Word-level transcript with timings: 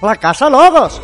¡La 0.00 0.14
Casa 0.14 0.48
Logos! 0.48 1.00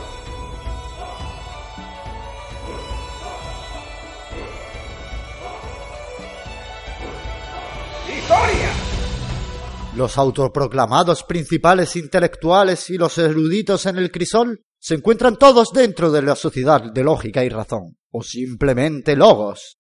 Los 9.97 10.17
autoproclamados 10.19 11.25
principales 11.25 11.97
intelectuales 11.97 12.89
y 12.91 12.97
los 12.97 13.19
eruditos 13.19 13.87
en 13.87 13.99
el 13.99 14.13
crisol 14.13 14.63
se 14.79 14.95
encuentran 14.95 15.37
todos 15.37 15.71
dentro 15.73 16.13
de 16.13 16.23
la 16.23 16.37
sociedad 16.37 16.81
de 16.93 17.03
lógica 17.03 17.45
y 17.45 17.49
razón, 17.49 17.97
o 18.13 18.23
simplemente 18.23 19.17
logos. 19.17 19.79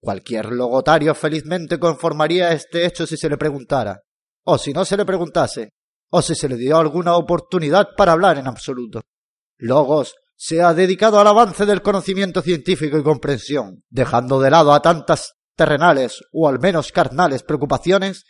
Cualquier 0.00 0.52
logotario 0.52 1.14
felizmente 1.14 1.78
conformaría 1.78 2.52
este 2.52 2.86
hecho 2.86 3.06
si 3.06 3.16
se 3.16 3.28
le 3.28 3.36
preguntara, 3.36 4.00
o 4.44 4.58
si 4.58 4.72
no 4.72 4.84
se 4.84 4.96
le 4.96 5.04
preguntase, 5.04 5.70
o 6.10 6.22
si 6.22 6.34
se 6.34 6.48
le 6.48 6.56
dio 6.56 6.76
alguna 6.78 7.16
oportunidad 7.16 7.88
para 7.96 8.12
hablar 8.12 8.38
en 8.38 8.46
absoluto. 8.46 9.02
Logos 9.58 10.14
se 10.34 10.62
ha 10.62 10.74
dedicado 10.74 11.18
al 11.18 11.26
avance 11.26 11.66
del 11.66 11.82
conocimiento 11.82 12.42
científico 12.42 12.98
y 12.98 13.02
comprensión, 13.02 13.84
dejando 13.88 14.40
de 14.40 14.50
lado 14.50 14.72
a 14.72 14.82
tantas 14.82 15.34
terrenales 15.54 16.22
o 16.32 16.48
al 16.48 16.58
menos 16.60 16.92
carnales 16.92 17.42
preocupaciones 17.42 18.24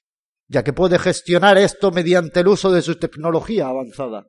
ya 0.49 0.63
que 0.63 0.73
puede 0.73 0.99
gestionar 0.99 1.59
esto 1.59 1.91
mediante 1.91 2.41
el 2.41 2.49
uso 2.49 2.71
de 2.71 2.83
su 2.83 2.97
tecnología 2.97 3.67
avanzada. 3.67 4.27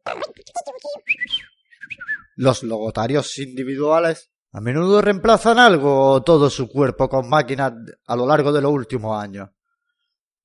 Los 2.36 2.64
logotarios 2.64 3.38
individuales 3.38 4.32
a 4.52 4.62
menudo 4.62 5.02
reemplazan 5.02 5.59
algo 5.59 6.12
o 6.12 6.23
todo 6.23 6.50
su 6.50 6.68
cuerpo 6.68 7.09
con 7.09 7.30
máquinas 7.30 7.73
a 8.06 8.16
lo 8.16 8.26
largo 8.26 8.52
de 8.52 8.62
los 8.62 8.72
últimos 8.72 9.22
años, 9.22 9.50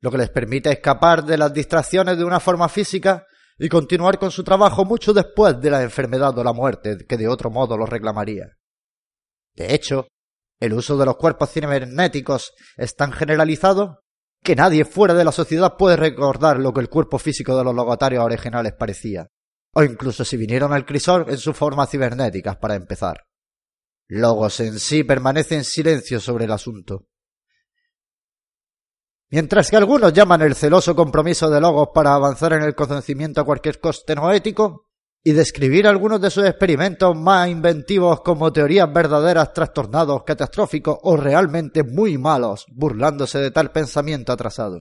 lo 0.02 0.10
que 0.10 0.18
les 0.18 0.30
permite 0.30 0.70
escapar 0.70 1.24
de 1.24 1.38
las 1.38 1.54
distracciones 1.54 2.18
de 2.18 2.24
una 2.24 2.40
forma 2.40 2.68
física 2.68 3.24
y 3.58 3.68
continuar 3.68 4.18
con 4.18 4.32
su 4.32 4.42
trabajo 4.42 4.84
mucho 4.84 5.12
después 5.12 5.60
de 5.60 5.70
la 5.70 5.82
enfermedad 5.82 6.36
o 6.36 6.44
la 6.44 6.52
muerte 6.52 6.98
que 7.08 7.16
de 7.16 7.28
otro 7.28 7.50
modo 7.50 7.78
lo 7.78 7.86
reclamaría. 7.86 8.48
De 9.54 9.72
hecho, 9.72 10.08
el 10.58 10.72
uso 10.74 10.96
de 10.96 11.06
los 11.06 11.16
cuerpos 11.16 11.50
cibernéticos 11.50 12.52
es 12.76 12.96
tan 12.96 13.12
generalizado 13.12 14.00
que 14.42 14.56
nadie 14.56 14.84
fuera 14.84 15.14
de 15.14 15.24
la 15.24 15.30
sociedad 15.30 15.76
puede 15.78 15.96
recordar 15.96 16.58
lo 16.58 16.72
que 16.72 16.80
el 16.80 16.88
cuerpo 16.88 17.18
físico 17.18 17.56
de 17.56 17.62
los 17.62 17.74
logotarios 17.74 18.24
originales 18.24 18.72
parecía, 18.76 19.28
o 19.72 19.84
incluso 19.84 20.24
si 20.24 20.36
vinieron 20.36 20.72
al 20.72 20.84
crisol 20.84 21.26
en 21.28 21.38
sus 21.38 21.56
formas 21.56 21.90
cibernéticas 21.90 22.56
para 22.56 22.74
empezar. 22.74 23.22
Logos 24.08 24.58
en 24.58 24.80
sí 24.80 25.04
permanece 25.04 25.54
en 25.54 25.64
silencio 25.64 26.18
sobre 26.18 26.46
el 26.46 26.52
asunto. 26.52 27.06
Mientras 29.32 29.70
que 29.70 29.76
algunos 29.76 30.12
llaman 30.12 30.42
el 30.42 30.54
celoso 30.54 30.94
compromiso 30.94 31.48
de 31.48 31.58
Logos 31.58 31.88
para 31.94 32.12
avanzar 32.12 32.52
en 32.52 32.64
el 32.64 32.74
conocimiento 32.74 33.40
a 33.40 33.44
cualquier 33.44 33.80
coste 33.80 34.14
no 34.14 34.30
ético, 34.30 34.90
y 35.24 35.32
describir 35.32 35.86
algunos 35.86 36.20
de 36.20 36.28
sus 36.28 36.44
experimentos 36.44 37.16
más 37.16 37.48
inventivos 37.48 38.20
como 38.20 38.52
teorías 38.52 38.92
verdaderas, 38.92 39.54
trastornados, 39.54 40.24
catastróficos 40.24 40.98
o 41.00 41.16
realmente 41.16 41.82
muy 41.82 42.18
malos, 42.18 42.66
burlándose 42.68 43.38
de 43.38 43.50
tal 43.50 43.72
pensamiento 43.72 44.32
atrasado. 44.32 44.80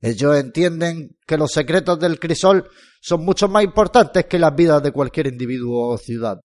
Ellos 0.00 0.36
entienden 0.36 1.16
que 1.24 1.36
los 1.36 1.52
secretos 1.52 2.00
del 2.00 2.18
crisol 2.18 2.68
son 3.00 3.24
mucho 3.24 3.46
más 3.46 3.62
importantes 3.62 4.24
que 4.24 4.40
las 4.40 4.56
vidas 4.56 4.82
de 4.82 4.90
cualquier 4.90 5.28
individuo 5.28 5.90
o 5.90 5.98
ciudad, 5.98 6.40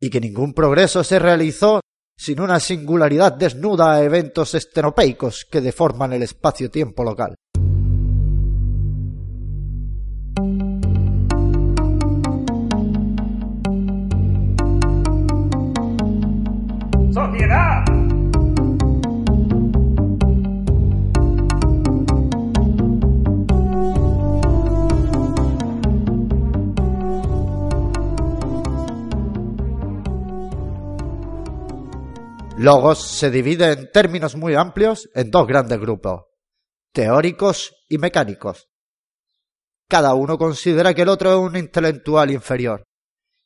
y 0.00 0.08
que 0.08 0.20
ningún 0.20 0.54
progreso 0.54 1.04
se 1.04 1.18
realizó 1.18 1.80
sin 2.16 2.40
una 2.40 2.58
singularidad 2.58 3.32
desnuda 3.32 3.94
a 3.94 4.02
eventos 4.02 4.54
estenopeicos 4.54 5.46
que 5.50 5.60
deforman 5.60 6.12
el 6.14 6.22
espacio-tiempo 6.22 7.04
local. 7.04 7.36
Logos 32.58 33.06
se 33.06 33.30
divide 33.30 33.70
en 33.72 33.92
términos 33.92 34.34
muy 34.34 34.54
amplios 34.54 35.10
en 35.14 35.30
dos 35.30 35.46
grandes 35.46 35.78
grupos, 35.78 36.24
teóricos 36.90 37.74
y 37.86 37.98
mecánicos. 37.98 38.70
Cada 39.88 40.14
uno 40.14 40.38
considera 40.38 40.94
que 40.94 41.02
el 41.02 41.10
otro 41.10 41.32
es 41.32 41.36
un 41.36 41.56
intelectual 41.56 42.30
inferior, 42.30 42.84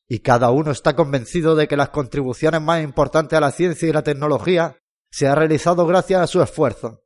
y 0.08 0.20
cada 0.20 0.50
uno 0.50 0.70
está 0.70 0.94
convencido 0.94 1.56
de 1.56 1.66
que 1.66 1.76
las 1.76 1.88
contribuciones 1.88 2.62
más 2.62 2.84
importantes 2.84 3.36
a 3.36 3.40
la 3.40 3.50
ciencia 3.50 3.88
y 3.88 3.92
la 3.92 4.04
tecnología 4.04 4.78
se 5.10 5.26
han 5.26 5.36
realizado 5.36 5.86
gracias 5.86 6.20
a 6.20 6.26
su 6.28 6.40
esfuerzo. 6.40 7.02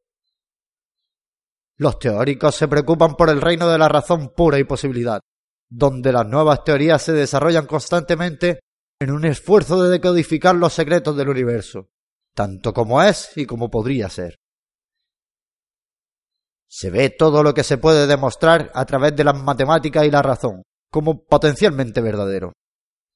Los 1.78 1.98
teóricos 1.98 2.54
se 2.54 2.69
preocupan 2.69 3.15
por 3.15 3.31
el 3.31 3.41
reino 3.41 3.66
de 3.66 3.78
la 3.78 3.88
razón 3.88 4.34
pura 4.36 4.59
y 4.59 4.65
posibilidad, 4.65 5.21
donde 5.71 6.12
las 6.12 6.26
nuevas 6.26 6.65
teorías 6.65 7.00
se 7.00 7.15
desarrollan 7.15 7.66
constantemente 7.66 8.60
en 9.04 9.12
un 9.12 9.25
esfuerzo 9.25 9.82
de 9.82 9.91
decodificar 9.91 10.54
los 10.54 10.72
secretos 10.72 11.16
del 11.16 11.28
universo, 11.28 11.91
tanto 12.34 12.72
como 12.72 13.03
es 13.03 13.37
y 13.37 13.47
como 13.47 13.70
podría 13.70 14.09
ser. 14.09 14.37
Se 16.66 16.91
ve 16.91 17.10
todo 17.10 17.42
lo 17.42 17.54
que 17.54 17.62
se 17.62 17.78
puede 17.78 18.06
demostrar 18.06 18.70
a 18.75 18.84
través 18.84 19.15
de 19.15 19.25
las 19.25 19.41
matemáticas 19.41 20.04
y 20.04 20.10
la 20.10 20.22
razón 20.22 20.62
como 20.91 21.25
potencialmente 21.25 22.00
verdadero. 22.00 22.53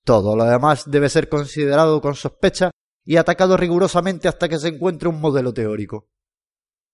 Todo 0.05 0.37
lo 0.37 0.45
demás 0.45 0.85
debe 0.87 1.09
ser 1.09 1.29
considerado 1.29 2.01
con 2.01 2.15
sospecha 2.15 2.71
y 3.05 3.17
atacado 3.17 3.57
rigurosamente 3.57 4.29
hasta 4.29 4.49
que 4.49 4.59
se 4.59 4.69
encuentre 4.69 5.09
un 5.09 5.21
modelo 5.21 5.53
teórico. 5.53 6.09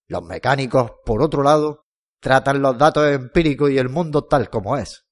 Los 0.07 0.23
mecánicos, 0.23 0.91
por 1.03 1.21
otro 1.21 1.43
lado, 1.43 1.85
tratan 2.21 2.61
los 2.61 2.77
datos 2.77 3.11
empíricos 3.11 3.71
y 3.71 3.77
el 3.77 3.89
mundo 3.89 4.25
tal 4.25 4.49
como 4.49 4.77
es. 4.77 5.05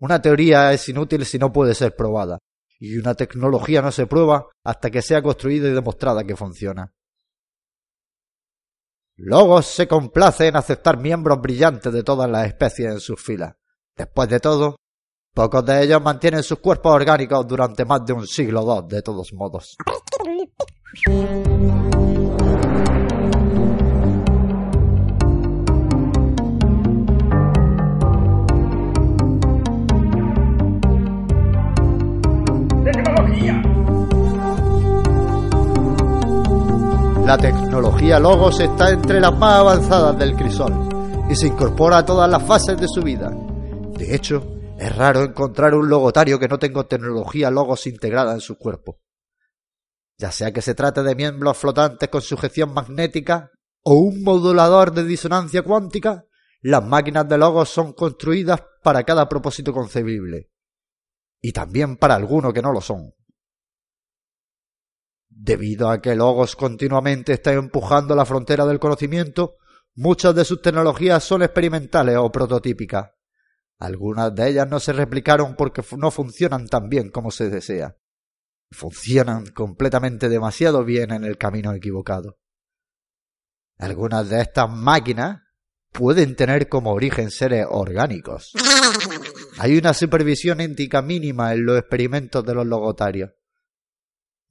Una 0.00 0.20
teoría 0.20 0.72
es 0.72 0.88
inútil 0.88 1.24
si 1.24 1.38
no 1.38 1.52
puede 1.52 1.74
ser 1.74 1.94
probada, 1.94 2.38
y 2.84 2.98
una 2.98 3.14
tecnología 3.14 3.80
no 3.80 3.92
se 3.92 4.08
prueba 4.08 4.48
hasta 4.64 4.90
que 4.90 5.02
sea 5.02 5.22
construida 5.22 5.68
y 5.68 5.72
demostrada 5.72 6.24
que 6.24 6.34
funciona. 6.34 6.92
Logos 9.16 9.66
se 9.66 9.86
complace 9.86 10.48
en 10.48 10.56
aceptar 10.56 10.98
miembros 10.98 11.40
brillantes 11.40 11.92
de 11.92 12.02
todas 12.02 12.28
las 12.28 12.48
especies 12.48 12.92
en 12.94 12.98
sus 12.98 13.22
filas. 13.22 13.54
Después 13.96 14.28
de 14.28 14.40
todo, 14.40 14.76
Pocos 15.32 15.64
de 15.64 15.84
ellos 15.84 16.02
mantienen 16.02 16.42
sus 16.42 16.58
cuerpos 16.58 16.92
orgánicos 16.92 17.46
durante 17.46 17.86
más 17.86 18.04
de 18.04 18.12
un 18.12 18.26
siglo 18.26 18.62
o 18.62 18.64
dos, 18.64 18.88
de 18.88 19.00
todos 19.00 19.32
modos. 19.32 19.76
La 37.32 37.38
tecnología 37.38 38.18
Logos 38.18 38.60
está 38.60 38.90
entre 38.90 39.18
las 39.18 39.34
más 39.34 39.60
avanzadas 39.60 40.18
del 40.18 40.36
crisol 40.36 40.70
y 41.30 41.34
se 41.34 41.46
incorpora 41.46 41.96
a 41.96 42.04
todas 42.04 42.30
las 42.30 42.46
fases 42.46 42.78
de 42.78 42.86
su 42.86 43.00
vida. 43.00 43.30
De 43.96 44.14
hecho, 44.14 44.46
es 44.78 44.94
raro 44.94 45.22
encontrar 45.22 45.74
un 45.74 45.88
logotario 45.88 46.38
que 46.38 46.46
no 46.46 46.58
tenga 46.58 46.84
tecnología 46.84 47.50
logos 47.50 47.86
integrada 47.86 48.34
en 48.34 48.42
su 48.42 48.58
cuerpo. 48.58 49.00
Ya 50.18 50.30
sea 50.30 50.52
que 50.52 50.60
se 50.60 50.74
trate 50.74 51.02
de 51.02 51.14
miembros 51.14 51.56
flotantes 51.56 52.10
con 52.10 52.20
sujeción 52.20 52.74
magnética 52.74 53.50
o 53.82 53.94
un 53.94 54.22
modulador 54.22 54.92
de 54.92 55.04
disonancia 55.04 55.62
cuántica, 55.62 56.26
las 56.60 56.84
máquinas 56.84 57.26
de 57.30 57.38
logos 57.38 57.70
son 57.70 57.94
construidas 57.94 58.62
para 58.82 59.04
cada 59.04 59.26
propósito 59.26 59.72
concebible. 59.72 60.50
Y 61.40 61.52
también 61.52 61.96
para 61.96 62.14
alguno 62.14 62.52
que 62.52 62.60
no 62.60 62.72
lo 62.72 62.82
son. 62.82 63.14
Debido 65.44 65.90
a 65.90 66.00
que 66.00 66.14
Logos 66.14 66.54
continuamente 66.54 67.32
está 67.32 67.52
empujando 67.52 68.14
la 68.14 68.24
frontera 68.24 68.64
del 68.64 68.78
conocimiento, 68.78 69.56
muchas 69.96 70.36
de 70.36 70.44
sus 70.44 70.62
tecnologías 70.62 71.24
son 71.24 71.42
experimentales 71.42 72.16
o 72.16 72.30
prototípicas. 72.30 73.10
Algunas 73.76 74.32
de 74.36 74.50
ellas 74.50 74.68
no 74.68 74.78
se 74.78 74.92
replicaron 74.92 75.56
porque 75.56 75.82
no 75.98 76.12
funcionan 76.12 76.68
tan 76.68 76.88
bien 76.88 77.10
como 77.10 77.32
se 77.32 77.50
desea. 77.50 77.96
Funcionan 78.70 79.46
completamente 79.46 80.28
demasiado 80.28 80.84
bien 80.84 81.10
en 81.10 81.24
el 81.24 81.36
camino 81.38 81.72
equivocado. 81.72 82.38
Algunas 83.78 84.28
de 84.28 84.42
estas 84.42 84.70
máquinas 84.70 85.40
pueden 85.90 86.36
tener 86.36 86.68
como 86.68 86.92
origen 86.92 87.32
seres 87.32 87.66
orgánicos. 87.68 88.52
Hay 89.58 89.76
una 89.76 89.92
supervisión 89.92 90.60
ética 90.60 91.02
mínima 91.02 91.52
en 91.52 91.66
los 91.66 91.80
experimentos 91.80 92.44
de 92.44 92.54
los 92.54 92.64
logotarios. 92.64 93.32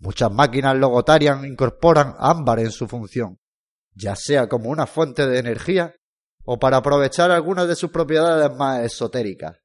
Muchas 0.01 0.31
máquinas 0.31 0.75
logotarias 0.75 1.45
incorporan 1.45 2.15
ámbar 2.17 2.59
en 2.59 2.71
su 2.71 2.87
función, 2.87 3.39
ya 3.93 4.15
sea 4.15 4.49
como 4.49 4.71
una 4.71 4.87
fuente 4.87 5.27
de 5.27 5.37
energía 5.37 5.93
o 6.43 6.57
para 6.57 6.77
aprovechar 6.77 7.29
algunas 7.29 7.67
de 7.67 7.75
sus 7.75 7.91
propiedades 7.91 8.49
más 8.57 8.79
esotéricas. 8.83 9.59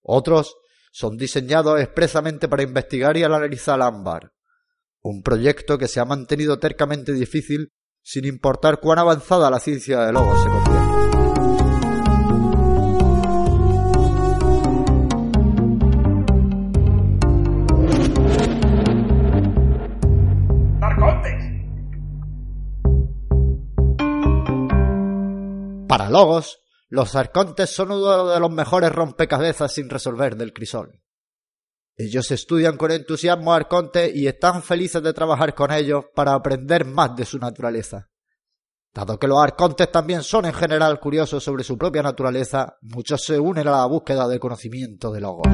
Otros 0.00 0.54
son 0.92 1.16
diseñados 1.16 1.80
expresamente 1.80 2.46
para 2.46 2.62
investigar 2.62 3.16
y 3.16 3.24
analizar 3.24 3.82
ámbar, 3.82 4.32
un 5.00 5.24
proyecto 5.24 5.76
que 5.76 5.88
se 5.88 5.98
ha 5.98 6.04
mantenido 6.04 6.60
tercamente 6.60 7.12
difícil 7.12 7.72
sin 8.02 8.26
importar 8.26 8.78
cuán 8.78 9.00
avanzada 9.00 9.50
la 9.50 9.58
ciencia 9.58 10.02
de 10.02 10.12
logos 10.12 10.40
se 10.40 10.48
convierte. 10.48 11.35
Logos, 26.10 26.60
los 26.88 27.14
arcontes 27.16 27.70
son 27.70 27.92
uno 27.92 28.28
de 28.28 28.40
los 28.40 28.50
mejores 28.50 28.92
rompecabezas 28.92 29.72
sin 29.72 29.90
resolver 29.90 30.36
del 30.36 30.52
crisol. 30.52 31.02
Ellos 31.96 32.30
estudian 32.30 32.76
con 32.76 32.90
entusiasmo 32.90 33.54
arcontes 33.54 34.14
y 34.14 34.26
están 34.26 34.62
felices 34.62 35.02
de 35.02 35.14
trabajar 35.14 35.54
con 35.54 35.72
ellos 35.72 36.04
para 36.14 36.34
aprender 36.34 36.84
más 36.84 37.16
de 37.16 37.24
su 37.24 37.38
naturaleza. 37.38 38.10
Dado 38.92 39.18
que 39.18 39.26
los 39.26 39.42
arcontes 39.42 39.90
también 39.90 40.22
son 40.22 40.46
en 40.46 40.54
general 40.54 41.00
curiosos 41.00 41.42
sobre 41.42 41.64
su 41.64 41.76
propia 41.76 42.02
naturaleza, 42.02 42.76
muchos 42.82 43.24
se 43.24 43.38
unen 43.38 43.68
a 43.68 43.72
la 43.72 43.86
búsqueda 43.86 44.28
del 44.28 44.40
conocimiento 44.40 45.10
de 45.10 45.20
Logos. 45.20 45.48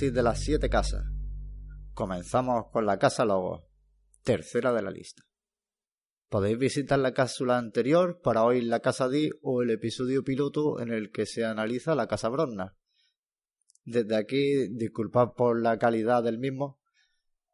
De 0.00 0.22
las 0.22 0.40
siete 0.40 0.70
casas. 0.70 1.04
Comenzamos 1.92 2.70
con 2.72 2.86
la 2.86 2.98
casa 2.98 3.26
Logos, 3.26 3.62
tercera 4.22 4.72
de 4.72 4.80
la 4.80 4.90
lista. 4.90 5.22
Podéis 6.30 6.58
visitar 6.58 6.98
la 6.98 7.12
cápsula 7.12 7.58
anterior 7.58 8.20
para 8.22 8.42
oír 8.42 8.64
la 8.64 8.80
casa 8.80 9.08
D 9.08 9.32
o 9.42 9.60
el 9.60 9.70
episodio 9.70 10.24
piloto 10.24 10.80
en 10.80 10.90
el 10.90 11.12
que 11.12 11.26
se 11.26 11.44
analiza 11.44 11.94
la 11.94 12.06
casa 12.06 12.30
Bronna. 12.30 12.74
Desde 13.84 14.16
aquí, 14.16 14.68
disculpad 14.68 15.34
por 15.36 15.60
la 15.60 15.78
calidad 15.78 16.22
del 16.22 16.38
mismo 16.38 16.80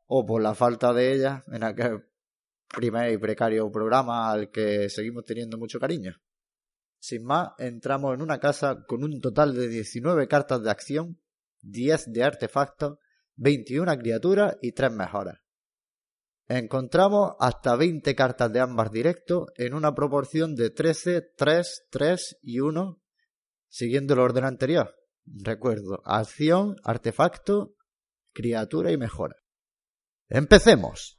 o 0.06 0.24
por 0.24 0.40
la 0.40 0.54
falta 0.54 0.92
de 0.92 1.12
ella 1.12 1.42
en 1.48 1.64
aquel 1.64 2.06
primer 2.68 3.12
y 3.12 3.18
precario 3.18 3.70
programa 3.72 4.30
al 4.30 4.50
que 4.52 4.88
seguimos 4.88 5.24
teniendo 5.24 5.58
mucho 5.58 5.80
cariño. 5.80 6.14
Sin 7.00 7.24
más, 7.24 7.50
entramos 7.58 8.14
en 8.14 8.22
una 8.22 8.38
casa 8.38 8.84
con 8.86 9.02
un 9.02 9.20
total 9.20 9.56
de 9.56 9.68
19 9.68 10.28
cartas 10.28 10.62
de 10.62 10.70
acción, 10.70 11.20
10 11.62 12.12
de 12.12 12.24
artefactos, 12.24 12.98
21 13.36 13.96
criaturas 13.98 14.56
y 14.60 14.72
3 14.72 14.92
mejoras. 14.92 15.38
Encontramos 16.48 17.32
hasta 17.38 17.76
20 17.76 18.14
cartas 18.14 18.50
de 18.50 18.60
ámbar 18.60 18.90
directo 18.90 19.48
en 19.56 19.74
una 19.74 19.94
proporción 19.94 20.54
de 20.54 20.70
13, 20.70 21.32
3, 21.36 21.86
3 21.90 22.38
y 22.42 22.60
1, 22.60 23.02
siguiendo 23.68 24.14
el 24.14 24.20
orden 24.20 24.44
anterior. 24.44 24.94
Recuerdo, 25.26 26.00
acción, 26.04 26.76
artefacto, 26.84 27.74
criatura 28.32 28.90
y 28.92 28.96
mejora. 28.96 29.36
Empecemos. 30.30 31.18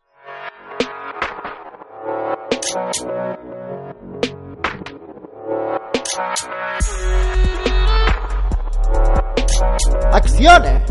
¡Acciones! 10.12 10.84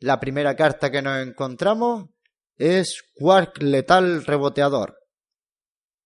La 0.00 0.18
primera 0.18 0.56
carta 0.56 0.90
que 0.90 1.02
nos 1.02 1.26
encontramos 1.26 2.08
es 2.56 3.02
Quark 3.14 3.62
Letal 3.62 4.24
Reboteador. 4.24 4.96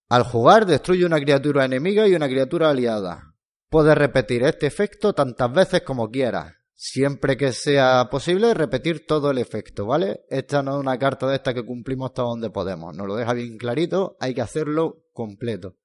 Al 0.08 0.24
jugar 0.24 0.66
destruye 0.66 1.04
una 1.04 1.20
criatura 1.20 1.64
enemiga 1.64 2.08
y 2.08 2.14
una 2.14 2.28
criatura 2.28 2.70
aliada. 2.70 3.34
Puedes 3.68 3.96
repetir 3.96 4.42
este 4.42 4.66
efecto 4.66 5.12
tantas 5.12 5.52
veces 5.52 5.82
como 5.82 6.10
quieras, 6.10 6.54
siempre 6.74 7.36
que 7.36 7.52
sea 7.52 8.08
posible 8.10 8.52
repetir 8.52 9.06
todo 9.06 9.30
el 9.30 9.38
efecto, 9.38 9.86
¿vale? 9.86 10.24
Esta 10.28 10.62
no 10.62 10.72
es 10.72 10.78
una 10.78 10.98
carta 10.98 11.28
de 11.28 11.36
esta 11.36 11.54
que 11.54 11.64
cumplimos 11.64 12.10
hasta 12.10 12.22
donde 12.22 12.50
podemos, 12.50 12.96
nos 12.96 13.06
lo 13.06 13.16
deja 13.16 13.32
bien 13.32 13.56
clarito, 13.58 14.16
hay 14.20 14.34
que 14.34 14.42
hacerlo 14.42 15.04
completo. 15.12 15.76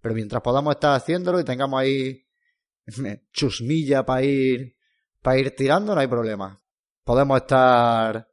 Pero 0.00 0.16
mientras 0.16 0.42
podamos 0.42 0.74
estar 0.74 0.94
haciéndolo 0.96 1.38
y 1.38 1.44
tengamos 1.44 1.80
ahí 1.80 2.21
chusmilla 3.32 4.04
para 4.04 4.22
ir, 4.22 4.76
para 5.20 5.38
ir 5.38 5.54
tirando, 5.54 5.94
no 5.94 6.00
hay 6.00 6.08
problema. 6.08 6.62
Podemos 7.04 7.40
estar 7.40 8.28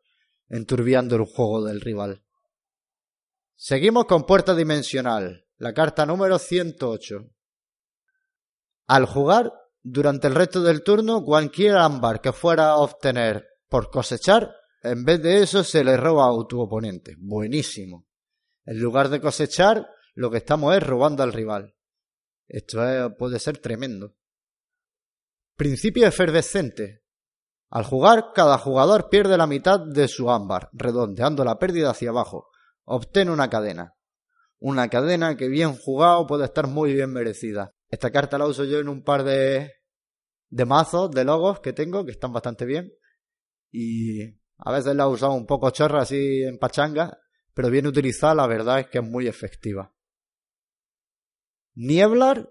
enturbiando 0.48 1.16
el 1.16 1.26
juego 1.26 1.64
del 1.64 1.82
rival. 1.82 2.24
Seguimos 3.56 4.06
con 4.06 4.26
Puerta 4.26 4.56
Dimensional, 4.56 5.46
la 5.58 5.74
carta 5.74 6.06
número 6.06 6.40
108. 6.40 7.30
Al 8.88 9.06
jugar, 9.06 9.52
durante 9.82 10.28
el 10.28 10.36
resto 10.36 10.62
del 10.64 10.84
turno, 10.84 11.24
cualquier 11.24 11.78
ámbar 11.78 12.22
que 12.22 12.32
fuera 12.32 12.70
a 12.70 12.78
obtener 12.78 13.46
por 13.68 13.92
cosechar, 13.92 14.56
en 14.82 15.04
vez 15.04 15.22
de 15.22 15.44
eso 15.44 15.64
se 15.64 15.84
le 15.84 15.98
roba 15.98 16.28
a 16.28 16.48
tu 16.48 16.62
oponente. 16.62 17.16
Buenísimo. 17.18 18.08
En 18.66 18.80
lugar 18.80 19.10
de 19.10 19.20
cosechar, 19.20 19.88
lo 20.14 20.32
que 20.32 20.38
estamos 20.38 20.76
es 20.76 20.84
robando 20.84 21.24
al 21.24 21.34
rival. 21.34 21.76
Esto 22.48 23.16
puede 23.18 23.40
ser 23.40 23.60
tremendo. 23.60 24.16
Principio 25.60 26.08
efervescente. 26.08 27.04
Al 27.70 27.84
jugar, 27.84 28.28
cada 28.34 28.58
jugador 28.58 29.10
pierde 29.10 29.36
la 29.36 29.46
mitad 29.46 29.78
de 29.78 30.08
su 30.08 30.32
ámbar, 30.32 30.70
redondeando 30.72 31.44
la 31.44 31.60
pérdida 31.60 31.90
hacia 31.90 32.12
abajo. 32.12 32.48
Obtiene 32.86 33.32
una 33.32 33.50
cadena. 33.50 33.94
Una 34.60 34.88
cadena 34.88 35.36
que 35.36 35.50
bien 35.50 35.76
jugado 35.76 36.26
puede 36.28 36.46
estar 36.46 36.68
muy 36.68 36.94
bien 36.94 37.12
merecida. 37.12 37.76
Esta 37.90 38.10
carta 38.10 38.38
la 38.38 38.48
uso 38.48 38.64
yo 38.64 38.80
en 38.80 38.88
un 38.88 39.04
par 39.04 39.26
de, 39.26 39.74
de 40.48 40.66
mazos, 40.66 41.12
de 41.12 41.26
logos 41.26 41.60
que 41.60 41.74
tengo, 41.74 42.06
que 42.06 42.12
están 42.12 42.32
bastante 42.32 42.64
bien. 42.64 42.94
Y 43.70 44.40
a 44.60 44.72
veces 44.72 44.96
la 44.96 45.04
he 45.04 45.08
usado 45.08 45.34
un 45.34 45.46
poco 45.46 45.72
chorra 45.72 46.04
así 46.04 46.42
en 46.42 46.58
pachanga, 46.58 47.20
pero 47.54 47.70
bien 47.70 47.86
utilizada 47.86 48.34
la 48.34 48.48
verdad 48.48 48.80
es 48.80 48.88
que 48.88 49.00
es 49.00 49.04
muy 49.04 49.28
efectiva. 49.28 49.94
Nieblar 51.76 52.48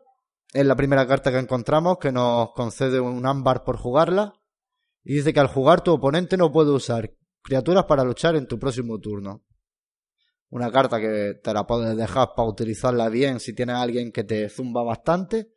es 0.53 0.65
la 0.65 0.77
primera 0.77 1.07
carta 1.07 1.31
que 1.31 1.39
encontramos 1.39 1.99
que 1.99 2.13
nos 2.13 2.53
concede 2.53 3.01
un 3.01 3.27
ámbar 3.27 3.65
por 3.65 3.77
jugarla. 3.77 4.35
Y 5.05 5.15
dice 5.15 5.33
que 5.33 5.41
al 5.41 5.49
jugar 5.49 5.83
tu 5.83 5.93
oponente 5.93 6.37
no 6.37 6.53
puede 6.53 6.71
usar 6.71 7.15
criaturas 7.43 7.85
para 7.85 8.05
luchar 8.05 8.37
en 8.37 8.47
tu 8.47 8.59
próximo 8.59 8.99
turno. 8.99 9.45
Una 10.51 10.71
carta 10.71 10.99
que 10.99 11.35
te 11.43 11.53
la 11.53 11.67
puedes 11.67 11.97
dejar 11.97 12.31
para 12.35 12.49
utilizarla 12.49 13.09
bien 13.09 13.39
si 13.39 13.55
tienes 13.55 13.77
a 13.77 13.83
alguien 13.83 14.13
que 14.13 14.25
te 14.25 14.49
zumba 14.49 14.83
bastante. 14.83 15.53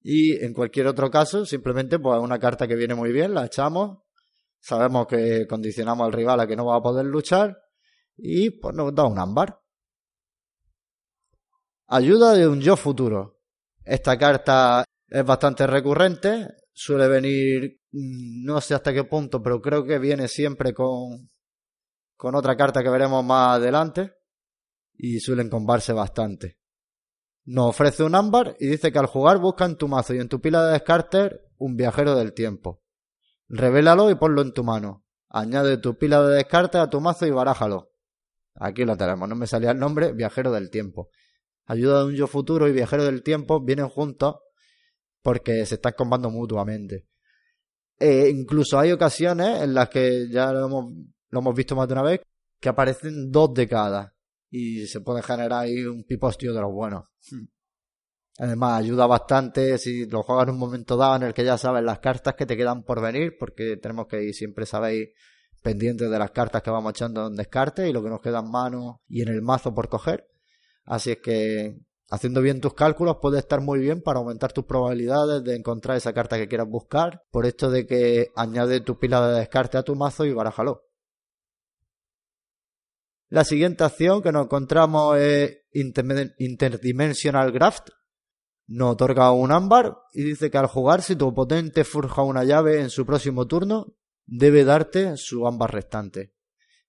Y 0.00 0.42
en 0.42 0.52
cualquier 0.52 0.86
otro 0.86 1.10
caso, 1.10 1.44
simplemente 1.46 1.98
pues 1.98 2.18
una 2.20 2.38
carta 2.38 2.66
que 2.66 2.74
viene 2.74 2.94
muy 2.94 3.12
bien, 3.12 3.34
la 3.34 3.46
echamos. 3.46 3.98
Sabemos 4.58 5.06
que 5.06 5.46
condicionamos 5.46 6.06
al 6.06 6.12
rival 6.12 6.40
a 6.40 6.46
que 6.46 6.56
no 6.56 6.66
va 6.66 6.76
a 6.76 6.82
poder 6.82 7.04
luchar. 7.06 7.58
Y 8.16 8.50
pues 8.50 8.74
nos 8.74 8.94
da 8.94 9.04
un 9.04 9.18
ámbar. 9.18 9.60
Ayuda 11.86 12.32
de 12.32 12.48
un 12.48 12.60
yo 12.60 12.76
futuro. 12.76 13.33
Esta 13.84 14.16
carta 14.16 14.84
es 15.08 15.24
bastante 15.24 15.66
recurrente, 15.66 16.48
suele 16.72 17.06
venir, 17.06 17.80
mm, 17.92 18.44
no 18.44 18.60
sé 18.60 18.74
hasta 18.74 18.92
qué 18.92 19.04
punto, 19.04 19.42
pero 19.42 19.60
creo 19.60 19.84
que 19.84 19.98
viene 19.98 20.28
siempre 20.28 20.72
con, 20.72 21.30
con 22.16 22.34
otra 22.34 22.56
carta 22.56 22.82
que 22.82 22.88
veremos 22.88 23.24
más 23.24 23.56
adelante 23.56 24.14
y 24.94 25.20
suelen 25.20 25.50
combarse 25.50 25.92
bastante. 25.92 26.58
Nos 27.44 27.70
ofrece 27.70 28.02
un 28.02 28.14
ámbar 28.14 28.56
y 28.58 28.68
dice 28.68 28.90
que 28.90 28.98
al 28.98 29.06
jugar 29.06 29.38
busca 29.38 29.66
en 29.66 29.76
tu 29.76 29.86
mazo 29.86 30.14
y 30.14 30.18
en 30.18 30.28
tu 30.28 30.40
pila 30.40 30.64
de 30.64 30.72
descartes 30.72 31.32
un 31.58 31.76
viajero 31.76 32.16
del 32.16 32.32
tiempo. 32.32 32.82
Revélalo 33.48 34.10
y 34.10 34.14
ponlo 34.14 34.40
en 34.40 34.52
tu 34.52 34.64
mano. 34.64 35.04
Añade 35.28 35.76
tu 35.76 35.98
pila 35.98 36.22
de 36.22 36.36
descartes 36.36 36.80
a 36.80 36.88
tu 36.88 37.00
mazo 37.00 37.26
y 37.26 37.30
barájalo. 37.30 37.90
Aquí 38.54 38.84
lo 38.84 38.96
tenemos, 38.96 39.28
no 39.28 39.34
me 39.34 39.46
salía 39.46 39.72
el 39.72 39.78
nombre, 39.78 40.12
viajero 40.12 40.52
del 40.52 40.70
tiempo. 40.70 41.10
Ayuda 41.66 42.00
de 42.00 42.06
un 42.06 42.14
yo 42.14 42.26
futuro 42.26 42.68
y 42.68 42.72
viajero 42.72 43.04
del 43.04 43.22
tiempo 43.22 43.62
vienen 43.62 43.88
juntos 43.88 44.36
porque 45.22 45.64
se 45.66 45.76
están 45.76 45.94
combando 45.96 46.30
mutuamente. 46.30 47.06
E 47.98 48.28
incluso 48.28 48.78
hay 48.78 48.92
ocasiones 48.92 49.62
en 49.62 49.72
las 49.74 49.88
que 49.88 50.28
ya 50.28 50.52
lo 50.52 50.66
hemos, 50.66 50.92
lo 51.30 51.38
hemos 51.38 51.54
visto 51.54 51.74
más 51.74 51.88
de 51.88 51.94
una 51.94 52.02
vez 52.02 52.20
que 52.60 52.68
aparecen 52.68 53.30
dos 53.30 53.54
de 53.54 53.68
cada 53.68 54.14
y 54.50 54.86
se 54.86 55.00
puede 55.00 55.22
generar 55.22 55.64
ahí 55.64 55.84
un 55.84 56.04
pipostio 56.04 56.52
de 56.52 56.60
los 56.60 56.72
buenos. 56.72 57.04
Además, 58.38 58.80
ayuda 58.80 59.06
bastante 59.06 59.78
si 59.78 60.06
lo 60.06 60.22
juegas 60.22 60.48
en 60.48 60.54
un 60.54 60.58
momento 60.58 60.96
dado 60.96 61.16
en 61.16 61.22
el 61.22 61.34
que 61.34 61.44
ya 61.44 61.56
sabes 61.56 61.84
las 61.84 62.00
cartas 62.00 62.34
que 62.34 62.46
te 62.46 62.56
quedan 62.56 62.82
por 62.82 63.00
venir, 63.00 63.36
porque 63.38 63.76
tenemos 63.76 64.06
que 64.08 64.22
ir, 64.22 64.34
siempre 64.34 64.66
sabéis, 64.66 65.10
pendientes 65.62 66.10
de 66.10 66.18
las 66.18 66.32
cartas 66.32 66.62
que 66.62 66.70
vamos 66.70 66.92
echando 66.92 67.26
en 67.26 67.36
descarte 67.36 67.88
y 67.88 67.92
lo 67.92 68.02
que 68.02 68.10
nos 68.10 68.20
queda 68.20 68.40
en 68.40 68.50
mano 68.50 69.02
y 69.08 69.22
en 69.22 69.28
el 69.28 69.40
mazo 69.40 69.74
por 69.74 69.88
coger. 69.88 70.28
Así 70.84 71.12
es 71.12 71.18
que 71.22 71.78
haciendo 72.10 72.40
bien 72.42 72.60
tus 72.60 72.74
cálculos 72.74 73.16
puede 73.20 73.38
estar 73.38 73.60
muy 73.60 73.78
bien 73.78 74.02
para 74.02 74.18
aumentar 74.18 74.52
tus 74.52 74.64
probabilidades 74.64 75.42
de 75.42 75.56
encontrar 75.56 75.96
esa 75.96 76.12
carta 76.12 76.36
que 76.36 76.48
quieras 76.48 76.68
buscar, 76.68 77.22
por 77.30 77.46
esto 77.46 77.70
de 77.70 77.86
que 77.86 78.28
añade 78.36 78.80
tu 78.80 78.98
pila 78.98 79.26
de 79.28 79.38
descarte 79.40 79.78
a 79.78 79.82
tu 79.82 79.94
mazo 79.96 80.24
y 80.24 80.32
barájalo. 80.32 80.82
La 83.28 83.44
siguiente 83.44 83.82
acción 83.82 84.22
que 84.22 84.30
nos 84.30 84.44
encontramos 84.44 85.16
es 85.18 85.62
Interdimensional 85.72 87.50
Graft, 87.50 87.88
nos 88.66 88.92
otorga 88.92 89.32
un 89.32 89.50
ámbar 89.50 89.98
y 90.12 90.22
dice 90.22 90.50
que 90.50 90.58
al 90.58 90.66
jugar, 90.66 91.02
si 91.02 91.16
tu 91.16 91.28
oponente 91.28 91.84
forja 91.84 92.22
una 92.22 92.44
llave 92.44 92.80
en 92.80 92.90
su 92.90 93.04
próximo 93.04 93.46
turno, 93.46 93.94
debe 94.26 94.64
darte 94.64 95.16
su 95.16 95.46
ámbar 95.46 95.72
restante. 95.72 96.33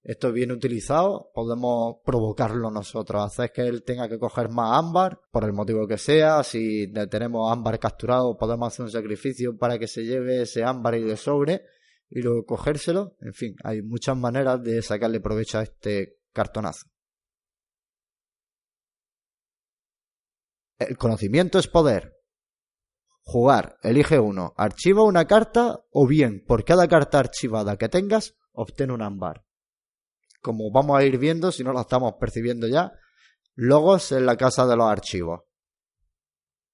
Esto 0.05 0.27
es 0.27 0.35
bien 0.35 0.51
utilizado, 0.51 1.31
podemos 1.33 1.95
provocarlo 2.05 2.69
nosotros, 2.69 3.23
hacer 3.23 3.51
que 3.51 3.63
él 3.63 3.83
tenga 3.83 4.07
que 4.07 4.19
coger 4.19 4.49
más 4.49 4.77
ámbar, 4.77 5.19
por 5.31 5.45
el 5.45 5.51
motivo 5.51 5.87
que 5.87 5.97
sea, 5.97 6.43
si 6.43 6.93
tenemos 7.09 7.51
ámbar 7.51 7.79
capturado, 7.79 8.37
podemos 8.37 8.67
hacer 8.67 8.85
un 8.85 8.91
sacrificio 8.91 9.57
para 9.57 9.79
que 9.79 9.87
se 9.87 10.03
lleve 10.03 10.43
ese 10.43 10.63
ámbar 10.63 10.93
y 10.93 11.01
de 11.01 11.17
sobre, 11.17 11.65
y 12.07 12.21
luego 12.21 12.45
cogérselo, 12.45 13.15
en 13.19 13.33
fin, 13.33 13.55
hay 13.63 13.81
muchas 13.81 14.15
maneras 14.15 14.61
de 14.61 14.79
sacarle 14.83 15.21
provecho 15.21 15.57
a 15.57 15.63
este 15.63 16.19
cartonazo. 16.31 16.85
El 20.77 20.99
conocimiento 20.99 21.57
es 21.57 21.67
poder. 21.67 22.13
Jugar, 23.23 23.79
elige 23.81 24.19
uno, 24.19 24.53
archiva 24.55 25.01
una 25.01 25.25
carta 25.25 25.83
o 25.89 26.05
bien 26.05 26.45
por 26.45 26.63
cada 26.63 26.87
carta 26.87 27.17
archivada 27.17 27.75
que 27.75 27.89
tengas, 27.89 28.35
obtén 28.51 28.91
un 28.91 29.01
ámbar. 29.01 29.45
Como 30.45 30.69
vamos 30.69 30.99
a 30.99 31.03
ir 31.03 31.17
viendo, 31.17 31.51
si 31.51 31.63
no 31.63 31.73
lo 31.73 31.81
estamos 31.81 32.13
percibiendo 32.19 32.67
ya, 32.67 32.91
logos 33.55 34.11
en 34.11 34.27
la 34.27 34.37
casa 34.37 34.67
de 34.67 34.75
los 34.75 34.85
archivos. 34.85 35.39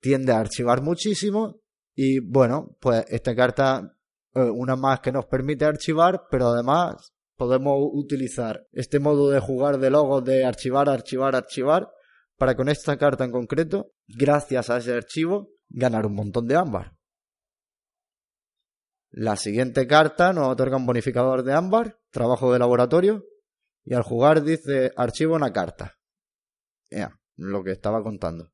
Tiende 0.01 0.33
a 0.33 0.41
archivar 0.41 0.81
muchísimo 0.81 1.61
y 1.95 2.19
bueno, 2.19 2.75
pues 2.81 3.05
esta 3.07 3.33
carta, 3.33 3.95
eh, 4.33 4.41
una 4.41 4.75
más 4.75 4.99
que 4.99 5.13
nos 5.13 5.25
permite 5.25 5.63
archivar, 5.63 6.23
pero 6.29 6.47
además 6.47 7.13
podemos 7.37 7.77
utilizar 7.93 8.67
este 8.73 8.99
modo 8.99 9.29
de 9.29 9.39
jugar 9.39 9.79
de 9.79 9.89
logos 9.89 10.25
de 10.25 10.43
archivar, 10.43 10.89
archivar, 10.89 11.33
archivar 11.33 11.87
para 12.35 12.57
con 12.57 12.67
esta 12.67 12.97
carta 12.97 13.23
en 13.23 13.31
concreto, 13.31 13.93
gracias 14.05 14.69
a 14.69 14.79
ese 14.79 14.93
archivo, 14.93 15.53
ganar 15.69 16.05
un 16.05 16.15
montón 16.15 16.45
de 16.45 16.57
ámbar. 16.57 16.97
La 19.11 19.37
siguiente 19.37 19.87
carta 19.87 20.33
nos 20.33 20.49
otorga 20.49 20.75
un 20.75 20.85
bonificador 20.85 21.43
de 21.43 21.53
ámbar, 21.53 22.01
trabajo 22.09 22.51
de 22.51 22.59
laboratorio, 22.59 23.23
y 23.83 23.93
al 23.93 24.03
jugar 24.03 24.43
dice 24.43 24.91
archivo 24.95 25.35
una 25.35 25.51
carta. 25.51 25.99
Ya, 26.89 27.19
lo 27.35 27.63
que 27.63 27.71
estaba 27.71 28.03
contando. 28.03 28.51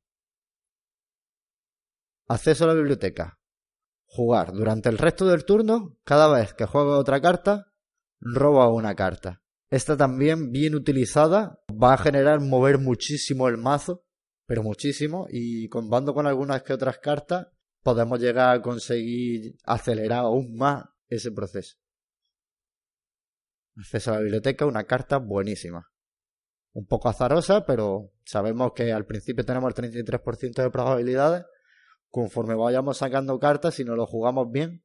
Acceso 2.26 2.64
a 2.64 2.68
la 2.68 2.74
biblioteca. 2.74 3.38
Jugar 4.06 4.52
durante 4.52 4.88
el 4.88 4.98
resto 4.98 5.26
del 5.26 5.44
turno, 5.44 5.98
cada 6.04 6.28
vez 6.28 6.54
que 6.54 6.66
juega 6.66 6.98
otra 6.98 7.20
carta, 7.20 7.72
roba 8.20 8.72
una 8.72 8.94
carta. 8.94 9.42
Esta 9.70 9.96
también 9.96 10.50
bien 10.50 10.74
utilizada 10.74 11.60
va 11.70 11.94
a 11.94 11.98
generar 11.98 12.40
mover 12.40 12.78
muchísimo 12.78 13.48
el 13.48 13.58
mazo, 13.58 14.04
pero 14.46 14.62
muchísimo, 14.62 15.26
y 15.30 15.68
combando 15.68 16.14
con 16.14 16.26
algunas 16.26 16.62
que 16.62 16.72
otras 16.72 16.98
cartas 16.98 17.48
podemos 17.82 18.18
llegar 18.18 18.56
a 18.56 18.62
conseguir 18.62 19.56
acelerar 19.64 20.20
aún 20.20 20.56
más 20.56 20.84
ese 21.08 21.30
proceso. 21.32 21.76
Acceso 23.78 24.10
a 24.10 24.14
la 24.14 24.20
biblioteca, 24.20 24.66
una 24.66 24.84
carta 24.84 25.18
buenísima. 25.18 25.90
Un 26.72 26.86
poco 26.86 27.08
azarosa, 27.08 27.64
pero 27.64 28.12
sabemos 28.24 28.72
que 28.74 28.92
al 28.92 29.06
principio 29.06 29.44
tenemos 29.44 29.72
el 29.76 29.92
33% 29.92 30.62
de 30.62 30.70
probabilidades. 30.70 31.44
Conforme 32.10 32.54
vayamos 32.54 32.98
sacando 32.98 33.38
cartas, 33.38 33.74
si 33.74 33.84
no 33.84 33.94
lo 33.94 34.06
jugamos 34.06 34.50
bien, 34.50 34.84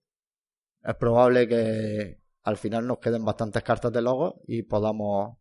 es 0.83 0.95
probable 0.95 1.47
que 1.47 2.21
al 2.43 2.57
final 2.57 2.85
nos 2.85 2.99
queden 2.99 3.25
bastantes 3.25 3.63
cartas 3.63 3.91
de 3.91 4.01
logo 4.01 4.41
y 4.45 4.63
podamos 4.63 5.37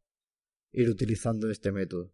ir 0.71 0.89
utilizando 0.89 1.51
este 1.51 1.73
método. 1.73 2.13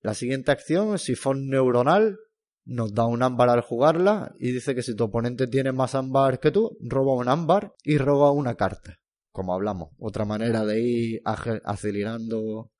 La 0.00 0.14
siguiente 0.14 0.52
acción, 0.52 0.98
sifón 0.98 1.48
neuronal, 1.48 2.18
nos 2.66 2.92
da 2.92 3.06
un 3.06 3.22
ámbar 3.22 3.48
al 3.48 3.60
jugarla 3.60 4.34
y 4.38 4.50
dice 4.50 4.74
que 4.74 4.82
si 4.82 4.94
tu 4.94 5.04
oponente 5.04 5.46
tiene 5.46 5.72
más 5.72 5.94
ámbar 5.94 6.40
que 6.40 6.50
tú, 6.50 6.76
roba 6.80 7.14
un 7.14 7.28
ámbar 7.28 7.74
y 7.84 7.96
roba 7.96 8.32
una 8.32 8.56
carta. 8.56 8.98
Como 9.30 9.54
hablamos, 9.54 9.90
otra 9.98 10.24
manera 10.24 10.64
de 10.64 10.80
ir 10.80 11.22
acelerando, 11.24 12.72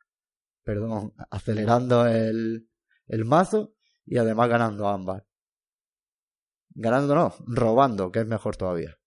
perdón, 0.64 1.14
acelerando 1.30 2.06
el, 2.06 2.68
el 3.06 3.24
mazo 3.24 3.74
y 4.04 4.18
además 4.18 4.48
ganando 4.48 4.88
ámbar. 4.88 5.24
Ganando 6.70 7.14
no, 7.14 7.34
robando, 7.46 8.10
que 8.10 8.20
es 8.20 8.26
mejor 8.26 8.56
todavía. 8.56 8.98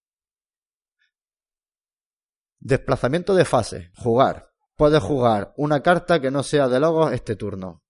Desplazamiento 2.60 3.36
de 3.36 3.46
fase. 3.46 3.92
Jugar. 3.96 4.50
Puedes 4.76 5.04
jugar 5.04 5.54
una 5.58 5.82
carta 5.82 6.22
que 6.22 6.32
no 6.32 6.42
sea 6.42 6.68
de 6.68 6.80
logos 6.80 7.12
este 7.12 7.36
turno. 7.36 7.84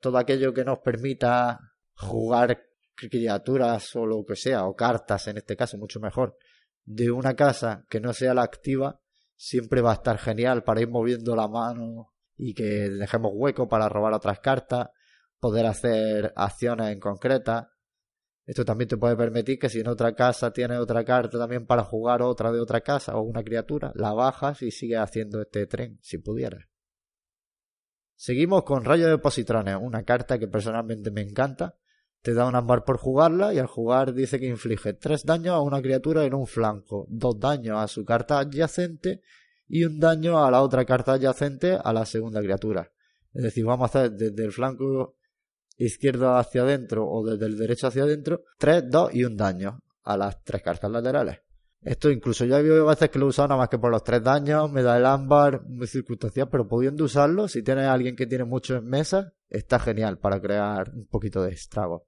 Todo 0.00 0.18
aquello 0.18 0.52
que 0.52 0.64
nos 0.64 0.80
permita 0.80 1.58
jugar 1.96 2.66
criaturas 2.94 3.94
o 3.96 4.06
lo 4.06 4.24
que 4.24 4.36
sea, 4.36 4.66
o 4.66 4.74
cartas 4.74 5.26
en 5.28 5.38
este 5.38 5.56
caso, 5.56 5.78
mucho 5.78 6.00
mejor, 6.00 6.36
de 6.84 7.10
una 7.10 7.34
casa 7.34 7.84
que 7.88 8.00
no 8.00 8.12
sea 8.12 8.34
la 8.34 8.42
activa, 8.42 9.00
siempre 9.36 9.80
va 9.80 9.92
a 9.92 9.94
estar 9.94 10.18
genial 10.18 10.62
para 10.62 10.80
ir 10.80 10.88
moviendo 10.88 11.34
la 11.34 11.48
mano 11.48 12.12
y 12.36 12.54
que 12.54 12.90
dejemos 12.90 13.32
hueco 13.34 13.68
para 13.68 13.88
robar 13.88 14.14
otras 14.14 14.40
cartas, 14.40 14.88
poder 15.38 15.66
hacer 15.66 16.32
acciones 16.36 16.92
en 16.92 17.00
concretas 17.00 17.66
esto 18.46 18.64
también 18.64 18.88
te 18.88 18.98
puede 18.98 19.16
permitir 19.16 19.58
que 19.58 19.70
si 19.70 19.80
en 19.80 19.88
otra 19.88 20.14
casa 20.14 20.52
tienes 20.52 20.78
otra 20.78 21.04
carta 21.04 21.38
también 21.38 21.66
para 21.66 21.82
jugar 21.82 22.20
otra 22.20 22.52
de 22.52 22.60
otra 22.60 22.82
casa 22.82 23.16
o 23.16 23.22
una 23.22 23.42
criatura, 23.42 23.90
la 23.94 24.12
bajas 24.12 24.60
y 24.62 24.70
sigues 24.70 24.98
haciendo 24.98 25.40
este 25.40 25.66
tren, 25.66 25.98
si 26.02 26.18
pudieras. 26.18 26.66
Seguimos 28.16 28.64
con 28.64 28.84
Rayo 28.84 29.08
de 29.08 29.18
Positrones, 29.18 29.76
una 29.80 30.04
carta 30.04 30.38
que 30.38 30.46
personalmente 30.46 31.10
me 31.10 31.22
encanta. 31.22 31.76
Te 32.24 32.32
da 32.32 32.46
un 32.46 32.54
ámbar 32.54 32.84
por 32.84 32.96
jugarla 32.96 33.52
y 33.52 33.58
al 33.58 33.66
jugar 33.66 34.14
dice 34.14 34.40
que 34.40 34.46
inflige 34.46 34.94
tres 34.94 35.26
daños 35.26 35.56
a 35.56 35.60
una 35.60 35.82
criatura 35.82 36.24
en 36.24 36.32
un 36.32 36.46
flanco, 36.46 37.04
dos 37.10 37.38
daños 37.38 37.76
a 37.78 37.86
su 37.86 38.02
carta 38.02 38.38
adyacente 38.38 39.20
y 39.68 39.84
un 39.84 40.00
daño 40.00 40.42
a 40.42 40.50
la 40.50 40.62
otra 40.62 40.86
carta 40.86 41.12
adyacente 41.12 41.76
a 41.76 41.92
la 41.92 42.06
segunda 42.06 42.40
criatura. 42.40 42.90
Es 43.34 43.42
decir, 43.42 43.66
vamos 43.66 43.94
a 43.94 43.98
hacer 43.98 44.12
desde 44.12 44.42
el 44.42 44.52
flanco 44.52 45.18
izquierdo 45.76 46.34
hacia 46.34 46.62
adentro 46.62 47.06
o 47.06 47.26
desde 47.26 47.44
el 47.44 47.58
derecho 47.58 47.88
hacia 47.88 48.04
adentro, 48.04 48.44
3, 48.56 48.84
2 48.88 49.14
y 49.14 49.24
un 49.24 49.36
daño 49.36 49.82
a 50.02 50.16
las 50.16 50.42
tres 50.42 50.62
cartas 50.62 50.90
laterales. 50.90 51.40
Esto 51.82 52.10
incluso 52.10 52.46
yo 52.46 52.56
he 52.56 52.62
visto 52.62 52.86
veces 52.86 53.10
que 53.10 53.18
lo 53.18 53.26
he 53.26 53.28
usado 53.28 53.48
nada 53.48 53.58
más 53.58 53.68
que 53.68 53.78
por 53.78 53.90
los 53.90 54.02
tres 54.02 54.22
daños, 54.22 54.72
me 54.72 54.82
da 54.82 54.96
el 54.96 55.04
ámbar, 55.04 55.66
muy 55.66 55.86
circunstancial, 55.86 56.48
pero 56.48 56.66
pudiendo 56.66 57.04
usarlo, 57.04 57.48
si 57.48 57.62
tienes 57.62 57.84
a 57.84 57.92
alguien 57.92 58.16
que 58.16 58.26
tiene 58.26 58.44
mucho 58.44 58.76
en 58.76 58.86
mesa, 58.86 59.34
está 59.50 59.78
genial 59.78 60.18
para 60.18 60.40
crear 60.40 60.90
un 60.94 61.06
poquito 61.06 61.42
de 61.42 61.52
estrago. 61.52 62.06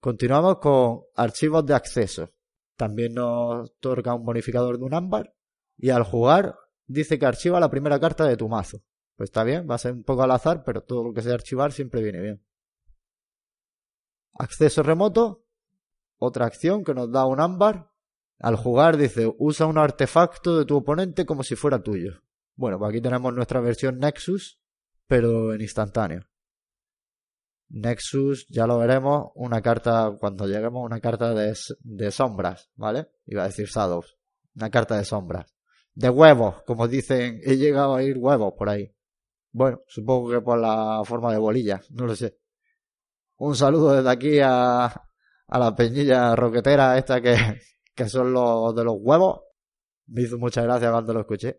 Continuamos 0.00 0.60
con 0.60 1.02
archivos 1.14 1.66
de 1.66 1.74
acceso. 1.74 2.30
También 2.76 3.12
nos 3.12 3.68
otorga 3.68 4.14
un 4.14 4.24
bonificador 4.24 4.78
de 4.78 4.84
un 4.84 4.94
ámbar 4.94 5.34
y 5.76 5.90
al 5.90 6.04
jugar 6.04 6.56
dice 6.86 7.18
que 7.18 7.26
archiva 7.26 7.60
la 7.60 7.70
primera 7.70 8.00
carta 8.00 8.24
de 8.24 8.38
tu 8.38 8.48
mazo. 8.48 8.82
Pues 9.16 9.28
está 9.28 9.44
bien, 9.44 9.68
va 9.68 9.74
a 9.74 9.78
ser 9.78 9.92
un 9.92 10.02
poco 10.02 10.22
al 10.22 10.30
azar, 10.30 10.62
pero 10.64 10.82
todo 10.82 11.04
lo 11.04 11.12
que 11.12 11.20
sea 11.20 11.34
archivar 11.34 11.72
siempre 11.72 12.02
viene 12.02 12.22
bien. 12.22 12.42
Acceso 14.32 14.82
remoto, 14.82 15.44
otra 16.16 16.46
acción 16.46 16.82
que 16.82 16.94
nos 16.94 17.12
da 17.12 17.26
un 17.26 17.38
ámbar. 17.38 17.90
Al 18.38 18.56
jugar 18.56 18.96
dice, 18.96 19.30
usa 19.36 19.66
un 19.66 19.76
artefacto 19.76 20.56
de 20.56 20.64
tu 20.64 20.78
oponente 20.78 21.26
como 21.26 21.42
si 21.42 21.56
fuera 21.56 21.82
tuyo. 21.82 22.22
Bueno, 22.56 22.78
pues 22.78 22.88
aquí 22.88 23.02
tenemos 23.02 23.34
nuestra 23.34 23.60
versión 23.60 23.98
Nexus, 23.98 24.62
pero 25.06 25.52
en 25.52 25.60
instantáneo. 25.60 26.29
Nexus, 27.70 28.46
ya 28.48 28.66
lo 28.66 28.78
veremos, 28.78 29.30
una 29.36 29.62
carta, 29.62 30.16
cuando 30.18 30.46
lleguemos, 30.46 30.84
una 30.84 31.00
carta 31.00 31.32
de, 31.32 31.56
de 31.80 32.10
sombras, 32.10 32.70
¿vale? 32.74 33.08
Iba 33.26 33.44
a 33.44 33.46
decir 33.46 33.66
Shadows. 33.66 34.18
Una 34.56 34.70
carta 34.70 34.96
de 34.96 35.04
sombras. 35.04 35.54
De 35.94 36.10
huevos, 36.10 36.62
como 36.66 36.88
dicen, 36.88 37.40
he 37.44 37.56
llegado 37.56 37.94
a 37.94 38.02
ir 38.02 38.18
huevos 38.18 38.54
por 38.58 38.68
ahí. 38.68 38.92
Bueno, 39.52 39.80
supongo 39.86 40.30
que 40.30 40.40
por 40.40 40.58
la 40.58 41.02
forma 41.04 41.32
de 41.32 41.38
bolilla, 41.38 41.80
no 41.90 42.06
lo 42.06 42.16
sé. 42.16 42.38
Un 43.36 43.54
saludo 43.54 43.94
desde 43.94 44.10
aquí 44.10 44.38
a, 44.40 44.86
a 44.86 45.58
la 45.58 45.74
peñilla 45.74 46.34
roquetera 46.36 46.98
esta 46.98 47.20
que, 47.20 47.36
que 47.94 48.08
son 48.08 48.32
los 48.32 48.74
de 48.74 48.84
los 48.84 48.96
huevos. 48.98 49.42
Me 50.06 50.22
hizo 50.22 50.38
mucha 50.38 50.62
gracia 50.62 50.90
cuando 50.90 51.14
lo 51.14 51.20
escuché. 51.20 51.56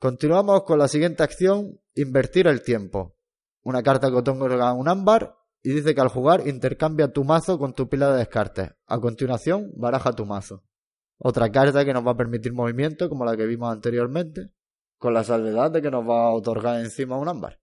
Continuamos 0.00 0.62
con 0.62 0.78
la 0.78 0.88
siguiente 0.88 1.22
acción, 1.22 1.78
invertir 1.94 2.46
el 2.46 2.62
tiempo. 2.62 3.18
Una 3.62 3.82
carta 3.82 4.08
que 4.08 4.16
otorga 4.16 4.72
un 4.72 4.88
ámbar 4.88 5.36
y 5.62 5.74
dice 5.74 5.94
que 5.94 6.00
al 6.00 6.08
jugar 6.08 6.48
intercambia 6.48 7.12
tu 7.12 7.22
mazo 7.22 7.58
con 7.58 7.74
tu 7.74 7.86
pila 7.86 8.10
de 8.10 8.20
descartes. 8.20 8.70
A 8.86 8.98
continuación, 8.98 9.70
baraja 9.76 10.14
tu 10.14 10.24
mazo. 10.24 10.64
Otra 11.18 11.52
carta 11.52 11.84
que 11.84 11.92
nos 11.92 12.06
va 12.06 12.12
a 12.12 12.16
permitir 12.16 12.54
movimiento, 12.54 13.10
como 13.10 13.26
la 13.26 13.36
que 13.36 13.44
vimos 13.44 13.70
anteriormente, 13.70 14.52
con 14.96 15.12
la 15.12 15.22
salvedad 15.22 15.70
de 15.70 15.82
que 15.82 15.90
nos 15.90 16.08
va 16.08 16.28
a 16.28 16.30
otorgar 16.30 16.80
encima 16.80 17.18
un 17.18 17.28
ámbar. 17.28 17.60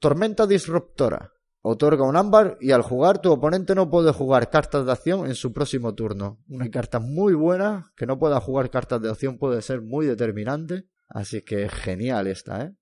Tormenta 0.00 0.44
disruptora. 0.44 1.34
Otorga 1.60 2.02
un 2.02 2.16
ámbar 2.16 2.58
y 2.60 2.72
al 2.72 2.82
jugar 2.82 3.20
tu 3.20 3.30
oponente 3.30 3.76
no 3.76 3.88
puede 3.90 4.12
jugar 4.12 4.50
cartas 4.50 4.84
de 4.84 4.90
acción 4.90 5.26
en 5.26 5.36
su 5.36 5.52
próximo 5.52 5.94
turno. 5.94 6.42
Una 6.48 6.68
carta 6.68 6.98
muy 6.98 7.34
buena, 7.34 7.92
que 7.94 8.06
no 8.06 8.18
pueda 8.18 8.40
jugar 8.40 8.70
cartas 8.70 9.00
de 9.00 9.08
acción 9.08 9.38
puede 9.38 9.62
ser 9.62 9.82
muy 9.82 10.04
determinante 10.04 10.88
Así 11.08 11.42
que 11.42 11.68
genial 11.68 12.26
esta, 12.26 12.62
¿eh? 12.62 12.76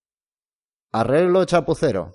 Arreglo 0.92 1.44
chapucero. 1.44 2.12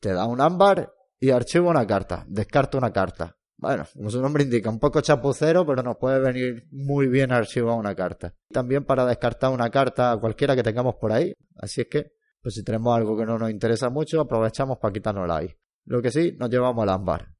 Te 0.00 0.12
da 0.12 0.26
un 0.26 0.40
ámbar 0.40 0.92
y 1.18 1.30
archivo 1.30 1.70
una 1.70 1.86
carta. 1.86 2.24
Descarto 2.28 2.78
una 2.78 2.92
carta. 2.92 3.36
Bueno, 3.56 3.84
como 3.94 4.10
su 4.10 4.20
nombre 4.20 4.44
indica, 4.44 4.68
un 4.68 4.78
poco 4.78 5.00
chapucero, 5.00 5.64
pero 5.64 5.82
nos 5.82 5.96
puede 5.96 6.20
venir 6.20 6.66
muy 6.70 7.06
bien 7.08 7.32
archivar 7.32 7.76
una 7.76 7.94
carta. 7.94 8.34
También 8.52 8.84
para 8.84 9.06
descartar 9.06 9.50
una 9.50 9.70
carta 9.70 10.16
cualquiera 10.20 10.54
que 10.54 10.62
tengamos 10.62 10.96
por 10.96 11.12
ahí. 11.12 11.32
Así 11.56 11.82
es 11.82 11.86
que, 11.88 12.12
pues 12.42 12.54
si 12.54 12.64
tenemos 12.64 12.96
algo 12.96 13.16
que 13.16 13.24
no 13.24 13.38
nos 13.38 13.50
interesa 13.50 13.90
mucho, 13.90 14.20
aprovechamos 14.20 14.78
para 14.78 14.92
quitárnosla 14.92 15.36
ahí. 15.36 15.54
Lo 15.86 16.02
que 16.02 16.10
sí, 16.10 16.36
nos 16.38 16.50
llevamos 16.50 16.82
al 16.82 16.90
ámbar. 16.90 17.34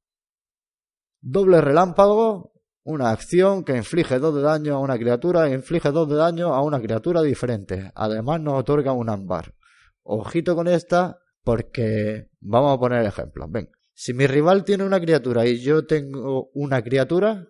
Doble 1.20 1.60
relámpago 1.60 2.53
una 2.84 3.10
acción 3.10 3.64
que 3.64 3.76
inflige 3.76 4.18
2 4.18 4.34
de 4.34 4.42
daño 4.42 4.74
a 4.74 4.78
una 4.78 4.98
criatura 4.98 5.48
e 5.48 5.54
inflige 5.54 5.90
2 5.90 6.08
de 6.08 6.16
daño 6.16 6.54
a 6.54 6.62
una 6.62 6.80
criatura 6.80 7.22
diferente. 7.22 7.90
Además 7.94 8.40
nos 8.40 8.60
otorga 8.60 8.92
un 8.92 9.08
ámbar. 9.08 9.54
Ojito 10.02 10.54
con 10.54 10.68
esta 10.68 11.18
porque 11.42 12.28
vamos 12.40 12.76
a 12.76 12.78
poner 12.78 13.04
ejemplos. 13.06 13.50
Ven, 13.50 13.70
si 13.94 14.12
mi 14.12 14.26
rival 14.26 14.64
tiene 14.64 14.84
una 14.84 15.00
criatura 15.00 15.46
y 15.46 15.60
yo 15.60 15.86
tengo 15.86 16.50
una 16.52 16.82
criatura, 16.82 17.48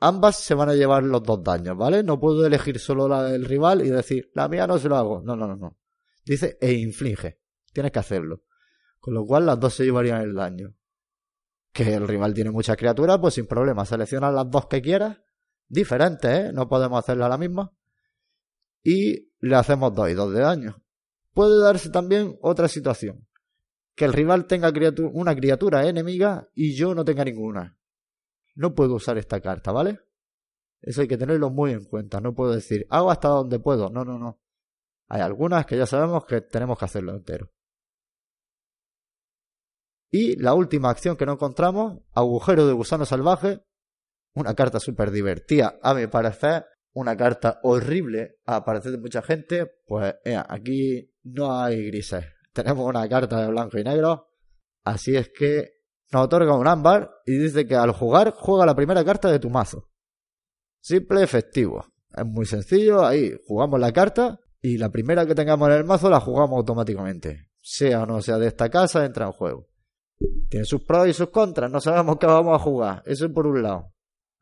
ambas 0.00 0.36
se 0.36 0.54
van 0.54 0.68
a 0.68 0.74
llevar 0.74 1.02
los 1.02 1.22
dos 1.22 1.42
daños, 1.42 1.76
¿vale? 1.76 2.02
No 2.02 2.20
puedo 2.20 2.44
elegir 2.44 2.78
solo 2.78 3.08
la 3.08 3.24
del 3.24 3.46
rival 3.46 3.84
y 3.84 3.88
decir, 3.88 4.30
la 4.34 4.48
mía 4.48 4.66
no 4.66 4.78
se 4.78 4.90
lo 4.90 4.96
hago. 4.96 5.22
No, 5.22 5.34
no, 5.34 5.48
no, 5.48 5.56
no. 5.56 5.78
Dice 6.26 6.58
e 6.60 6.72
inflige. 6.72 7.40
Tienes 7.72 7.90
que 7.90 8.00
hacerlo. 8.00 8.42
Con 9.00 9.14
lo 9.14 9.24
cual 9.24 9.46
las 9.46 9.58
dos 9.58 9.72
se 9.72 9.84
llevarían 9.84 10.20
el 10.20 10.34
daño 10.34 10.77
que 11.72 11.94
el 11.94 12.08
rival 12.08 12.34
tiene 12.34 12.50
muchas 12.50 12.76
criaturas, 12.76 13.18
pues 13.20 13.34
sin 13.34 13.46
problema, 13.46 13.84
selecciona 13.84 14.30
las 14.30 14.50
dos 14.50 14.66
que 14.66 14.82
quieras, 14.82 15.18
diferentes, 15.68 16.30
¿eh? 16.30 16.52
No 16.52 16.68
podemos 16.68 16.98
hacerla 16.98 17.28
la 17.28 17.38
misma. 17.38 17.72
Y 18.82 19.30
le 19.40 19.56
hacemos 19.56 19.94
dos 19.94 20.10
y 20.10 20.14
dos 20.14 20.32
de 20.32 20.40
daño. 20.40 20.82
Puede 21.32 21.60
darse 21.62 21.90
también 21.90 22.36
otra 22.40 22.68
situación. 22.68 23.26
Que 23.94 24.04
el 24.04 24.12
rival 24.12 24.46
tenga 24.46 24.72
una 25.12 25.34
criatura 25.34 25.86
enemiga 25.86 26.48
y 26.54 26.74
yo 26.74 26.94
no 26.94 27.04
tenga 27.04 27.24
ninguna. 27.24 27.76
No 28.54 28.74
puedo 28.74 28.94
usar 28.94 29.18
esta 29.18 29.40
carta, 29.40 29.72
¿vale? 29.72 30.00
Eso 30.80 31.00
hay 31.00 31.08
que 31.08 31.18
tenerlo 31.18 31.50
muy 31.50 31.72
en 31.72 31.84
cuenta. 31.84 32.20
No 32.20 32.34
puedo 32.34 32.52
decir, 32.52 32.86
hago 32.90 33.10
hasta 33.10 33.28
donde 33.28 33.58
puedo. 33.58 33.90
No, 33.90 34.04
no, 34.04 34.18
no. 34.18 34.40
Hay 35.08 35.20
algunas 35.20 35.66
que 35.66 35.76
ya 35.76 35.86
sabemos 35.86 36.24
que 36.24 36.40
tenemos 36.40 36.78
que 36.78 36.84
hacerlo 36.84 37.14
entero. 37.14 37.50
Y 40.10 40.36
la 40.36 40.54
última 40.54 40.90
acción 40.90 41.16
que 41.16 41.26
no 41.26 41.32
encontramos, 41.32 42.00
agujero 42.12 42.66
de 42.66 42.72
gusano 42.72 43.04
salvaje, 43.04 43.62
una 44.34 44.54
carta 44.54 44.80
súper 44.80 45.10
divertida, 45.10 45.78
a 45.82 45.94
mi 45.94 46.06
parecer, 46.06 46.66
una 46.92 47.16
carta 47.16 47.60
horrible 47.62 48.38
a 48.46 48.64
parecer 48.64 48.92
de 48.92 48.98
mucha 48.98 49.22
gente, 49.22 49.70
pues 49.86 50.14
aquí 50.48 51.14
no 51.24 51.60
hay 51.60 51.86
grises. 51.86 52.24
Tenemos 52.52 52.86
una 52.86 53.08
carta 53.08 53.42
de 53.42 53.48
blanco 53.48 53.78
y 53.78 53.84
negro, 53.84 54.28
así 54.84 55.16
es 55.16 55.28
que 55.28 55.78
nos 56.10 56.24
otorga 56.24 56.56
un 56.56 56.66
ámbar 56.66 57.10
y 57.26 57.36
dice 57.36 57.66
que 57.66 57.76
al 57.76 57.92
jugar 57.92 58.32
juega 58.34 58.64
la 58.64 58.74
primera 58.74 59.04
carta 59.04 59.30
de 59.30 59.38
tu 59.38 59.50
mazo. 59.50 59.90
Simple, 60.80 61.22
efectivo. 61.22 61.84
Es 62.16 62.24
muy 62.24 62.46
sencillo, 62.46 63.04
ahí 63.04 63.34
jugamos 63.46 63.78
la 63.78 63.92
carta 63.92 64.40
y 64.62 64.78
la 64.78 64.88
primera 64.88 65.26
que 65.26 65.34
tengamos 65.34 65.68
en 65.68 65.74
el 65.74 65.84
mazo 65.84 66.08
la 66.08 66.20
jugamos 66.20 66.56
automáticamente. 66.56 67.50
Sea 67.60 68.04
o 68.04 68.06
no 68.06 68.22
sea 68.22 68.38
de 68.38 68.48
esta 68.48 68.70
casa, 68.70 69.04
entra 69.04 69.26
en 69.26 69.32
juego. 69.32 69.67
Tiene 70.48 70.64
sus 70.64 70.82
pros 70.82 71.08
y 71.08 71.12
sus 71.12 71.30
contras, 71.30 71.70
no 71.70 71.80
sabemos 71.80 72.16
qué 72.18 72.26
vamos 72.26 72.54
a 72.54 72.62
jugar, 72.62 73.02
eso 73.06 73.30
por 73.32 73.46
un 73.46 73.62
lado. 73.62 73.92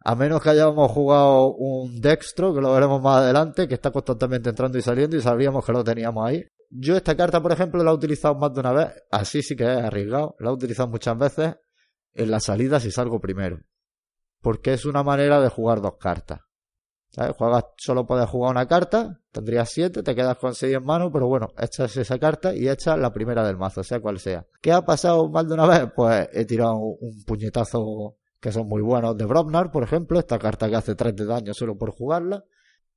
A 0.00 0.14
menos 0.14 0.40
que 0.40 0.50
hayamos 0.50 0.90
jugado 0.92 1.52
un 1.54 2.00
Dextro, 2.00 2.54
que 2.54 2.60
lo 2.60 2.72
veremos 2.72 3.02
más 3.02 3.18
adelante, 3.18 3.66
que 3.66 3.74
está 3.74 3.90
constantemente 3.90 4.50
entrando 4.50 4.78
y 4.78 4.82
saliendo 4.82 5.16
y 5.16 5.20
sabríamos 5.20 5.64
que 5.64 5.72
lo 5.72 5.82
teníamos 5.82 6.24
ahí. 6.26 6.44
Yo 6.70 6.96
esta 6.96 7.16
carta, 7.16 7.42
por 7.42 7.52
ejemplo, 7.52 7.82
la 7.82 7.90
he 7.90 7.94
utilizado 7.94 8.36
más 8.36 8.54
de 8.54 8.60
una 8.60 8.72
vez, 8.72 8.88
así 9.10 9.42
sí 9.42 9.56
que 9.56 9.64
es 9.64 9.82
arriesgado, 9.82 10.36
la 10.38 10.50
he 10.50 10.52
utilizado 10.52 10.88
muchas 10.88 11.18
veces 11.18 11.56
en 12.14 12.30
la 12.30 12.40
salida 12.40 12.78
si 12.80 12.90
salgo 12.90 13.20
primero. 13.20 13.60
Porque 14.40 14.74
es 14.74 14.84
una 14.84 15.02
manera 15.02 15.40
de 15.40 15.48
jugar 15.48 15.80
dos 15.80 15.96
cartas. 15.98 16.40
Juegas, 17.14 17.64
solo 17.78 18.06
puedes 18.06 18.28
jugar 18.28 18.50
una 18.50 18.66
carta, 18.66 19.22
tendrías 19.32 19.70
siete, 19.70 20.02
te 20.02 20.14
quedas 20.14 20.36
con 20.36 20.54
seis 20.54 20.74
en 20.74 20.84
mano, 20.84 21.10
pero 21.10 21.28
bueno, 21.28 21.48
echas 21.58 21.96
esa 21.96 22.18
carta 22.18 22.54
y 22.54 22.68
echas 22.68 22.98
la 22.98 23.12
primera 23.12 23.46
del 23.46 23.56
mazo, 23.56 23.82
sea 23.82 24.00
cual 24.00 24.18
sea. 24.18 24.46
¿Qué 24.60 24.70
ha 24.70 24.84
pasado 24.84 25.28
mal 25.30 25.48
de 25.48 25.54
una 25.54 25.66
vez? 25.66 25.92
Pues 25.96 26.28
he 26.32 26.44
tirado 26.44 26.76
un 26.76 27.24
puñetazo 27.24 28.16
que 28.38 28.52
son 28.52 28.68
muy 28.68 28.82
buenos 28.82 29.16
de 29.16 29.24
Brobnar, 29.24 29.70
por 29.70 29.82
ejemplo, 29.82 30.18
esta 30.18 30.38
carta 30.38 30.68
que 30.68 30.76
hace 30.76 30.94
tres 30.94 31.16
de 31.16 31.24
daño 31.24 31.54
solo 31.54 31.78
por 31.78 31.92
jugarla. 31.92 32.44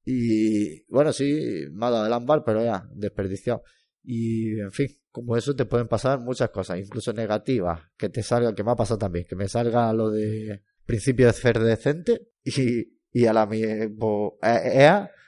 Y 0.06 0.84
bueno, 0.92 1.14
sí, 1.14 1.66
me 1.72 1.86
ha 1.86 1.90
dado 1.90 2.36
el 2.36 2.44
pero 2.44 2.64
ya, 2.64 2.90
desperdiciado. 2.94 3.64
Y 4.04 4.60
en 4.60 4.72
fin, 4.72 4.90
como 5.12 5.38
eso 5.38 5.56
te 5.56 5.66
pueden 5.66 5.88
pasar 5.88 6.20
muchas 6.20 6.50
cosas, 6.50 6.80
incluso 6.80 7.14
negativas, 7.14 7.82
que 7.98 8.10
te 8.10 8.22
salga, 8.22 8.54
que 8.54 8.64
me 8.64 8.72
ha 8.72 8.76
pasado 8.76 8.98
también, 8.98 9.26
que 9.28 9.36
me 9.36 9.48
salga 9.48 9.94
lo 9.94 10.10
de 10.10 10.64
principio 10.86 11.32
de 11.32 11.60
decente 11.60 12.30
y 12.44 12.99
y 13.12 13.26
a 13.26 13.34
la 13.34 13.46
mi, 13.46 13.62
pues, 13.88 14.34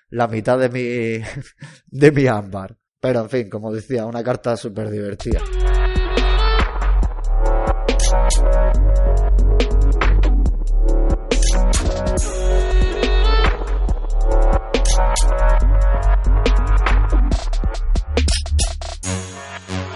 la 0.10 0.28
mitad 0.28 0.60
de 0.60 0.70
mi, 0.70 1.24
de 1.88 2.12
mi 2.12 2.28
ámbar. 2.28 2.78
Pero 3.00 3.22
en 3.22 3.30
fin, 3.30 3.50
como 3.50 3.74
decía, 3.74 4.06
una 4.06 4.24
carta 4.24 4.56
súper 4.56 4.90
divertida. 4.90 5.42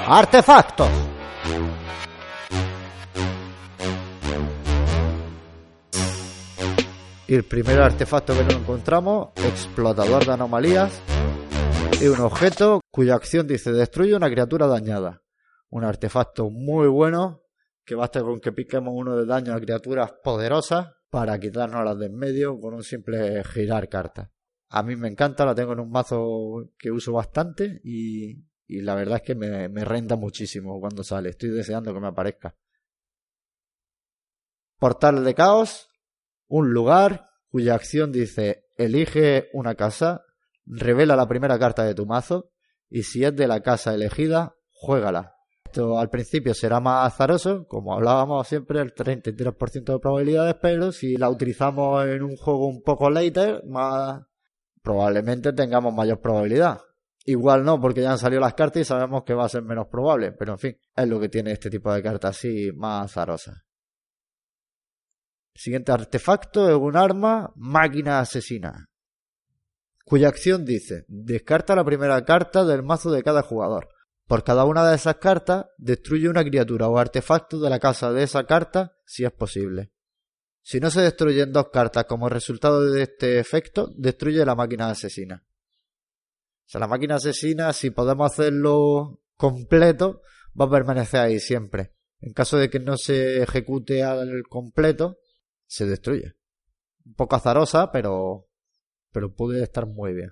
Artefactos. 0.07 0.89
Y 7.27 7.33
el 7.33 7.43
primer 7.43 7.79
artefacto 7.79 8.37
que 8.37 8.43
nos 8.43 8.53
encontramos, 8.53 9.29
explotador 9.37 10.25
de 10.25 10.31
anomalías, 10.31 11.01
y 11.99 12.07
un 12.07 12.19
objeto 12.19 12.81
cuya 12.91 13.15
acción 13.15 13.47
dice 13.47 13.71
destruye 13.71 14.15
una 14.15 14.29
criatura 14.29 14.67
dañada. 14.67 15.23
Un 15.69 15.83
artefacto 15.83 16.51
muy 16.51 16.87
bueno 16.87 17.41
que 17.83 17.95
basta 17.95 18.21
con 18.21 18.39
que 18.39 18.51
piquemos 18.51 18.93
uno 18.95 19.15
de 19.15 19.25
daño 19.25 19.53
a 19.53 19.59
criaturas 19.59 20.13
poderosas 20.23 20.89
para 21.09 21.39
quitarnos 21.39 21.83
las 21.83 21.97
de 21.97 22.07
en 22.07 22.15
medio 22.15 22.59
con 22.59 22.75
un 22.75 22.83
simple 22.83 23.43
girar 23.43 23.89
carta. 23.89 24.31
A 24.69 24.83
mí 24.83 24.95
me 24.95 25.07
encanta, 25.07 25.45
la 25.45 25.55
tengo 25.55 25.73
en 25.73 25.79
un 25.79 25.89
mazo 25.89 26.69
que 26.77 26.91
uso 26.91 27.13
bastante 27.13 27.81
y, 27.83 28.45
y 28.67 28.81
la 28.81 28.93
verdad 28.93 29.17
es 29.17 29.23
que 29.23 29.35
me, 29.35 29.67
me 29.69 29.83
renta 29.83 30.15
muchísimo 30.15 30.79
cuando 30.79 31.03
sale. 31.03 31.29
Estoy 31.29 31.49
deseando 31.49 31.91
que 31.91 31.99
me 31.99 32.07
aparezca. 32.07 32.55
Portal 34.77 35.23
de 35.23 35.33
caos, 35.33 35.89
un 36.47 36.71
lugar 36.71 37.25
cuya 37.49 37.75
acción 37.75 38.11
dice 38.11 38.65
elige 38.77 39.49
una 39.53 39.75
casa, 39.75 40.23
revela 40.65 41.15
la 41.15 41.27
primera 41.27 41.57
carta 41.57 41.83
de 41.83 41.95
tu 41.95 42.05
mazo 42.05 42.51
y 42.89 43.03
si 43.03 43.23
es 43.23 43.35
de 43.35 43.47
la 43.47 43.61
casa 43.61 43.93
elegida, 43.93 44.55
juégala. 44.69 45.35
esto 45.65 45.97
al 45.97 46.09
principio 46.09 46.53
será 46.53 46.79
más 46.79 47.13
azaroso, 47.13 47.67
como 47.67 47.93
hablábamos 47.93 48.47
siempre, 48.47 48.79
el 48.79 48.93
33% 48.93 49.93
de 49.93 49.99
probabilidades, 49.99 50.55
pero 50.61 50.91
si 50.91 51.17
la 51.17 51.29
utilizamos 51.29 52.05
en 52.05 52.23
un 52.23 52.35
juego 52.35 52.67
un 52.67 52.81
poco 52.83 53.09
later, 53.09 53.63
más 53.65 54.21
probablemente 54.81 55.51
tengamos 55.53 55.93
mayor 55.93 56.21
probabilidad. 56.21 56.79
Igual 57.27 57.65
no, 57.65 57.81
porque 57.81 58.01
ya 58.01 58.11
han 58.11 58.19
salido 58.19 58.39
las 58.39 58.53
cartas 58.53 58.81
y 58.81 58.85
sabemos 58.85 59.23
que 59.23 59.33
va 59.33 59.45
a 59.45 59.49
ser 59.49 59.63
menos 59.63 59.87
probable, 59.87 60.31
pero 60.31 60.53
en 60.53 60.59
fin, 60.59 60.77
es 60.95 61.07
lo 61.07 61.19
que 61.19 61.27
tiene 61.27 61.51
este 61.51 61.71
tipo 61.71 61.91
de 61.91 62.03
cartas 62.03 62.37
así 62.37 62.71
más 62.75 63.05
azarosas. 63.05 63.64
Siguiente 65.55 65.93
artefacto 65.93 66.69
es 66.69 66.75
un 66.75 66.97
arma 66.97 67.53
máquina 67.55 68.19
asesina, 68.19 68.89
cuya 70.03 70.27
acción 70.27 70.65
dice, 70.65 71.05
descarta 71.07 71.75
la 71.75 71.85
primera 71.85 72.23
carta 72.25 72.65
del 72.65 72.83
mazo 72.83 73.09
de 73.09 73.23
cada 73.23 73.41
jugador. 73.41 73.87
Por 74.27 74.43
cada 74.43 74.65
una 74.65 74.87
de 74.87 74.95
esas 74.95 75.15
cartas, 75.15 75.67
destruye 75.77 76.27
una 76.27 76.43
criatura 76.43 76.89
o 76.89 76.97
artefacto 76.97 77.59
de 77.61 77.69
la 77.69 77.79
casa 77.79 78.11
de 78.11 78.23
esa 78.23 78.45
carta 78.45 78.97
si 79.05 79.23
es 79.23 79.31
posible. 79.31 79.93
Si 80.61 80.81
no 80.81 80.91
se 80.91 81.01
destruyen 81.01 81.53
dos 81.53 81.69
cartas 81.71 82.03
como 82.03 82.27
resultado 82.27 82.91
de 82.91 83.03
este 83.03 83.39
efecto, 83.39 83.89
destruye 83.95 84.43
la 84.43 84.55
máquina 84.55 84.89
asesina. 84.89 85.45
O 86.65 86.67
sea, 86.67 86.81
la 86.81 86.87
máquina 86.87 87.15
asesina, 87.15 87.71
si 87.71 87.91
podemos 87.91 88.29
hacerlo 88.29 89.21
completo, 89.37 90.21
va 90.59 90.65
a 90.65 90.71
permanecer 90.71 91.21
ahí 91.21 91.39
siempre. 91.39 91.93
En 92.19 92.33
caso 92.33 92.57
de 92.57 92.69
que 92.69 92.79
no 92.79 92.97
se 92.97 93.43
ejecute 93.43 94.03
al 94.03 94.43
completo, 94.49 95.19
se 95.67 95.85
destruye. 95.85 96.35
Un 97.05 97.13
poco 97.13 97.35
azarosa, 97.35 97.91
pero, 97.91 98.47
pero 99.11 99.33
puede 99.33 99.63
estar 99.63 99.85
muy 99.85 100.13
bien. 100.13 100.31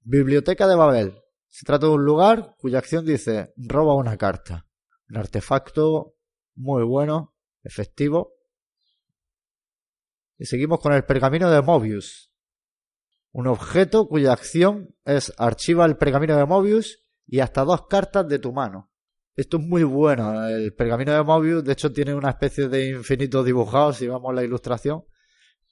Biblioteca 0.00 0.68
de 0.68 0.76
Babel. 0.76 1.22
Se 1.48 1.64
trata 1.64 1.86
de 1.86 1.92
un 1.92 2.04
lugar 2.04 2.54
cuya 2.58 2.78
acción 2.78 3.04
dice 3.04 3.52
roba 3.56 3.94
una 3.94 4.16
carta. 4.16 4.66
Un 5.08 5.16
artefacto 5.16 6.14
muy 6.54 6.84
bueno, 6.84 7.34
efectivo. 7.62 8.34
Y 10.38 10.46
seguimos 10.46 10.80
con 10.80 10.92
el 10.92 11.04
pergamino 11.04 11.50
de 11.50 11.62
Mobius. 11.62 12.30
Un 13.32 13.46
objeto 13.46 14.08
cuya 14.08 14.32
acción 14.32 14.94
es 15.04 15.32
archiva 15.38 15.84
el 15.84 15.96
pergamino 15.96 16.36
de 16.36 16.46
Mobius 16.46 17.04
y 17.26 17.40
hasta 17.40 17.64
dos 17.64 17.86
cartas 17.86 18.28
de 18.28 18.38
tu 18.38 18.52
mano. 18.52 18.90
Esto 19.36 19.58
es 19.58 19.64
muy 19.64 19.84
bueno. 19.84 20.48
El 20.48 20.72
pergamino 20.72 21.12
de 21.12 21.22
Mobius, 21.22 21.62
de 21.62 21.72
hecho, 21.74 21.92
tiene 21.92 22.14
una 22.14 22.30
especie 22.30 22.68
de 22.68 22.88
infinito 22.88 23.44
dibujado, 23.44 23.92
si 23.92 24.08
vamos 24.08 24.30
a 24.30 24.34
la 24.34 24.42
ilustración. 24.42 25.04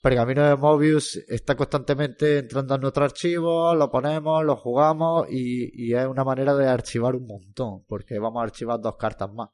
Pergamino 0.03 0.47
de 0.47 0.55
Mobius 0.55 1.17
está 1.29 1.57
constantemente 1.57 2.41
entrando 2.41 2.75
en 2.75 2.83
nuestro 2.83 3.05
archivo, 3.05 3.75
lo 3.75 3.91
ponemos, 3.91 4.45
lo 4.45 4.55
jugamos 4.57 5.27
y, 5.31 5.71
y 5.73 5.95
es 5.95 6.07
una 6.07 6.25
manera 6.25 6.55
de 6.55 6.69
archivar 6.69 7.17
un 7.17 7.27
montón, 7.27 7.85
porque 7.87 8.19
vamos 8.19 8.43
a 8.43 8.45
archivar 8.45 8.79
dos 8.81 8.97
cartas 8.99 9.33
más. 9.33 9.49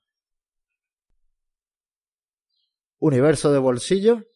Universo 2.99 3.53
de 3.53 3.61
bolsillo. 3.61 4.27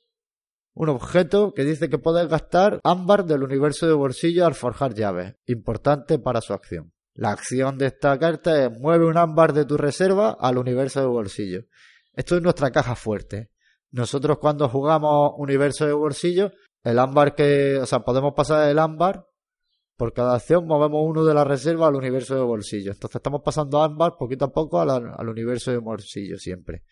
Un 0.72 0.88
objeto 0.88 1.52
que 1.52 1.64
dice 1.64 1.88
que 1.90 1.98
puedes 1.98 2.28
gastar 2.28 2.80
ámbar 2.84 3.24
del 3.24 3.42
universo 3.42 3.88
de 3.88 3.92
bolsillo 3.92 4.46
al 4.46 4.54
forjar 4.54 4.94
llaves. 4.94 5.34
Importante 5.46 6.20
para 6.20 6.40
su 6.40 6.52
acción. 6.52 6.93
La 7.14 7.30
acción 7.30 7.78
de 7.78 7.86
esta 7.86 8.18
carta 8.18 8.64
es 8.64 8.78
mueve 8.78 9.06
un 9.06 9.16
ámbar 9.16 9.52
de 9.52 9.64
tu 9.64 9.76
reserva 9.76 10.36
al 10.38 10.58
universo 10.58 11.00
de 11.00 11.06
bolsillo. 11.06 11.60
Esto 12.12 12.36
es 12.36 12.42
nuestra 12.42 12.70
caja 12.70 12.94
fuerte. 12.96 13.50
Nosotros 13.90 14.38
cuando 14.38 14.68
jugamos 14.68 15.32
universo 15.38 15.86
de 15.86 15.92
bolsillo, 15.92 16.50
el 16.82 16.98
ámbar 16.98 17.34
que, 17.34 17.78
o 17.78 17.86
sea, 17.86 18.00
podemos 18.00 18.34
pasar 18.34 18.68
el 18.68 18.78
ámbar 18.78 19.26
por 19.96 20.12
cada 20.12 20.34
acción 20.34 20.66
movemos 20.66 21.02
uno 21.04 21.24
de 21.24 21.34
la 21.34 21.44
reserva 21.44 21.86
al 21.86 21.94
universo 21.94 22.34
de 22.34 22.42
bolsillo. 22.42 22.90
Entonces 22.90 23.16
estamos 23.16 23.42
pasando 23.44 23.80
ámbar 23.80 24.16
poquito 24.18 24.46
a 24.46 24.52
poco 24.52 24.80
al, 24.80 24.90
al 24.90 25.28
universo 25.28 25.70
de 25.70 25.78
bolsillo 25.78 26.36
siempre. 26.36 26.82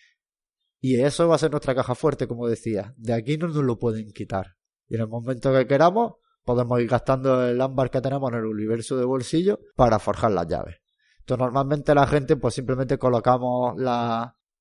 Y 0.80 1.00
eso 1.00 1.28
va 1.28 1.35
a 1.35 1.38
ser 1.38 1.50
nuestra 1.50 1.74
caja 1.74 1.94
fuerte, 1.94 2.26
como 2.26 2.48
decía. 2.48 2.94
De 2.96 3.12
aquí 3.12 3.37
no 3.37 3.48
nos 3.48 3.56
lo 3.64 3.78
pueden 3.78 4.12
quitar. 4.12 4.56
Y 4.88 4.94
en 4.96 5.02
el 5.02 5.08
momento 5.08 5.52
que 5.52 5.66
queramos, 5.66 6.14
podemos 6.44 6.81
ir 6.81 6.88
gastando 6.88 7.46
el 7.46 7.61
ámbar 7.61 7.90
que 7.90 8.00
tenemos 8.00 8.31
en 8.33 8.38
el 8.38 8.46
universo 8.46 8.96
de 8.96 9.05
bolsillo 9.05 9.61
para 9.76 9.98
forjar 9.98 10.33
las 10.33 10.46
llaves. 10.46 10.76
Entonces 11.20 11.44
normalmente 11.44 11.94
la 11.94 12.07
gente 12.07 12.37
pues 12.37 12.55
simplemente 12.55 12.98
colocamos 12.98 13.74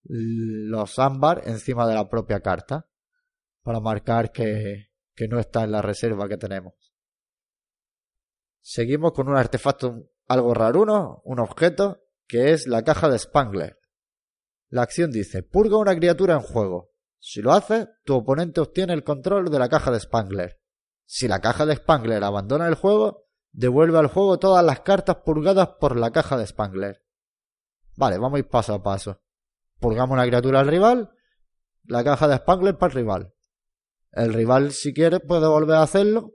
los 0.04 1.00
ámbar 1.00 1.41
encima 1.46 1.88
de 1.88 1.96
la 1.96 2.08
propia 2.08 2.39
carta 2.41 2.88
para 3.63 3.80
marcar 3.80 4.32
que, 4.32 4.89
no 5.30 5.39
está 5.39 5.63
en 5.63 5.72
la 5.72 5.82
reserva 5.82 6.28
que 6.28 6.38
tenemos. 6.38 6.74
Seguimos 8.60 9.13
con 9.13 9.28
un 9.28 9.36
artefacto 9.36 10.10
algo 10.28 10.54
raruno, 10.54 11.22
un 11.26 11.39
objeto, 11.39 12.04
que 12.28 12.54
es 12.54 12.65
la 12.65 12.84
caja 12.84 13.10
de 13.10 13.20
Spangler. 13.20 13.78
La 14.70 14.84
acción 14.84 15.12
dice, 15.12 15.44
purga 15.44 15.78
una 15.78 15.96
criatura 15.96 16.36
en 16.36 16.41
juego. 16.41 16.91
Si 17.20 17.41
lo 17.41 17.52
hace, 17.52 17.89
tu 18.04 18.15
oponente 18.15 18.62
obtiene 18.62 18.94
el 18.94 19.04
control 19.04 19.50
de 19.50 19.60
la 19.60 19.67
caja 19.67 19.91
de 19.91 20.00
Spangler. 20.00 20.61
Si 21.13 21.28
la 21.28 21.41
caja 21.41 21.65
de 21.65 21.76
Spangler 21.76 22.24
abandona 22.24 22.69
el 22.69 22.76
juego, 22.76 23.28
devuelve 23.52 24.00
al 24.00 24.08
juego 24.08 24.39
todas 24.39 24.63
las 24.63 24.80
cartas 24.80 25.17
purgadas 25.26 25.71
por 25.78 25.97
la 25.97 26.12
caja 26.12 26.38
de 26.38 26.47
Spangler. 26.47 27.04
Vale, 27.97 28.17
vamos 28.17 28.38
a 28.38 28.39
ir 28.39 28.47
paso 28.47 28.74
a 28.74 28.82
paso. 28.82 29.21
Purgamos 29.82 30.13
una 30.13 30.26
criatura 30.26 30.62
al 30.62 30.69
rival, 30.69 31.12
la 31.84 32.06
caja 32.06 32.30
de 32.30 32.38
Spangler 32.38 32.78
para 32.78 32.91
el 32.91 32.95
rival. 32.95 33.34
El 34.13 34.34
rival, 34.34 34.71
si 34.71 34.93
quiere, 34.93 35.19
puede 35.19 35.47
volver 35.47 35.76
a 35.76 35.82
hacerlo 35.82 36.32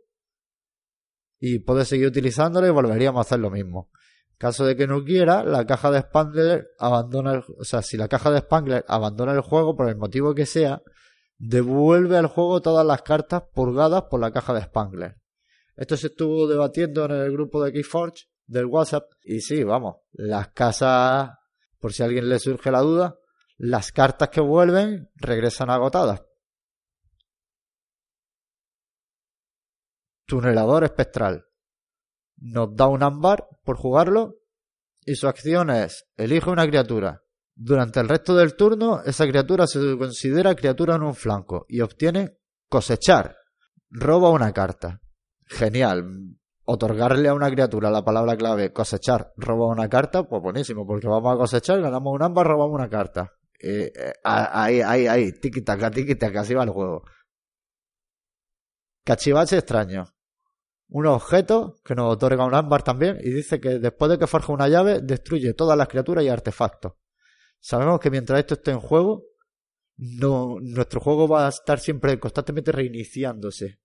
y 1.38 1.60
puede 1.60 1.86
seguir 1.86 2.08
utilizándolo 2.08 2.66
y 2.66 2.70
volveríamos 2.70 3.20
a 3.20 3.22
hacer 3.22 3.38
lo 3.38 3.48
mismo. 3.48 3.90
Caso 4.36 4.66
de 4.66 4.76
que 4.76 4.86
no 4.86 5.02
quiera, 5.04 5.42
la 5.42 5.64
caja 5.64 5.90
de 5.90 6.00
Spangler 6.00 6.68
abandona 6.78 7.32
el, 7.32 7.44
o 7.58 7.64
sea, 7.64 7.80
si 7.80 7.96
la 7.96 8.08
caja 8.08 8.30
de 8.30 8.40
Spangler 8.40 8.84
abandona 8.88 9.32
el 9.32 9.40
juego 9.40 9.74
por 9.74 9.88
el 9.88 9.96
motivo 9.96 10.34
que 10.34 10.44
sea, 10.44 10.82
devuelve 11.38 12.16
al 12.16 12.26
juego 12.26 12.60
todas 12.60 12.86
las 12.86 13.02
cartas 13.02 13.42
purgadas 13.54 14.04
por 14.04 14.20
la 14.20 14.32
caja 14.32 14.54
de 14.54 14.62
Spangler. 14.62 15.16
Esto 15.76 15.96
se 15.96 16.08
estuvo 16.08 16.46
debatiendo 16.46 17.04
en 17.04 17.12
el 17.12 17.32
grupo 17.32 17.62
de 17.62 17.72
Keyforge 17.72 18.24
del 18.46 18.66
WhatsApp 18.66 19.10
y 19.22 19.40
sí, 19.40 19.62
vamos, 19.62 19.96
las 20.12 20.48
casas, 20.48 21.30
por 21.78 21.92
si 21.92 22.02
a 22.02 22.06
alguien 22.06 22.28
le 22.28 22.38
surge 22.38 22.70
la 22.70 22.80
duda, 22.80 23.18
las 23.58 23.92
cartas 23.92 24.30
que 24.30 24.40
vuelven 24.40 25.10
regresan 25.16 25.70
agotadas. 25.70 26.22
Tunelador 30.26 30.84
espectral. 30.84 31.46
Nos 32.36 32.74
da 32.74 32.88
un 32.88 33.02
ámbar 33.02 33.48
por 33.64 33.76
jugarlo 33.76 34.34
y 35.00 35.14
su 35.14 35.28
acción 35.28 35.70
es 35.70 36.06
elige 36.16 36.50
una 36.50 36.66
criatura. 36.66 37.22
Durante 37.58 38.00
el 38.00 38.08
resto 38.08 38.36
del 38.36 38.54
turno, 38.54 39.02
esa 39.02 39.26
criatura 39.26 39.66
se 39.66 39.96
considera 39.96 40.54
criatura 40.54 40.96
en 40.96 41.02
un 41.02 41.14
flanco 41.14 41.64
y 41.70 41.80
obtiene 41.80 42.36
cosechar. 42.68 43.34
Roba 43.88 44.28
una 44.28 44.52
carta. 44.52 45.00
Genial. 45.46 46.36
Otorgarle 46.66 47.28
a 47.28 47.34
una 47.34 47.50
criatura 47.50 47.90
la 47.90 48.04
palabra 48.04 48.36
clave 48.36 48.72
cosechar, 48.72 49.32
roba 49.36 49.68
una 49.68 49.88
carta, 49.88 50.24
pues 50.24 50.42
buenísimo, 50.42 50.86
porque 50.86 51.06
vamos 51.06 51.32
a 51.32 51.38
cosechar, 51.38 51.80
ganamos 51.80 52.12
un 52.12 52.22
ámbar, 52.22 52.46
robamos 52.46 52.74
una 52.74 52.90
carta. 52.90 53.32
Eh, 53.58 53.90
eh, 53.96 54.12
ahí, 54.24 54.82
ahí, 54.82 55.06
ahí, 55.06 55.32
tiki 55.32 55.62
taka, 55.62 55.90
tiki 55.90 56.12
así 56.36 56.52
va 56.52 56.64
el 56.64 56.70
juego. 56.70 57.04
Cachivache 59.04 59.58
extraño. 59.58 60.04
Un 60.88 61.06
objeto 61.06 61.76
que 61.84 61.94
nos 61.94 62.12
otorga 62.12 62.44
un 62.44 62.54
ámbar 62.54 62.82
también 62.82 63.16
y 63.20 63.30
dice 63.30 63.60
que 63.60 63.78
después 63.78 64.10
de 64.10 64.18
que 64.18 64.26
forja 64.26 64.52
una 64.52 64.68
llave, 64.68 65.00
destruye 65.00 65.54
todas 65.54 65.78
las 65.78 65.88
criaturas 65.88 66.22
y 66.24 66.28
artefactos. 66.28 66.92
Sabemos 67.60 68.00
que 68.00 68.10
mientras 68.10 68.38
esto 68.38 68.54
esté 68.54 68.70
en 68.70 68.80
juego, 68.80 69.24
no, 69.96 70.56
nuestro 70.60 71.00
juego 71.00 71.26
va 71.26 71.46
a 71.46 71.48
estar 71.48 71.78
siempre 71.80 72.18
constantemente 72.18 72.72
reiniciándose. 72.72 73.80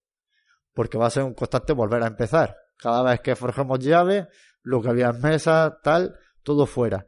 Porque 0.73 0.97
va 0.97 1.07
a 1.07 1.11
ser 1.11 1.23
un 1.23 1.33
constante 1.33 1.73
volver 1.73 2.03
a 2.03 2.07
empezar. 2.07 2.55
Cada 2.77 3.03
vez 3.03 3.21
que 3.21 3.35
forjemos 3.35 3.79
llave, 3.79 4.27
lo 4.63 4.81
que 4.81 4.89
había 4.89 5.09
en 5.09 5.21
mesa, 5.21 5.79
tal, 5.83 6.17
todo 6.43 6.65
fuera. 6.65 7.05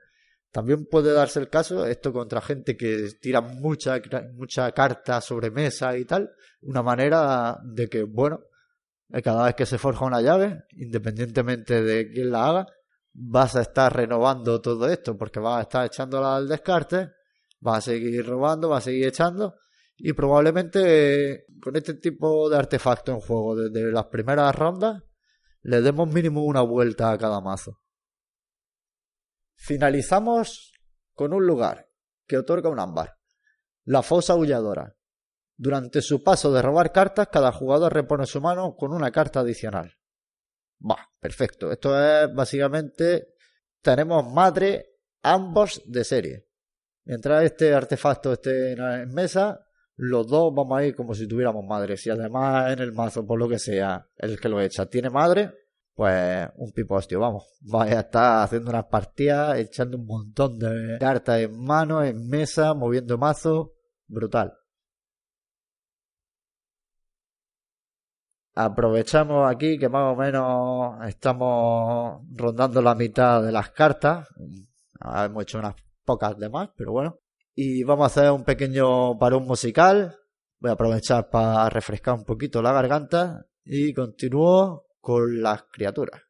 También 0.52 0.86
puede 0.86 1.14
darse 1.14 1.40
el 1.40 1.50
caso, 1.50 1.86
esto 1.88 2.14
contra 2.14 2.40
gente 2.40 2.78
que 2.78 3.10
tira 3.20 3.42
mucha, 3.42 4.00
mucha 4.36 4.72
carta 4.72 5.20
sobre 5.20 5.50
mesa 5.50 5.98
y 5.98 6.06
tal, 6.06 6.32
una 6.62 6.84
manera 6.84 7.58
de 7.64 7.90
que, 7.90 8.04
bueno, 8.04 8.42
cada 9.24 9.46
vez 9.46 9.56
que 9.56 9.66
se 9.66 9.80
forja 9.80 10.06
una 10.06 10.22
llave, 10.22 10.66
independientemente 10.74 11.82
de 11.82 12.12
quién 12.12 12.30
la 12.30 12.48
haga, 12.48 12.68
vas 13.14 13.56
a 13.56 13.62
estar 13.62 13.96
renovando 13.96 14.60
todo 14.60 14.88
esto, 14.90 15.18
porque 15.18 15.40
vas 15.40 15.60
a 15.60 15.62
estar 15.62 15.86
echándola 15.86 16.36
al 16.36 16.48
descarte, 16.48 17.12
vas 17.60 17.78
a 17.78 17.92
seguir 17.92 18.26
robando, 18.26 18.70
vas 18.70 18.84
a 18.84 18.86
seguir 18.86 19.08
echando, 19.08 19.56
y 19.96 20.14
probablemente 20.14 21.46
con 21.62 21.76
este 21.76 21.94
tipo 21.96 22.50
de 22.50 22.58
artefacto 22.58 23.12
en 23.12 23.20
juego, 23.20 23.56
desde 23.56 23.92
las 23.92 24.06
primeras 24.08 24.54
rondas, 24.56 25.04
le 25.62 25.82
demos 25.82 26.10
mínimo 26.10 26.44
una 26.44 26.62
vuelta 26.62 27.12
a 27.12 27.18
cada 27.18 27.40
mazo. 27.40 27.80
Finalizamos 29.56 30.74
con 31.14 31.32
un 31.32 31.46
lugar 31.46 31.88
que 32.28 32.38
otorga 32.38 32.70
un 32.70 32.80
ámbar. 32.80 33.18
La 33.86 34.02
fosa 34.02 34.34
aulladora. 34.34 34.96
Durante 35.56 36.02
su 36.02 36.24
paso 36.24 36.52
de 36.52 36.62
robar 36.62 36.92
cartas, 36.92 37.30
cada 37.32 37.52
jugador 37.52 37.94
repone 37.94 38.26
su 38.26 38.42
mano 38.42 38.76
con 38.76 38.92
una 38.92 39.12
carta 39.12 39.42
adicional. 39.42 39.94
Va, 40.90 40.98
perfecto. 41.20 41.72
Esto 41.72 42.00
es 42.00 42.34
básicamente 42.34 43.36
tenemos 43.82 44.32
madre 44.32 44.98
ambos 45.22 45.82
de 45.86 46.04
serie. 46.04 46.48
Mientras 47.06 47.44
este 47.44 47.74
artefacto 47.74 48.34
esté 48.34 48.74
en 48.74 49.14
mesa, 49.14 49.66
los 49.96 50.28
dos 50.28 50.54
vamos 50.54 50.78
a 50.78 50.86
ir 50.86 50.96
como 50.96 51.14
si 51.14 51.28
tuviéramos 51.28 51.66
madre. 51.66 51.98
Si 51.98 52.10
además 52.10 52.72
en 52.72 52.80
el 52.80 52.94
mazo, 52.94 53.26
por 53.26 53.38
lo 53.38 53.48
que 53.48 53.60
sea, 53.60 54.08
el 54.18 54.40
que 54.40 54.50
lo 54.50 54.62
echa 54.62 54.86
tiene 54.86 55.10
madre, 55.10 55.52
pues 55.94 56.48
un 56.56 56.72
pipostio, 56.72 57.20
vamos. 57.20 57.46
Vaya 57.62 57.98
a 57.98 58.02
estar 58.02 58.44
haciendo 58.44 58.70
unas 58.70 58.86
partidas, 58.86 59.58
echando 59.60 59.98
un 59.98 60.06
montón 60.06 60.58
de 60.58 60.98
cartas 61.00 61.42
en 61.42 61.64
mano, 61.64 62.04
en 62.04 62.28
mesa, 62.28 62.74
moviendo 62.74 63.18
mazo. 63.18 63.74
Brutal. 64.08 64.54
Aprovechamos 68.56 69.52
aquí 69.52 69.80
que 69.80 69.90
más 69.90 70.14
o 70.14 70.16
menos 70.16 71.08
estamos 71.08 72.22
rondando 72.36 72.82
la 72.82 72.94
mitad 72.94 73.42
de 73.42 73.52
las 73.52 73.72
cartas. 73.72 74.28
Hemos 75.02 75.44
hecho 75.44 75.60
unas 75.60 75.76
pocas 76.06 76.38
de 76.38 76.50
más, 76.50 76.70
pero 76.78 76.92
bueno. 76.92 77.20
Y 77.56 77.84
vamos 77.84 78.04
a 78.04 78.08
hacer 78.08 78.32
un 78.32 78.44
pequeño 78.44 79.18
parón 79.18 79.46
musical. 79.46 80.16
Voy 80.60 80.70
a 80.70 80.74
aprovechar 80.74 81.30
para 81.30 81.68
refrescar 81.70 82.14
un 82.14 82.26
poquito 82.26 82.62
la 82.62 82.74
garganta 82.74 83.46
y 83.66 83.94
continúo 83.94 84.86
con 85.02 85.42
las 85.42 85.64
criaturas. 85.64 86.22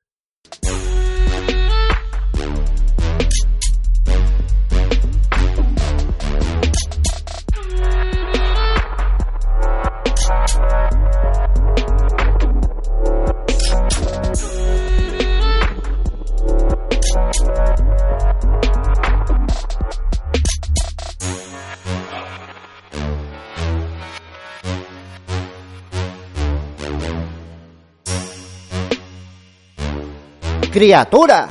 Criatura. 30.73 31.47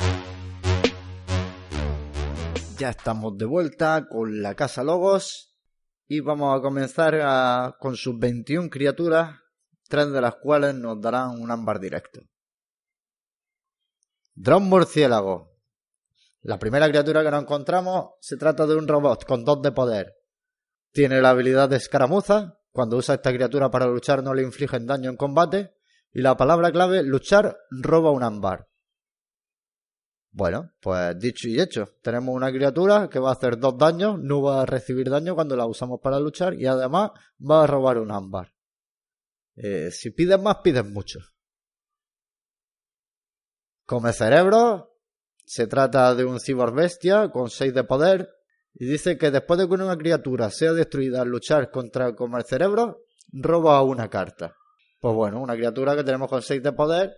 Ya 2.77 2.89
estamos 2.89 3.37
de 3.37 3.45
vuelta 3.45 4.05
con 4.09 4.41
la 4.41 4.53
Casa 4.53 4.83
Logos 4.83 5.55
y 6.09 6.19
vamos 6.19 6.53
a 6.53 6.61
comenzar 6.61 7.77
con 7.79 7.95
sus 7.95 8.19
21 8.19 8.69
criaturas, 8.69 9.39
tres 9.87 10.11
de 10.11 10.19
las 10.19 10.35
cuales 10.35 10.75
nos 10.75 10.99
darán 10.99 11.41
un 11.41 11.49
ámbar 11.49 11.79
directo. 11.79 12.19
Drone 14.35 14.65
Murciélago. 14.65 15.53
La 16.41 16.59
primera 16.59 16.89
criatura 16.89 17.23
que 17.23 17.31
nos 17.31 17.43
encontramos 17.43 18.15
se 18.19 18.35
trata 18.35 18.67
de 18.67 18.75
un 18.75 18.89
robot 18.89 19.23
con 19.23 19.45
dos 19.45 19.61
de 19.61 19.71
poder. 19.71 20.15
Tiene 20.91 21.21
la 21.21 21.29
habilidad 21.29 21.69
de 21.69 21.77
escaramuza. 21.77 22.59
Cuando 22.73 22.97
usa 22.97 23.15
esta 23.15 23.31
criatura 23.31 23.71
para 23.71 23.85
luchar 23.85 24.21
no 24.21 24.33
le 24.33 24.43
infligen 24.43 24.85
daño 24.85 25.09
en 25.09 25.15
combate. 25.15 25.75
Y 26.11 26.21
la 26.21 26.35
palabra 26.35 26.73
clave 26.73 27.03
luchar 27.03 27.57
roba 27.71 28.11
un 28.11 28.23
ámbar. 28.23 28.67
Bueno, 30.35 30.71
pues 30.81 31.17
dicho 31.19 31.47
y 31.47 31.61
hecho, 31.61 31.85
tenemos 32.01 32.33
una 32.33 32.51
criatura 32.51 33.07
que 33.07 33.19
va 33.19 33.29
a 33.29 33.33
hacer 33.33 33.59
dos 33.59 33.77
daños, 33.77 34.19
no 34.19 34.41
va 34.41 34.63
a 34.63 34.65
recibir 34.65 35.07
daño 35.07 35.35
cuando 35.35 35.55
la 35.55 35.67
usamos 35.67 35.99
para 36.01 36.19
luchar 36.19 36.55
y 36.55 36.65
además 36.65 37.11
va 37.39 37.63
a 37.63 37.67
robar 37.67 37.99
un 37.99 38.11
ámbar. 38.11 38.51
Eh, 39.55 39.91
si 39.91 40.09
pides 40.09 40.41
más, 40.41 40.57
pides 40.63 40.83
mucho. 40.85 41.19
Come 43.85 44.11
cerebro, 44.11 44.97
se 45.45 45.67
trata 45.67 46.15
de 46.15 46.25
un 46.25 46.39
bestia 46.75 47.29
con 47.29 47.51
6 47.51 47.71
de 47.71 47.83
poder 47.83 48.29
y 48.73 48.85
dice 48.85 49.19
que 49.19 49.29
después 49.29 49.59
de 49.59 49.67
que 49.67 49.73
una 49.75 49.95
criatura 49.95 50.49
sea 50.49 50.73
destruida 50.73 51.21
al 51.21 51.27
luchar 51.27 51.69
contra 51.69 52.15
comer 52.15 52.41
cerebro, 52.41 53.03
roba 53.31 53.83
una 53.83 54.09
carta. 54.09 54.55
Pues 54.99 55.13
bueno, 55.13 55.39
una 55.39 55.53
criatura 55.53 55.95
que 55.95 56.03
tenemos 56.03 56.27
con 56.27 56.41
6 56.41 56.63
de 56.63 56.73
poder 56.73 57.13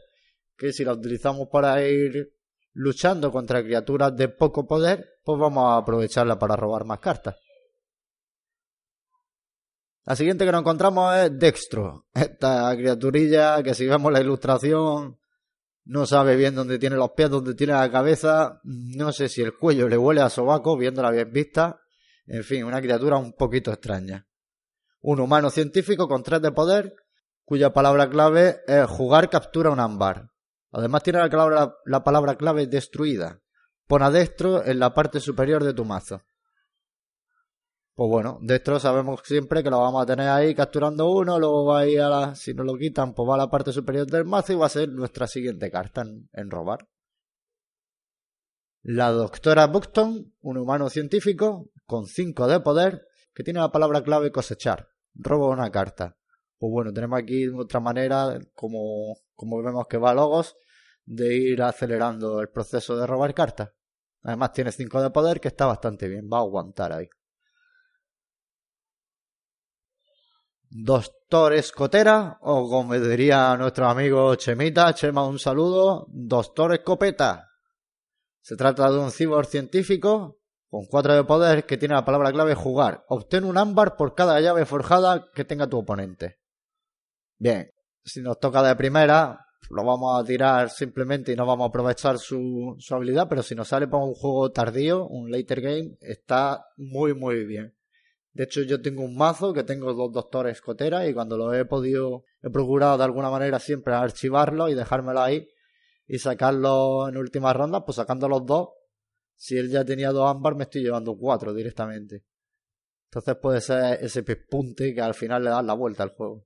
que 0.58 0.74
si 0.74 0.84
la 0.84 0.92
utilizamos 0.94 1.48
para 1.50 1.82
ir 1.88 2.35
luchando 2.76 3.32
contra 3.32 3.64
criaturas 3.64 4.16
de 4.16 4.28
poco 4.30 4.68
poder, 4.68 5.20
pues 5.24 5.40
vamos 5.40 5.64
a 5.64 5.78
aprovecharla 5.78 6.38
para 6.38 6.56
robar 6.56 6.86
más 6.86 7.00
cartas. 7.00 7.36
La 10.04 10.16
siguiente 10.16 10.46
que 10.46 10.52
nos 10.52 10.62
encontramos 10.62 11.16
es 11.16 11.40
Dextro. 11.40 12.06
Esta 12.14 12.76
criaturilla 12.76 13.64
que 13.64 13.74
si 13.74 13.88
vemos 13.88 14.12
la 14.12 14.22
ilustración 14.22 15.18
no 15.86 16.06
sabe 16.06 16.36
bien 16.36 16.54
dónde 16.54 16.78
tiene 16.78 16.96
los 16.98 17.12
pies, 17.12 17.30
dónde 17.30 17.56
tiene 17.56 17.74
la 17.74 17.90
cabeza. 17.90 18.60
No 18.64 19.12
sé 19.12 19.30
si 19.30 19.42
el 19.42 19.58
cuello 19.58 19.88
le 19.88 19.98
huele 19.98 20.22
a 20.22 20.30
sobaco, 20.30 20.78
viéndola 20.78 21.12
bien 21.12 21.32
vista. 21.32 21.80
En 22.28 22.44
fin, 22.44 22.66
una 22.66 22.82
criatura 22.82 23.18
un 23.18 23.34
poquito 23.34 23.72
extraña. 23.72 24.28
Un 25.00 25.22
humano 25.22 25.50
científico 25.50 26.08
con 26.08 26.24
tres 26.24 26.42
de 26.42 26.52
poder, 26.52 26.94
cuya 27.46 27.72
palabra 27.72 28.10
clave 28.10 28.62
es 28.68 28.86
jugar 28.88 29.30
captura 29.30 29.70
un 29.70 29.80
ámbar. 29.80 30.35
Además 30.76 31.04
tiene 31.04 31.20
la, 31.20 32.04
palabra 32.04 32.36
clave 32.36 32.68
destruida. 32.68 33.40
Pon 33.88 34.04
a 34.04 34.12
destro 34.12 34.66
en 34.66 34.80
la 34.80 34.94
parte 34.94 35.22
superior 35.22 35.64
de 35.64 35.74
tu 35.74 35.86
mazo. 35.86 36.24
Pues 37.94 38.10
bueno, 38.10 38.40
destro 38.42 38.78
sabemos 38.78 39.22
siempre 39.24 39.64
que 39.64 39.70
lo 39.70 39.80
vamos 39.80 40.04
a 40.04 40.06
tener 40.06 40.28
ahí 40.28 40.54
capturando 40.54 41.10
uno, 41.10 41.40
luego 41.40 41.64
va 41.64 41.80
a 41.80 41.88
ir 41.88 42.02
a 42.02 42.10
la, 42.10 42.36
si 42.36 42.54
nos 42.54 42.66
lo 42.66 42.76
quitan, 42.78 43.14
pues 43.14 43.30
va 43.30 43.36
a 43.36 43.38
la 43.38 43.50
parte 43.50 43.72
superior 43.72 44.06
del 44.06 44.26
mazo 44.26 44.52
y 44.52 44.58
va 44.58 44.66
a 44.66 44.70
ser 44.70 44.90
nuestra 44.90 45.28
siguiente 45.28 45.72
carta 45.72 46.04
en, 46.34 46.52
robar. 46.52 46.90
La 48.82 49.12
doctora 49.12 49.68
Buxton, 49.68 50.34
un 50.42 50.58
humano 50.58 50.90
científico 50.90 51.70
con 51.86 52.06
5 52.06 52.48
de 52.48 52.60
poder, 52.60 53.08
que 53.34 53.44
tiene 53.44 53.62
la 53.62 53.72
palabra 53.72 54.04
clave 54.04 54.30
cosechar. 54.30 54.90
Roba 55.14 55.48
una 55.48 55.72
carta. 55.72 56.18
Pues 56.58 56.70
bueno, 56.70 56.92
tenemos 56.92 57.18
aquí 57.18 57.48
otra 57.48 57.80
manera, 57.80 58.42
como, 58.56 59.16
como 59.36 59.64
vemos 59.64 59.88
que 59.88 59.98
va 59.98 60.14
Logos, 60.14 60.58
de 61.06 61.36
ir 61.36 61.62
acelerando 61.62 62.42
el 62.42 62.50
proceso 62.50 62.98
de 62.98 63.08
robar 63.08 63.34
cartas. 63.34 63.72
Además 64.24 64.54
tiene 64.54 64.72
5 64.72 65.04
de 65.04 65.10
poder 65.12 65.40
que 65.40 65.50
está 65.50 65.68
bastante 65.68 66.08
bien, 66.08 66.28
va 66.32 66.38
a 66.38 66.42
aguantar 66.42 66.92
ahí. 66.92 67.08
Doctor 70.68 71.54
Escotera, 71.54 72.38
o 72.42 72.68
como 72.68 73.00
diría 73.00 73.56
nuestro 73.56 73.88
amigo 73.88 74.36
Chemita, 74.36 74.94
Chema 74.94 75.26
un 75.26 75.40
saludo, 75.40 76.08
Doctor 76.10 76.74
Escopeta. 76.74 77.50
Se 78.42 78.56
trata 78.56 78.92
de 78.92 78.98
un 78.98 79.12
cibor 79.12 79.46
científico 79.46 80.40
con 80.70 80.86
4 80.88 81.16
de 81.16 81.24
poder 81.24 81.66
que 81.66 81.78
tiene 81.78 81.96
la 81.96 82.04
palabra 82.04 82.32
clave 82.32 82.56
jugar. 82.56 83.06
Obtén 83.08 83.46
un 83.46 83.58
ámbar 83.58 83.96
por 83.96 84.16
cada 84.16 84.42
llave 84.42 84.66
forjada 84.66 85.30
que 85.34 85.46
tenga 85.46 85.68
tu 85.68 85.78
oponente. 85.78 86.40
Bien, 87.38 87.72
si 88.04 88.22
nos 88.22 88.40
toca 88.40 88.62
de 88.62 88.76
primera, 88.76 89.45
lo 89.70 89.84
vamos 89.84 90.20
a 90.20 90.26
tirar 90.26 90.70
simplemente 90.70 91.32
y 91.32 91.36
no 91.36 91.46
vamos 91.46 91.66
a 91.66 91.70
aprovechar 91.70 92.20
su, 92.20 92.76
su 92.80 92.96
habilidad, 92.96 93.28
pero 93.28 93.44
si 93.44 93.56
nos 93.56 93.68
sale 93.68 93.88
para 93.88 94.04
un 94.04 94.14
juego 94.14 94.52
tardío, 94.52 95.08
un 95.08 95.32
later 95.32 95.62
game, 95.62 95.98
está 96.02 96.66
muy 96.78 97.14
muy 97.14 97.46
bien. 97.46 97.76
De 98.34 98.44
hecho, 98.44 98.62
yo 98.64 98.82
tengo 98.82 99.04
un 99.04 99.16
mazo 99.16 99.54
que 99.54 99.64
tengo 99.64 99.94
dos 99.94 100.12
doctores 100.12 100.58
escoteras 100.58 101.08
y 101.08 101.14
cuando 101.14 101.38
lo 101.38 101.54
he 101.54 101.64
podido, 101.64 102.26
he 102.42 102.50
procurado 102.50 102.98
de 102.98 103.06
alguna 103.06 103.30
manera 103.30 103.60
siempre 103.60 103.94
archivarlo 103.94 104.68
y 104.68 104.74
dejármelo 104.74 105.22
ahí 105.22 105.48
y 106.06 106.20
sacarlo 106.20 107.08
en 107.08 107.16
últimas 107.16 107.56
rondas, 107.56 107.84
pues 107.86 107.96
sacando 107.96 108.28
los 108.28 108.46
dos. 108.46 108.70
Si 109.36 109.58
él 109.58 109.70
ya 109.70 109.86
tenía 109.86 110.12
dos 110.12 110.30
ámbar, 110.30 110.56
me 110.56 110.64
estoy 110.64 110.84
llevando 110.84 111.18
cuatro 111.18 111.54
directamente. 111.54 112.26
Entonces 113.10 113.38
puede 113.42 113.62
ser 113.62 114.04
ese 114.04 114.24
pespunte 114.24 114.94
que 114.94 115.02
al 115.02 115.14
final 115.14 115.44
le 115.44 115.50
da 115.50 115.62
la 115.62 115.74
vuelta 115.74 116.04
al 116.04 116.10
juego. 116.10 116.46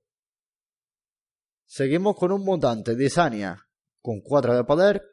Seguimos 1.72 2.16
con 2.16 2.32
un 2.32 2.44
mutante, 2.44 2.96
Disania, 2.96 3.68
con 4.02 4.22
4 4.22 4.56
de 4.56 4.64
poder 4.64 5.04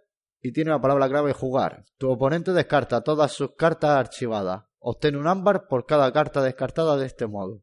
y 0.40 0.52
tiene 0.52 0.70
la 0.70 0.80
palabra 0.80 1.06
clave 1.06 1.34
jugar. 1.34 1.84
Tu 1.98 2.10
oponente 2.10 2.54
descarta 2.54 3.02
todas 3.02 3.30
sus 3.32 3.54
cartas 3.56 3.90
archivadas. 3.90 4.64
Obtén 4.78 5.16
un 5.16 5.26
ámbar 5.26 5.68
por 5.68 5.84
cada 5.84 6.10
carta 6.14 6.42
descartada 6.42 6.96
de 6.96 7.04
este 7.04 7.26
modo. 7.26 7.62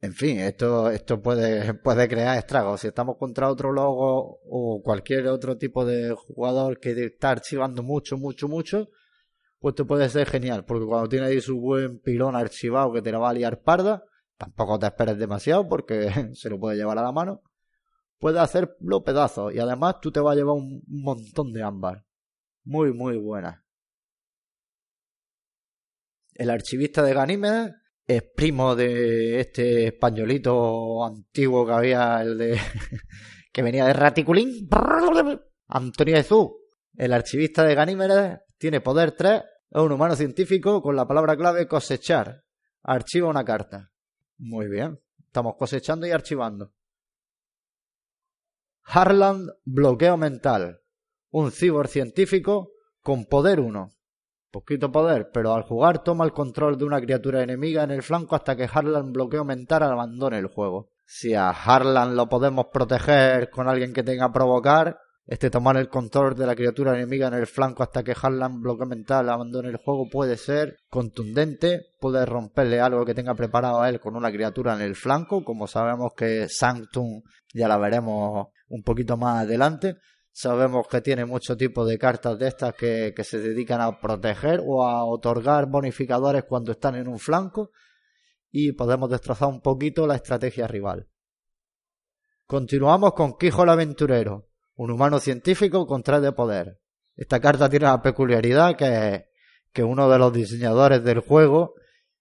En 0.00 0.12
fin, 0.12 0.40
esto, 0.40 0.90
esto 0.90 1.22
puede, 1.22 1.72
puede 1.74 2.08
crear 2.08 2.36
estragos. 2.36 2.80
Si 2.80 2.88
estamos 2.88 3.16
contra 3.16 3.48
otro 3.48 3.70
logo 3.70 4.40
o 4.44 4.82
cualquier 4.82 5.28
otro 5.28 5.56
tipo 5.56 5.84
de 5.84 6.10
jugador 6.10 6.80
que 6.80 6.90
está 7.00 7.30
archivando 7.30 7.84
mucho, 7.84 8.18
mucho, 8.18 8.48
mucho, 8.48 8.88
pues 9.60 9.74
esto 9.74 9.86
puede 9.86 10.08
ser 10.08 10.28
genial. 10.28 10.64
Porque 10.64 10.86
cuando 10.86 11.08
tiene 11.08 11.26
ahí 11.26 11.40
su 11.40 11.60
buen 11.60 12.00
pilón 12.00 12.34
archivado 12.34 12.92
que 12.92 13.02
te 13.02 13.12
la 13.12 13.20
va 13.20 13.30
a 13.30 13.34
liar 13.34 13.62
parda, 13.62 14.02
tampoco 14.36 14.80
te 14.80 14.86
esperes 14.86 15.16
demasiado 15.16 15.68
porque 15.68 16.10
se 16.34 16.50
lo 16.50 16.58
puede 16.58 16.76
llevar 16.76 16.98
a 16.98 17.02
la 17.02 17.12
mano 17.12 17.40
puede 18.22 18.38
hacerlo 18.38 19.02
pedazos 19.02 19.52
y 19.52 19.58
además 19.58 19.96
tú 20.00 20.12
te 20.12 20.20
vas 20.20 20.34
a 20.34 20.36
llevar 20.36 20.54
un 20.54 20.80
montón 20.86 21.52
de 21.52 21.64
ámbar. 21.64 22.04
Muy, 22.62 22.92
muy 22.92 23.16
buena. 23.16 23.64
El 26.32 26.50
archivista 26.50 27.02
de 27.02 27.14
Ganímedes 27.14 27.72
es 28.06 28.22
primo 28.22 28.76
de 28.76 29.40
este 29.40 29.88
españolito 29.88 31.04
antiguo 31.04 31.66
que 31.66 31.72
había, 31.72 32.22
el 32.22 32.38
de. 32.38 32.60
que 33.52 33.62
venía 33.62 33.86
de 33.86 33.92
Raticulín. 33.92 34.68
Antonio 35.66 36.14
Jesús. 36.14 36.46
El 36.94 37.14
archivista 37.14 37.64
de 37.64 37.74
Ganímedes 37.74 38.38
tiene 38.56 38.80
poder 38.80 39.16
3, 39.16 39.42
es 39.68 39.80
un 39.82 39.90
humano 39.90 40.14
científico 40.14 40.80
con 40.80 40.94
la 40.94 41.08
palabra 41.08 41.36
clave 41.36 41.66
cosechar. 41.66 42.44
Archiva 42.84 43.28
una 43.28 43.44
carta. 43.44 43.90
Muy 44.38 44.68
bien. 44.68 45.00
Estamos 45.26 45.56
cosechando 45.58 46.06
y 46.06 46.12
archivando. 46.12 46.72
Harland 48.84 49.50
Bloqueo 49.64 50.16
Mental. 50.16 50.80
Un 51.30 51.50
cibercientífico 51.50 52.72
con 53.00 53.24
poder 53.24 53.60
1. 53.60 53.94
Poquito 54.50 54.92
poder, 54.92 55.30
pero 55.32 55.54
al 55.54 55.62
jugar 55.62 56.02
toma 56.02 56.24
el 56.24 56.32
control 56.32 56.76
de 56.76 56.84
una 56.84 57.00
criatura 57.00 57.42
enemiga 57.42 57.84
en 57.84 57.90
el 57.90 58.02
flanco 58.02 58.34
hasta 58.36 58.54
que 58.54 58.68
Harlan 58.70 59.12
Bloqueo 59.12 59.44
Mental 59.44 59.82
abandone 59.84 60.38
el 60.38 60.48
juego. 60.48 60.90
Si 61.06 61.34
a 61.34 61.50
Harlan 61.50 62.16
lo 62.16 62.28
podemos 62.28 62.66
proteger 62.72 63.50
con 63.50 63.68
alguien 63.68 63.94
que 63.94 64.02
tenga 64.02 64.32
provocar, 64.32 64.98
este 65.26 65.50
tomar 65.50 65.76
el 65.76 65.88
control 65.88 66.34
de 66.34 66.46
la 66.46 66.56
criatura 66.56 66.94
enemiga 66.94 67.28
en 67.28 67.34
el 67.34 67.46
flanco 67.46 67.82
hasta 67.82 68.02
que 68.02 68.14
Harlan 68.20 68.60
bloqueo 68.60 68.86
mental 68.86 69.28
abandone 69.28 69.68
el 69.68 69.76
juego 69.76 70.08
puede 70.10 70.36
ser 70.36 70.78
contundente, 70.90 71.86
puede 72.00 72.26
romperle 72.26 72.80
algo 72.80 73.04
que 73.04 73.14
tenga 73.14 73.34
preparado 73.34 73.80
a 73.80 73.88
él 73.88 74.00
con 74.00 74.16
una 74.16 74.32
criatura 74.32 74.74
en 74.74 74.80
el 74.80 74.96
flanco, 74.96 75.44
como 75.44 75.68
sabemos 75.68 76.12
que 76.16 76.48
Sanctum 76.48 77.22
ya 77.54 77.68
la 77.68 77.78
veremos 77.78 78.48
un 78.72 78.82
poquito 78.82 79.16
más 79.16 79.44
adelante. 79.44 79.96
Sabemos 80.30 80.88
que 80.88 81.02
tiene 81.02 81.26
mucho 81.26 81.56
tipo 81.56 81.84
de 81.84 81.98
cartas 81.98 82.38
de 82.38 82.48
estas 82.48 82.74
que, 82.74 83.12
que 83.14 83.22
se 83.22 83.38
dedican 83.38 83.82
a 83.82 84.00
proteger 84.00 84.62
o 84.64 84.86
a 84.86 85.04
otorgar 85.04 85.66
bonificadores 85.66 86.44
cuando 86.44 86.72
están 86.72 86.94
en 86.94 87.06
un 87.06 87.18
flanco 87.18 87.70
y 88.50 88.72
podemos 88.72 89.10
destrozar 89.10 89.48
un 89.48 89.60
poquito 89.60 90.06
la 90.06 90.16
estrategia 90.16 90.66
rival. 90.66 91.06
Continuamos 92.46 93.12
con 93.12 93.36
Quijo 93.36 93.62
el 93.62 93.68
Aventurero 93.68 94.48
un 94.74 94.90
humano 94.90 95.20
científico 95.20 95.86
con 95.86 96.02
tres 96.02 96.22
de 96.22 96.32
poder. 96.32 96.80
Esta 97.14 97.40
carta 97.40 97.68
tiene 97.68 97.86
la 97.86 98.00
peculiaridad 98.00 98.76
que, 98.76 99.26
que 99.72 99.84
uno 99.84 100.08
de 100.08 100.18
los 100.18 100.32
diseñadores 100.32 101.04
del 101.04 101.20
juego 101.20 101.74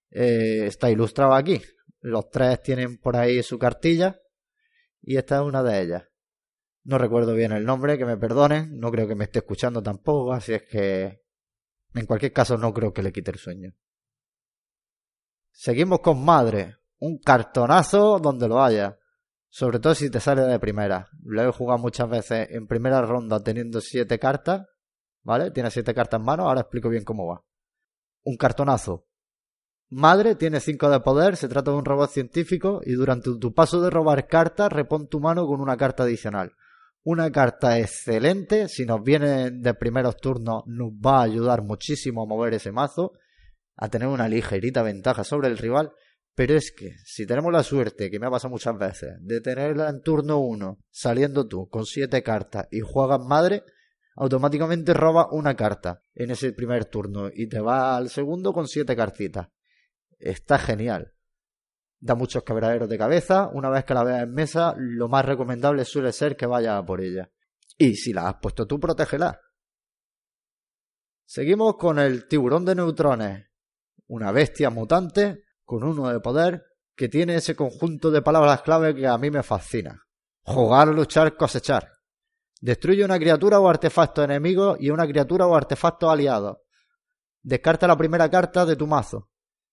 eh, 0.10 0.66
está 0.66 0.92
ilustrado 0.92 1.34
aquí. 1.34 1.62
Los 2.02 2.30
tres 2.30 2.62
tienen 2.62 2.98
por 2.98 3.16
ahí 3.16 3.42
su 3.42 3.58
cartilla 3.58 4.20
y 5.02 5.18
esta 5.18 5.38
es 5.38 5.42
una 5.42 5.64
de 5.64 5.82
ellas. 5.82 6.11
No 6.84 6.98
recuerdo 6.98 7.34
bien 7.34 7.52
el 7.52 7.66
nombre, 7.66 7.98
que 7.98 8.06
me 8.06 8.18
perdonen, 8.18 8.80
no 8.80 8.92
creo 8.92 9.08
que 9.08 9.16
me 9.16 9.26
esté 9.26 9.40
escuchando 9.40 9.84
tampoco, 9.84 10.34
así 10.34 10.54
es 10.54 10.64
que 10.64 11.22
en 11.94 12.06
cualquier 12.06 12.34
caso 12.34 12.58
no 12.58 12.74
creo 12.74 12.94
que 12.94 13.04
le 13.04 13.12
quite 13.12 13.32
el 13.32 13.38
sueño. 13.38 13.74
Seguimos 15.52 16.00
con 16.00 16.24
Madre, 16.24 16.78
un 17.00 17.20
cartonazo 17.20 18.20
donde 18.20 18.48
lo 18.48 18.64
haya. 18.64 18.98
Sobre 19.50 19.80
todo 19.80 19.94
si 19.94 20.10
te 20.10 20.22
sale 20.22 20.44
de 20.44 20.60
primera. 20.60 21.10
Lo 21.24 21.42
he 21.44 21.52
jugado 21.52 21.80
muchas 21.80 22.10
veces 22.10 22.48
en 22.52 22.68
primera 22.68 23.02
ronda 23.02 23.44
teniendo 23.44 23.82
siete 23.82 24.18
cartas. 24.18 24.66
¿Vale? 25.24 25.52
Tiene 25.52 25.70
siete 25.70 25.94
cartas 25.94 26.20
en 26.20 26.26
mano. 26.26 26.48
Ahora 26.48 26.62
explico 26.62 26.88
bien 26.88 27.04
cómo 27.04 27.28
va. 27.28 27.44
Un 28.24 28.38
cartonazo. 28.38 29.08
Madre 29.90 30.36
tiene 30.36 30.62
cinco 30.62 30.90
de 30.90 31.02
poder. 31.02 31.36
Se 31.36 31.50
trata 31.50 31.72
de 31.72 31.78
un 31.78 31.86
robot 31.86 32.12
científico. 32.12 32.80
Y 32.86 32.94
durante 32.94 33.30
tu 33.38 33.54
paso 33.54 33.82
de 33.82 33.90
robar 33.90 34.26
cartas, 34.28 34.72
repon 34.72 35.10
tu 35.10 35.20
mano 35.20 35.46
con 35.46 35.60
una 35.60 35.76
carta 35.76 36.04
adicional. 36.04 36.54
Una 37.04 37.32
carta 37.32 37.80
excelente. 37.80 38.68
Si 38.68 38.86
nos 38.86 39.02
viene 39.04 39.52
de 39.52 39.74
primeros 39.74 40.18
turnos, 40.18 40.64
nos 40.68 40.92
va 40.92 41.20
a 41.20 41.24
ayudar 41.24 41.64
muchísimo 41.64 42.24
a 42.24 42.28
mover 42.28 42.54
ese 42.54 42.72
mazo. 42.72 43.14
A 43.76 43.90
tener 43.90 44.08
una 44.08 44.28
ligerita 44.28 44.84
ventaja 44.84 45.24
sobre 45.24 45.48
el 45.48 45.58
rival 45.58 45.94
pero 46.34 46.56
es 46.56 46.72
que 46.72 46.96
si 47.04 47.26
tenemos 47.26 47.52
la 47.52 47.64
suerte, 47.64 48.10
que 48.10 48.20
me 48.20 48.28
ha 48.28 48.32
pasado 48.32 48.52
muchas 48.52 48.78
veces, 48.78 49.12
de 49.20 49.42
tenerla 49.42 49.90
en 49.90 50.02
turno 50.02 50.40
1, 50.40 50.80
saliendo 50.90 51.48
tú 51.48 51.68
con 51.70 51.86
7 51.86 52.24
cartas 52.24 52.68
y 52.72 52.80
juegas 52.80 53.20
madre, 53.20 53.64
automáticamente 54.16 54.94
roba 54.94 55.28
una 55.32 55.56
carta 55.56 56.02
en 56.16 56.32
ese 56.32 56.54
primer 56.54 56.86
turno 56.86 57.30
y 57.34 57.48
te 57.48 57.60
va 57.60 57.98
al 57.98 58.10
segundo 58.10 58.54
con 58.54 58.68
7 58.68 58.96
cartitas. 58.96 59.50
Está 60.20 60.58
genial. 60.58 61.14
Da 62.04 62.16
muchos 62.16 62.44
quebraderos 62.44 62.90
de 62.90 62.98
cabeza. 62.98 63.48
Una 63.54 63.70
vez 63.70 63.86
que 63.86 63.94
la 63.94 64.04
veas 64.04 64.24
en 64.24 64.34
mesa, 64.34 64.74
lo 64.76 65.08
más 65.08 65.24
recomendable 65.24 65.86
suele 65.86 66.12
ser 66.12 66.36
que 66.36 66.48
vayas 66.48 66.84
por 66.84 67.00
ella. 67.00 67.30
Y 67.78 67.96
si 67.96 68.12
la 68.12 68.28
has 68.28 68.36
puesto 68.42 68.66
tú, 68.66 68.80
protégela. 68.80 69.40
Seguimos 71.26 71.78
con 71.78 72.00
el 72.00 72.28
tiburón 72.28 72.66
de 72.66 72.76
neutrones. 72.76 73.48
Una 74.08 74.32
bestia 74.32 74.72
mutante 74.72 75.44
con 75.64 75.84
uno 75.84 76.10
de 76.10 76.20
poder 76.20 76.66
que 76.96 77.08
tiene 77.08 77.36
ese 77.36 77.56
conjunto 77.56 78.12
de 78.12 78.22
palabras 78.22 78.64
clave 78.64 78.94
que 78.94 79.08
a 79.08 79.18
mí 79.18 79.32
me 79.32 79.44
fascina. 79.44 80.04
Jugar, 80.42 80.90
luchar, 80.90 81.38
cosechar. 81.38 81.88
Destruye 82.60 83.06
una 83.06 83.18
criatura 83.18 83.60
o 83.60 83.70
artefacto 83.70 84.24
enemigo 84.24 84.76
y 84.80 84.90
una 84.90 85.08
criatura 85.08 85.48
o 85.48 85.56
artefacto 85.56 86.10
aliado. 86.10 86.64
Descarta 87.42 87.88
la 87.88 87.98
primera 87.98 88.30
carta 88.30 88.66
de 88.66 88.76
tu 88.76 88.86
mazo. 88.86 89.31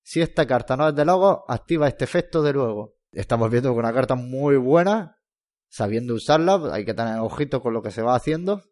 Si 0.09 0.23
esta 0.23 0.47
carta 0.47 0.75
no 0.75 0.89
es 0.89 0.95
de 0.95 1.05
logo, 1.05 1.45
activa 1.49 1.87
este 1.87 2.05
efecto 2.05 2.41
de 2.41 2.55
luego. 2.55 2.97
Estamos 3.13 3.51
viendo 3.51 3.75
que 3.75 3.79
una 3.79 3.93
carta 3.93 4.15
muy 4.15 4.57
buena. 4.57 5.21
Sabiendo 5.69 6.15
usarla, 6.15 6.59
hay 6.73 6.87
que 6.87 6.95
tener 6.95 7.19
ojito 7.19 7.61
con 7.61 7.75
lo 7.75 7.83
que 7.83 7.91
se 7.91 8.01
va 8.01 8.15
haciendo. 8.15 8.63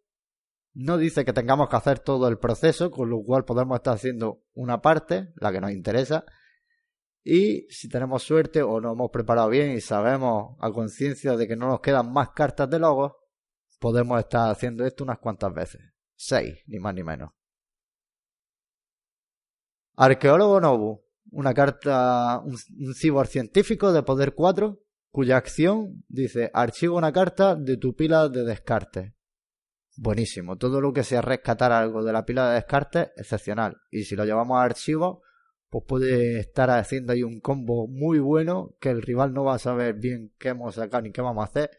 No 0.72 0.96
dice 0.96 1.26
que 1.26 1.34
tengamos 1.34 1.68
que 1.68 1.76
hacer 1.76 1.98
todo 1.98 2.26
el 2.28 2.38
proceso, 2.38 2.90
con 2.90 3.10
lo 3.10 3.22
cual 3.22 3.44
podemos 3.44 3.76
estar 3.76 3.92
haciendo 3.92 4.44
una 4.54 4.80
parte, 4.80 5.34
la 5.36 5.52
que 5.52 5.60
nos 5.60 5.72
interesa, 5.72 6.24
y 7.22 7.66
si 7.68 7.90
tenemos 7.90 8.22
suerte 8.22 8.62
o 8.62 8.80
nos 8.80 8.94
hemos 8.94 9.10
preparado 9.10 9.50
bien 9.50 9.72
y 9.72 9.82
sabemos 9.82 10.56
a 10.58 10.70
conciencia 10.70 11.36
de 11.36 11.46
que 11.46 11.54
no 11.54 11.68
nos 11.68 11.80
quedan 11.80 12.10
más 12.14 12.30
cartas 12.30 12.70
de 12.70 12.78
logos, 12.78 13.12
podemos 13.78 14.18
estar 14.20 14.50
haciendo 14.50 14.86
esto 14.86 15.04
unas 15.04 15.18
cuantas 15.18 15.52
veces. 15.52 15.82
Seis, 16.14 16.62
ni 16.66 16.78
más 16.78 16.94
ni 16.94 17.02
menos. 17.02 17.32
Arqueólogo 19.96 20.62
Nobu, 20.62 21.05
una 21.30 21.54
carta, 21.54 22.40
un, 22.44 22.56
un 22.78 23.26
científico 23.26 23.92
de 23.92 24.02
poder 24.02 24.34
4, 24.34 24.80
cuya 25.10 25.36
acción 25.36 26.04
dice 26.08 26.50
archivo 26.52 26.96
una 26.96 27.12
carta 27.12 27.54
de 27.54 27.76
tu 27.76 27.94
pila 27.94 28.28
de 28.28 28.44
descarte. 28.44 29.14
Buenísimo, 29.96 30.56
todo 30.58 30.80
lo 30.80 30.92
que 30.92 31.04
sea 31.04 31.22
rescatar 31.22 31.72
algo 31.72 32.04
de 32.04 32.12
la 32.12 32.26
pila 32.26 32.50
de 32.50 32.56
descarte, 32.56 33.12
excepcional. 33.16 33.78
Y 33.90 34.04
si 34.04 34.14
lo 34.14 34.26
llevamos 34.26 34.58
a 34.58 34.64
archivo, 34.64 35.22
pues 35.70 35.84
puede 35.88 36.38
estar 36.38 36.70
haciendo 36.70 37.12
ahí 37.12 37.22
un 37.22 37.40
combo 37.40 37.88
muy 37.88 38.18
bueno 38.18 38.76
que 38.78 38.90
el 38.90 39.00
rival 39.00 39.32
no 39.32 39.44
va 39.44 39.54
a 39.54 39.58
saber 39.58 39.94
bien 39.94 40.34
qué 40.38 40.50
hemos 40.50 40.74
sacado 40.74 41.02
ni 41.02 41.12
qué 41.12 41.22
vamos 41.22 41.42
a 41.42 41.48
hacer. 41.48 41.70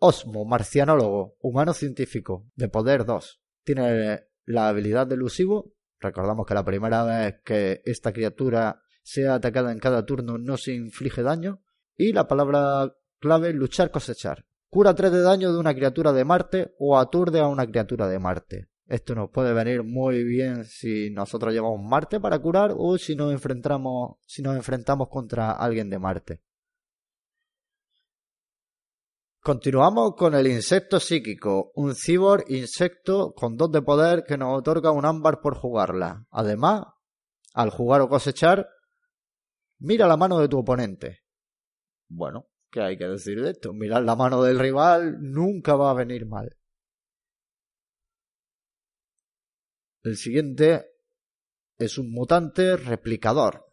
Osmo, 0.00 0.44
marcianólogo, 0.44 1.36
humano 1.40 1.72
científico, 1.72 2.46
de 2.54 2.68
poder 2.68 3.04
2. 3.04 3.40
Tiene 3.64 4.26
la 4.44 4.68
habilidad 4.68 5.06
de 5.06 5.16
elusivo. 5.16 5.72
Recordamos 6.00 6.46
que 6.46 6.54
la 6.54 6.64
primera 6.64 7.04
vez 7.04 7.40
que 7.44 7.82
esta 7.84 8.12
criatura 8.12 8.82
sea 9.02 9.34
atacada 9.34 9.72
en 9.72 9.78
cada 9.78 10.04
turno 10.04 10.38
no 10.38 10.56
se 10.56 10.74
inflige 10.74 11.22
daño. 11.22 11.62
Y 11.96 12.12
la 12.12 12.28
palabra 12.28 12.94
clave 13.18 13.52
luchar 13.52 13.90
cosechar. 13.90 14.46
Cura 14.70 14.94
3 14.94 15.10
de 15.10 15.22
daño 15.22 15.52
de 15.52 15.58
una 15.58 15.74
criatura 15.74 16.12
de 16.12 16.24
Marte 16.24 16.74
o 16.78 16.98
aturde 16.98 17.40
a 17.40 17.48
una 17.48 17.66
criatura 17.66 18.06
de 18.06 18.18
Marte. 18.18 18.68
Esto 18.86 19.14
nos 19.14 19.30
puede 19.30 19.52
venir 19.52 19.82
muy 19.82 20.24
bien 20.24 20.64
si 20.64 21.10
nosotros 21.10 21.52
llevamos 21.52 21.80
Marte 21.82 22.20
para 22.20 22.38
curar 22.38 22.74
o 22.76 22.96
si 22.96 23.16
nos 23.16 23.32
enfrentamos, 23.32 24.16
si 24.26 24.42
nos 24.42 24.56
enfrentamos 24.56 25.08
contra 25.08 25.52
alguien 25.52 25.90
de 25.90 25.98
Marte. 25.98 26.42
Continuamos 29.40 30.14
con 30.16 30.34
el 30.34 30.46
insecto 30.46 30.98
psíquico, 30.98 31.70
un 31.74 31.94
cibor 31.94 32.44
insecto 32.48 33.32
con 33.34 33.56
dos 33.56 33.70
de 33.70 33.82
poder 33.82 34.24
que 34.24 34.36
nos 34.36 34.58
otorga 34.58 34.90
un 34.90 35.04
ámbar 35.04 35.40
por 35.40 35.54
jugarla. 35.54 36.26
Además, 36.30 36.82
al 37.54 37.70
jugar 37.70 38.00
o 38.00 38.08
cosechar, 38.08 38.68
mira 39.78 40.06
la 40.06 40.16
mano 40.16 40.38
de 40.38 40.48
tu 40.48 40.58
oponente. 40.58 41.20
Bueno, 42.08 42.48
¿qué 42.70 42.82
hay 42.82 42.98
que 42.98 43.06
decir 43.06 43.40
de 43.40 43.52
esto? 43.52 43.72
Mirar 43.72 44.02
la 44.02 44.16
mano 44.16 44.42
del 44.42 44.58
rival 44.58 45.18
nunca 45.20 45.76
va 45.76 45.92
a 45.92 45.94
venir 45.94 46.26
mal. 46.26 46.56
El 50.02 50.16
siguiente 50.16 50.86
es 51.78 51.96
un 51.96 52.10
mutante 52.10 52.76
replicador. 52.76 53.66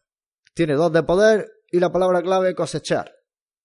Tiene 0.53 0.73
dos 0.73 0.93
de 0.93 1.03
poder 1.03 1.47
y 1.71 1.79
la 1.79 1.91
palabra 1.91 2.21
clave 2.21 2.55
cosechar. 2.55 3.11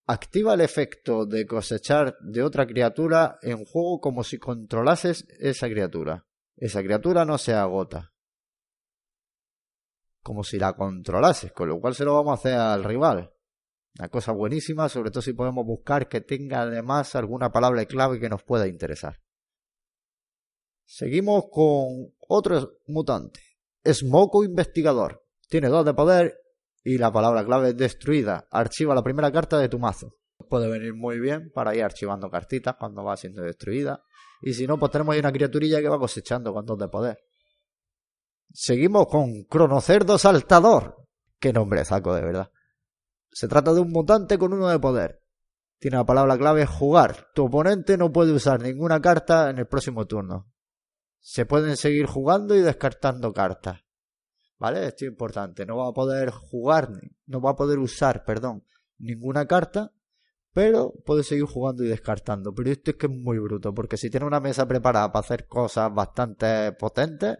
Activa 0.06 0.54
el 0.54 0.60
efecto 0.60 1.26
de 1.26 1.46
cosechar 1.46 2.16
de 2.20 2.42
otra 2.42 2.66
criatura 2.66 3.38
en 3.42 3.64
juego 3.64 4.00
como 4.00 4.24
si 4.24 4.38
controlases 4.38 5.26
esa 5.38 5.68
criatura. 5.68 6.26
Esa 6.56 6.82
criatura 6.82 7.24
no 7.24 7.38
se 7.38 7.54
agota. 7.54 8.12
Como 10.22 10.44
si 10.44 10.58
la 10.58 10.74
controlases, 10.74 11.52
con 11.52 11.68
lo 11.68 11.80
cual 11.80 11.94
se 11.94 12.04
lo 12.04 12.14
vamos 12.14 12.32
a 12.32 12.34
hacer 12.34 12.54
al 12.54 12.84
rival. 12.84 13.32
Una 13.98 14.08
cosa 14.08 14.32
buenísima, 14.32 14.88
sobre 14.88 15.10
todo 15.10 15.22
si 15.22 15.32
podemos 15.32 15.64
buscar 15.64 16.08
que 16.08 16.20
tenga 16.20 16.62
además 16.62 17.14
alguna 17.14 17.50
palabra 17.50 17.84
clave 17.86 18.20
que 18.20 18.28
nos 18.28 18.42
pueda 18.42 18.66
interesar. 18.66 19.20
Seguimos 20.84 21.44
con 21.50 22.12
otro 22.28 22.78
mutante. 22.86 23.40
Smoco 23.84 24.44
Investigador. 24.44 25.24
Tiene 25.48 25.68
dos 25.68 25.84
de 25.84 25.94
poder 25.94 26.39
y 26.82 26.98
la 26.98 27.12
palabra 27.12 27.44
clave 27.44 27.70
es 27.70 27.76
destruida. 27.76 28.46
Archiva 28.50 28.94
la 28.94 29.02
primera 29.02 29.30
carta 29.30 29.58
de 29.58 29.68
tu 29.68 29.78
mazo. 29.78 30.16
Puede 30.48 30.68
venir 30.68 30.94
muy 30.94 31.20
bien 31.20 31.50
para 31.54 31.74
ir 31.74 31.84
archivando 31.84 32.30
cartitas 32.30 32.76
cuando 32.78 33.04
va 33.04 33.16
siendo 33.16 33.42
destruida. 33.42 34.02
Y 34.42 34.54
si 34.54 34.66
no, 34.66 34.78
pues 34.78 34.90
tenemos 34.90 35.14
ahí 35.14 35.20
una 35.20 35.32
criaturilla 35.32 35.80
que 35.80 35.88
va 35.88 35.98
cosechando 35.98 36.52
con 36.52 36.64
dos 36.64 36.78
de 36.78 36.88
poder. 36.88 37.18
Seguimos 38.52 39.06
con 39.06 39.44
Cronocerdo 39.44 40.18
Saltador. 40.18 41.06
Qué 41.38 41.52
nombre 41.52 41.84
saco, 41.84 42.14
de 42.14 42.22
verdad. 42.22 42.50
Se 43.30 43.46
trata 43.46 43.72
de 43.72 43.80
un 43.80 43.90
mutante 43.90 44.38
con 44.38 44.52
uno 44.52 44.68
de 44.68 44.78
poder. 44.78 45.22
Tiene 45.78 45.98
la 45.98 46.04
palabra 46.04 46.36
clave 46.36 46.66
jugar. 46.66 47.28
Tu 47.34 47.44
oponente 47.44 47.96
no 47.96 48.12
puede 48.12 48.32
usar 48.32 48.60
ninguna 48.60 49.00
carta 49.00 49.50
en 49.50 49.58
el 49.58 49.66
próximo 49.66 50.06
turno. 50.06 50.50
Se 51.20 51.46
pueden 51.46 51.76
seguir 51.76 52.06
jugando 52.06 52.54
y 52.54 52.60
descartando 52.60 53.32
cartas. 53.32 53.80
¿Vale? 54.60 54.86
Esto 54.86 55.06
es 55.06 55.10
importante. 55.10 55.64
No 55.64 55.78
va 55.78 55.88
a 55.88 55.92
poder 55.92 56.30
jugar, 56.30 56.90
no 57.26 57.40
va 57.40 57.52
a 57.52 57.56
poder 57.56 57.78
usar, 57.78 58.24
perdón, 58.24 58.62
ninguna 58.98 59.46
carta, 59.46 59.94
pero 60.52 60.92
puede 61.06 61.24
seguir 61.24 61.46
jugando 61.46 61.82
y 61.82 61.88
descartando. 61.88 62.54
Pero 62.54 62.70
esto 62.70 62.90
es 62.90 62.96
que 62.98 63.06
es 63.06 63.12
muy 63.12 63.38
bruto, 63.38 63.72
porque 63.72 63.96
si 63.96 64.10
tiene 64.10 64.26
una 64.26 64.38
mesa 64.38 64.68
preparada 64.68 65.10
para 65.10 65.24
hacer 65.24 65.46
cosas 65.46 65.92
bastante 65.94 66.72
potentes, 66.72 67.38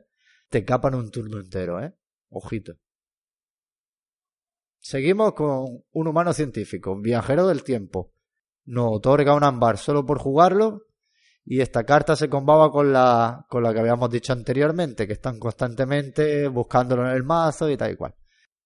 te 0.48 0.64
capan 0.64 0.94
un 0.94 1.10
turno 1.10 1.38
entero, 1.38 1.78
¿eh? 1.82 1.94
Ojito. 2.30 2.72
Seguimos 4.78 5.34
con 5.34 5.84
un 5.92 6.06
humano 6.06 6.32
científico, 6.32 6.92
un 6.92 7.02
viajero 7.02 7.46
del 7.46 7.62
tiempo. 7.62 8.14
Nos 8.64 8.96
otorga 8.96 9.34
un 9.34 9.44
ámbar 9.44 9.76
solo 9.76 10.06
por 10.06 10.18
jugarlo. 10.18 10.86
Y 11.50 11.60
esta 11.60 11.82
carta 11.82 12.14
se 12.14 12.28
combaba 12.28 12.70
con 12.70 12.92
la, 12.92 13.44
con 13.48 13.64
la 13.64 13.72
que 13.74 13.80
habíamos 13.80 14.08
dicho 14.08 14.32
anteriormente, 14.32 15.04
que 15.08 15.14
están 15.14 15.40
constantemente 15.40 16.46
buscándolo 16.46 17.04
en 17.08 17.16
el 17.16 17.24
mazo 17.24 17.68
y 17.68 17.76
tal 17.76 17.90
y 17.90 17.96
cual. 17.96 18.14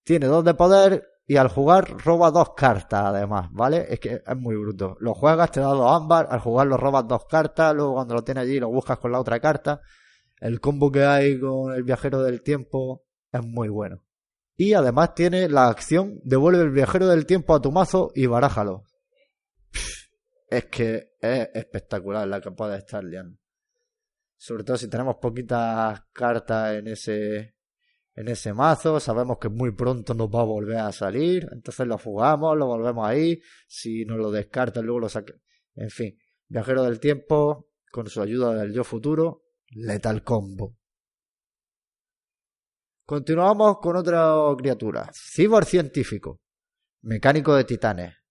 Tiene 0.05 0.27
dos 0.27 0.45
de 0.45 0.53
poder 0.53 1.03
y 1.27 1.37
al 1.37 1.49
jugar 1.49 1.97
roba 2.05 2.31
dos 2.31 2.53
cartas 2.55 3.05
además, 3.07 3.49
¿vale? 3.53 3.87
Es 3.89 4.01
que 4.01 4.21
es 4.27 4.37
muy 4.37 4.55
bruto. 4.57 4.99
Lo 5.01 5.15
juegas, 5.15 5.51
te 5.51 5.61
da 5.61 5.69
dos 5.69 5.91
ámbar, 5.91 6.27
al 6.29 6.41
jugar 6.41 6.67
lo 6.67 6.77
robas 6.77 7.09
dos 7.09 7.25
cartas, 7.25 7.75
luego 7.75 7.95
cuando 7.95 8.17
lo 8.17 8.23
tienes 8.23 8.43
allí 8.43 8.61
lo 8.61 8.69
buscas 8.69 8.99
con 8.99 9.13
la 9.13 9.21
otra 9.21 9.41
carta. 9.41 9.81
El 10.39 10.61
combo 10.61 10.93
que 10.93 11.07
hay 11.07 11.41
con 11.41 11.73
el 11.73 11.85
viajero 11.85 12.23
del 12.23 12.43
tiempo 12.43 13.07
es 13.33 13.43
muy 13.43 13.71
bueno. 13.71 14.03
Y 14.59 14.75
además 14.75 15.15
tiene 15.15 15.49
la 15.49 15.69
acción 15.69 16.21
devuelve 16.23 16.61
el 16.61 16.71
viajero 16.71 17.09
del 17.09 17.25
tiempo 17.25 17.55
a 17.55 17.63
tu 17.63 17.73
mazo 17.73 18.11
y 18.15 18.27
barájalo. 18.27 18.85
es 20.51 20.67
que 20.67 21.14
es 21.25 21.51
espectacular 21.55 22.27
la 22.29 22.41
que 22.41 22.51
puede 22.51 22.79
estar. 22.79 23.05
Sobre 24.37 24.65
todo 24.65 24.77
si 24.77 24.89
tenemos 24.89 25.17
poquitas 25.17 26.03
cartas 26.13 26.75
en 26.77 26.89
ese 26.89 27.55
en 28.17 28.29
ese 28.29 28.53
mazo, 28.53 29.01
sabemos 29.01 29.39
que 29.39 29.49
muy 29.49 29.73
pronto 29.73 30.15
nos 30.15 30.29
va 30.29 30.43
a 30.43 30.45
volver 30.45 30.79
a 30.79 30.93
salir, 30.93 31.49
entonces 31.51 31.85
lo 31.87 31.99
jugamos, 31.99 32.57
lo 32.57 32.67
volvemos 32.67 33.07
ahí, 33.07 33.41
si 33.67 34.05
nos 34.05 34.19
lo 34.19 34.31
descartan 34.31 34.85
luego 34.85 35.01
lo 35.01 35.09
saque. 35.09 35.35
En 35.75 35.91
fin, 35.91 36.17
viajero 36.47 36.85
del 36.85 37.01
tiempo, 37.01 37.71
con 37.91 38.07
su 38.07 38.23
ayuda 38.23 38.55
del 38.55 38.73
yo 38.73 38.85
futuro, 38.85 39.43
letal 39.71 40.23
combo. 40.23 40.77
Continuamos 43.05 43.79
con 43.81 43.97
otra 43.97 44.33
criatura. 44.57 45.11
Cibor 45.13 45.65
científico. 45.65 46.41
Mecánico 47.03 47.55
de 47.55 47.65
titanes. 47.65 48.24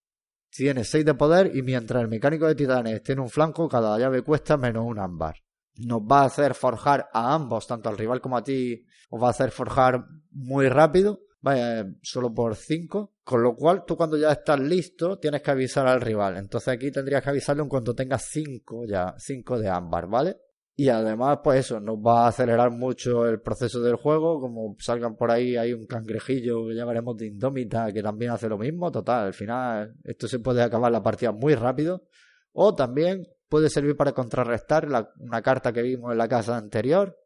Tiene 0.56 0.84
6 0.84 1.04
de 1.04 1.16
poder 1.16 1.56
y 1.56 1.64
mientras 1.64 2.02
el 2.02 2.08
mecánico 2.08 2.46
de 2.46 2.54
titanes 2.54 3.02
tiene 3.02 3.22
un 3.22 3.30
flanco, 3.30 3.68
cada 3.68 3.98
llave 3.98 4.22
cuesta 4.22 4.56
menos 4.56 4.86
un 4.86 5.00
ámbar. 5.00 5.36
Nos 5.78 6.02
va 6.02 6.22
a 6.22 6.26
hacer 6.26 6.54
forjar 6.54 7.10
a 7.12 7.34
ambos, 7.34 7.66
tanto 7.66 7.90
al 7.90 7.98
rival 7.98 8.22
como 8.22 8.38
a 8.38 8.44
ti, 8.44 8.86
os 9.10 9.22
va 9.22 9.28
a 9.28 9.32
hacer 9.32 9.50
forjar 9.50 10.06
muy 10.30 10.70
rápido. 10.70 11.22
Vaya, 11.42 11.86
solo 12.04 12.34
por 12.34 12.56
5. 12.56 13.16
Con 13.24 13.42
lo 13.42 13.56
cual, 13.56 13.84
tú 13.86 13.98
cuando 13.98 14.16
ya 14.16 14.32
estás 14.32 14.60
listo, 14.60 15.18
tienes 15.18 15.42
que 15.42 15.52
avisar 15.52 15.88
al 15.88 16.00
rival. 16.00 16.38
Entonces 16.38 16.68
aquí 16.70 16.92
tendrías 16.92 17.24
que 17.24 17.32
avisarle 17.32 17.64
en 17.64 17.70
cuanto 17.70 17.96
tengas 17.96 18.24
5 18.30 18.86
ya, 18.86 19.16
5 19.18 19.60
de 19.60 19.70
ámbar, 19.70 20.08
¿vale? 20.08 20.38
Y 20.76 20.90
además, 20.90 21.40
pues 21.44 21.60
eso, 21.60 21.80
nos 21.80 21.98
va 21.98 22.26
a 22.26 22.28
acelerar 22.30 22.72
mucho 22.72 23.28
el 23.28 23.40
proceso 23.42 23.80
del 23.82 23.96
juego. 23.96 24.40
Como 24.40 24.76
salgan 24.80 25.16
por 25.16 25.30
ahí, 25.30 25.56
hay 25.56 25.72
un 25.72 25.86
cangrejillo 25.86 26.68
que 26.68 26.74
llamaremos 26.74 27.16
de 27.18 27.28
Indómita 27.28 27.92
que 27.92 28.02
también 28.02 28.32
hace 28.32 28.50
lo 28.50 28.58
mismo. 28.58 28.92
Total, 28.92 29.28
al 29.28 29.34
final, 29.34 29.96
esto 30.04 30.28
se 30.28 30.40
puede 30.40 30.64
acabar 30.64 30.92
la 30.92 31.04
partida 31.04 31.32
muy 31.32 31.54
rápido. 31.54 32.08
O 32.54 32.74
también 32.74 33.28
puede 33.48 33.70
servir 33.70 33.96
para 33.96 34.14
contrarrestar 34.14 34.88
una 35.20 35.42
carta 35.44 35.72
que 35.72 35.84
vimos 35.84 36.12
en 36.12 36.18
la 36.18 36.28
casa 36.28 36.58
anterior. 36.58 37.20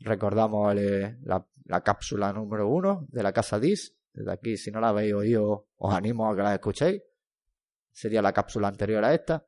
Recordamos 0.00 0.74
la, 0.74 1.46
la, 1.64 1.80
cápsula 1.80 2.32
número 2.32 2.68
uno 2.68 3.06
de 3.08 3.22
la 3.22 3.32
casa 3.32 3.58
DIS. 3.58 3.96
Desde 4.12 4.32
aquí, 4.32 4.58
si 4.58 4.70
no 4.70 4.80
la 4.80 4.88
habéis 4.88 5.14
oído, 5.14 5.68
os 5.76 5.94
animo 5.94 6.30
a 6.30 6.36
que 6.36 6.42
la 6.42 6.54
escuchéis. 6.54 7.02
Sería 7.90 8.20
la 8.20 8.34
cápsula 8.34 8.68
anterior 8.68 9.02
a 9.02 9.14
esta. 9.14 9.46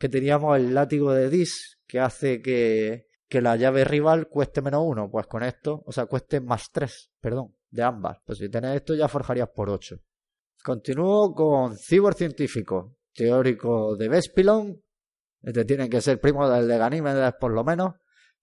Que 0.00 0.08
teníamos 0.08 0.56
el 0.56 0.72
látigo 0.72 1.12
de 1.12 1.28
Dis, 1.28 1.78
que 1.86 2.00
hace 2.00 2.40
que, 2.40 3.08
que 3.28 3.42
la 3.42 3.56
llave 3.56 3.84
rival 3.84 4.28
cueste 4.28 4.62
menos 4.62 4.82
uno. 4.82 5.10
Pues 5.10 5.26
con 5.26 5.42
esto, 5.42 5.82
o 5.84 5.92
sea, 5.92 6.06
cueste 6.06 6.40
más 6.40 6.70
tres, 6.72 7.10
perdón, 7.20 7.54
de 7.70 7.82
ambas. 7.82 8.16
Pues 8.24 8.38
si 8.38 8.48
tenés 8.48 8.76
esto 8.76 8.94
ya 8.94 9.08
forjarías 9.08 9.50
por 9.54 9.68
ocho. 9.68 9.96
Continúo 10.64 11.34
con 11.34 11.76
cibercientífico, 11.76 12.96
teórico 13.12 13.94
de 13.94 14.08
Vespilon. 14.08 14.82
Este 15.42 15.66
tiene 15.66 15.90
que 15.90 16.00
ser 16.00 16.18
primo 16.18 16.48
del 16.48 16.66
de 16.66 16.78
Ganímedes 16.78 17.34
por 17.38 17.52
lo 17.52 17.62
menos. 17.62 17.96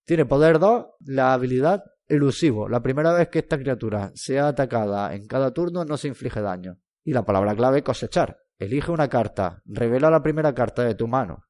Tiene 0.06 0.28
poder 0.28 0.60
2, 0.60 0.86
la 1.06 1.34
habilidad 1.34 1.84
elusivo. 2.06 2.70
La 2.70 2.84
primera 2.84 3.14
vez 3.14 3.30
que 3.30 3.40
esta 3.40 3.58
criatura 3.58 4.12
sea 4.14 4.50
atacada 4.50 5.16
en 5.16 5.26
cada 5.26 5.52
turno 5.56 5.86
no 5.86 5.98
se 5.98 6.08
inflige 6.08 6.40
daño. 6.40 6.78
Y 7.04 7.14
la 7.14 7.26
palabra 7.26 7.56
clave 7.56 7.82
cosechar. 7.82 8.38
Elige 8.60 8.92
una 8.92 9.10
carta, 9.10 9.64
revela 9.66 10.12
la 10.12 10.22
primera 10.22 10.54
carta 10.54 10.84
de 10.84 10.94
tu 10.94 11.08
mano 11.08 11.47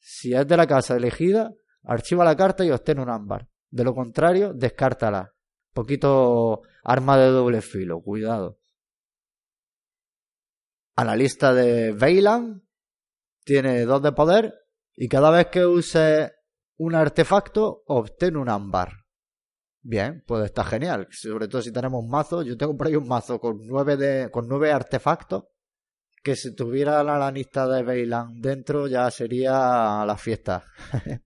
si 0.00 0.34
es 0.34 0.46
de 0.46 0.56
la 0.56 0.66
casa 0.66 0.96
elegida, 0.96 1.54
archiva 1.84 2.24
la 2.24 2.36
carta 2.36 2.64
y 2.64 2.70
obtén 2.70 2.98
un 2.98 3.10
ámbar. 3.10 3.48
De 3.70 3.84
lo 3.84 3.94
contrario, 3.94 4.52
descártala. 4.52 5.32
Poquito 5.72 6.62
arma 6.82 7.16
de 7.16 7.28
doble 7.28 7.60
filo, 7.60 8.02
cuidado. 8.02 8.58
Analista 10.96 11.54
de 11.54 11.92
Veilan 11.92 12.66
tiene 13.44 13.84
dos 13.84 14.02
de 14.02 14.12
poder 14.12 14.54
y 14.96 15.08
cada 15.08 15.30
vez 15.30 15.46
que 15.46 15.64
use 15.64 16.32
un 16.76 16.94
artefacto 16.94 17.84
obtiene 17.86 18.38
un 18.38 18.48
ámbar. 18.48 18.92
Bien, 19.82 20.22
pues 20.26 20.44
está 20.44 20.64
genial. 20.64 21.08
Sobre 21.10 21.48
todo 21.48 21.62
si 21.62 21.72
tenemos 21.72 22.04
mazo. 22.06 22.42
Yo 22.42 22.56
tengo 22.56 22.76
por 22.76 22.86
ahí 22.86 22.96
un 22.96 23.08
mazo 23.08 23.38
con 23.38 23.66
nueve, 23.66 23.96
de, 23.96 24.30
con 24.30 24.46
nueve 24.48 24.72
artefactos 24.72 25.44
que 26.22 26.36
si 26.36 26.54
tuviera 26.54 27.02
la 27.02 27.18
lanista 27.18 27.66
de 27.66 27.82
Bailan 27.82 28.40
dentro 28.40 28.86
ya 28.86 29.10
sería 29.10 30.04
la 30.06 30.16
fiesta. 30.16 30.64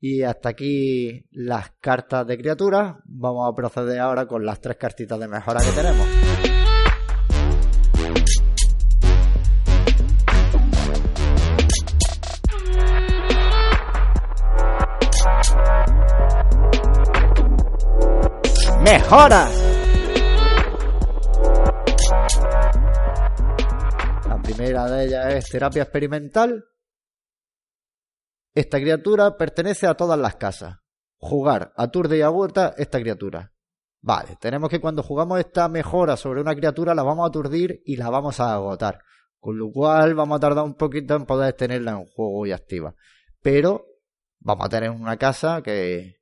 y 0.00 0.22
hasta 0.22 0.50
aquí 0.50 1.26
las 1.32 1.72
cartas 1.80 2.26
de 2.26 2.38
criaturas. 2.38 2.96
Vamos 3.04 3.50
a 3.50 3.54
proceder 3.54 4.00
ahora 4.00 4.26
con 4.26 4.44
las 4.44 4.60
tres 4.60 4.76
cartitas 4.76 5.18
de 5.18 5.28
mejora 5.28 5.60
que 5.60 5.72
tenemos. 5.72 6.06
¡Mejora! 18.80 19.57
Primera 24.58 24.90
de 24.90 25.04
ellas 25.04 25.34
es 25.34 25.50
terapia 25.50 25.84
experimental. 25.84 26.64
Esta 28.52 28.80
criatura 28.80 29.36
pertenece 29.36 29.86
a 29.86 29.94
todas 29.94 30.18
las 30.18 30.34
casas. 30.34 30.78
Jugar, 31.16 31.72
aturde 31.76 32.18
y 32.18 32.22
agota 32.22 32.74
esta 32.76 32.98
criatura. 32.98 33.52
Vale, 34.00 34.36
tenemos 34.40 34.68
que 34.68 34.80
cuando 34.80 35.04
jugamos 35.04 35.38
esta 35.38 35.68
mejora 35.68 36.16
sobre 36.16 36.40
una 36.40 36.56
criatura 36.56 36.92
la 36.96 37.04
vamos 37.04 37.24
a 37.24 37.28
aturdir 37.28 37.82
y 37.84 37.96
la 37.96 38.10
vamos 38.10 38.40
a 38.40 38.54
agotar. 38.54 38.98
Con 39.38 39.58
lo 39.58 39.70
cual 39.70 40.16
vamos 40.16 40.38
a 40.38 40.40
tardar 40.40 40.64
un 40.64 40.74
poquito 40.74 41.14
en 41.14 41.24
poder 41.24 41.52
tenerla 41.52 41.92
en 41.92 42.06
juego 42.06 42.44
y 42.44 42.50
activa. 42.50 42.96
Pero 43.40 43.86
vamos 44.40 44.66
a 44.66 44.70
tener 44.70 44.90
una 44.90 45.16
casa 45.16 45.62
que... 45.62 46.16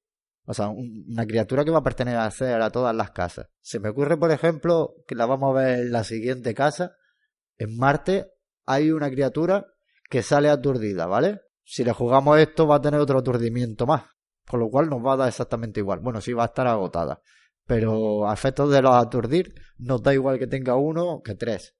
O 0.44 0.52
sea, 0.52 0.68
una 0.68 1.24
criatura 1.26 1.64
que 1.64 1.70
va 1.70 1.78
a 1.78 1.82
pertenecer 1.82 2.60
a 2.60 2.70
todas 2.70 2.94
las 2.94 3.12
casas. 3.12 3.48
Se 3.62 3.80
me 3.80 3.88
ocurre, 3.88 4.18
por 4.18 4.30
ejemplo, 4.30 4.94
que 5.08 5.14
la 5.14 5.24
vamos 5.24 5.56
a 5.56 5.60
ver 5.60 5.78
en 5.80 5.92
la 5.92 6.04
siguiente 6.04 6.54
casa, 6.54 6.92
en 7.58 7.76
Marte 7.76 8.32
hay 8.64 8.90
una 8.90 9.10
criatura 9.10 9.66
que 10.08 10.22
sale 10.22 10.48
aturdida, 10.48 11.06
¿vale? 11.06 11.40
Si 11.64 11.84
le 11.84 11.92
jugamos 11.92 12.38
esto 12.38 12.66
va 12.66 12.76
a 12.76 12.80
tener 12.80 13.00
otro 13.00 13.18
aturdimiento 13.18 13.86
más, 13.86 14.04
con 14.46 14.60
lo 14.60 14.68
cual 14.68 14.88
nos 14.88 15.04
va 15.04 15.14
a 15.14 15.16
dar 15.16 15.28
exactamente 15.28 15.80
igual. 15.80 16.00
Bueno, 16.00 16.20
sí 16.20 16.32
va 16.32 16.44
a 16.44 16.46
estar 16.46 16.66
agotada, 16.66 17.20
pero 17.64 18.28
a 18.28 18.34
efectos 18.34 18.70
de 18.70 18.82
los 18.82 18.94
aturdir 18.94 19.54
nos 19.78 20.02
da 20.02 20.14
igual 20.14 20.38
que 20.38 20.46
tenga 20.46 20.76
uno 20.76 21.22
que 21.24 21.34
tres. 21.34 21.74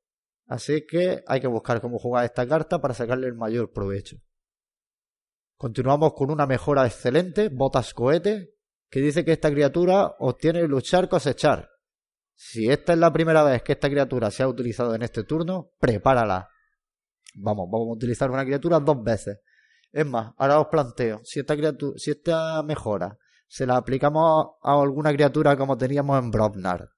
Así 0.47 0.87
que 0.87 1.23
hay 1.27 1.41
que 1.41 1.49
buscar 1.49 1.81
cómo 1.81 1.99
jugar 1.99 2.25
esta 2.25 2.47
carta 2.47 2.81
para 2.81 2.95
sacarle 2.95 3.27
el 3.27 3.35
mayor 3.35 3.73
provecho. 3.73 4.17
Continuamos 5.57 6.13
con 6.15 6.31
una 6.31 6.47
mejora 6.47 6.85
excelente, 6.87 7.49
botas 7.49 7.95
cohete, 7.95 8.55
que 8.91 9.01
dice 9.01 9.25
que 9.25 9.33
esta 9.33 9.51
criatura 9.51 10.15
obtiene 10.19 10.67
luchar 10.69 11.09
cosechar. 11.09 11.71
Si 12.37 12.71
esta 12.71 12.93
es 12.93 12.99
la 12.99 13.13
primera 13.13 13.43
vez 13.43 13.63
que 13.63 13.73
esta 13.73 13.89
criatura 13.89 14.31
se 14.31 14.43
ha 14.43 14.49
utilizado 14.49 14.95
en 14.95 15.03
este 15.03 15.25
turno, 15.25 15.73
prepárala. 15.81 16.49
Vamos, 17.35 17.69
vamos 17.71 17.89
a 17.89 17.95
utilizar 17.95 18.31
una 18.31 18.45
criatura 18.45 18.79
dos 18.79 19.03
veces. 19.03 19.41
Es 19.91 20.07
más, 20.07 20.35
ahora 20.37 20.61
os 20.61 20.67
planteo, 20.69 21.21
si 21.25 21.41
esta, 21.41 21.57
criatura, 21.57 21.99
si 21.99 22.11
esta 22.11 22.63
mejora 22.63 23.19
se 23.49 23.67
la 23.67 23.79
aplicamos 23.79 24.57
a 24.63 24.81
alguna 24.81 25.13
criatura 25.13 25.57
como 25.57 25.79
teníamos 25.79 26.23
en 26.23 26.31
Brobnar, 26.31 26.91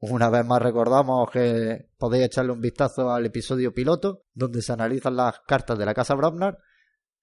una 0.00 0.30
vez 0.30 0.44
más 0.46 0.62
recordamos 0.62 1.28
que 1.32 1.90
podéis 1.98 2.26
echarle 2.26 2.52
un 2.52 2.60
vistazo 2.60 3.10
al 3.10 3.26
episodio 3.26 3.74
piloto, 3.74 4.22
donde 4.32 4.62
se 4.62 4.72
analizan 4.72 5.16
las 5.16 5.40
cartas 5.40 5.76
de 5.76 5.86
la 5.86 5.94
casa 5.94 6.14
Brobnar. 6.14 6.58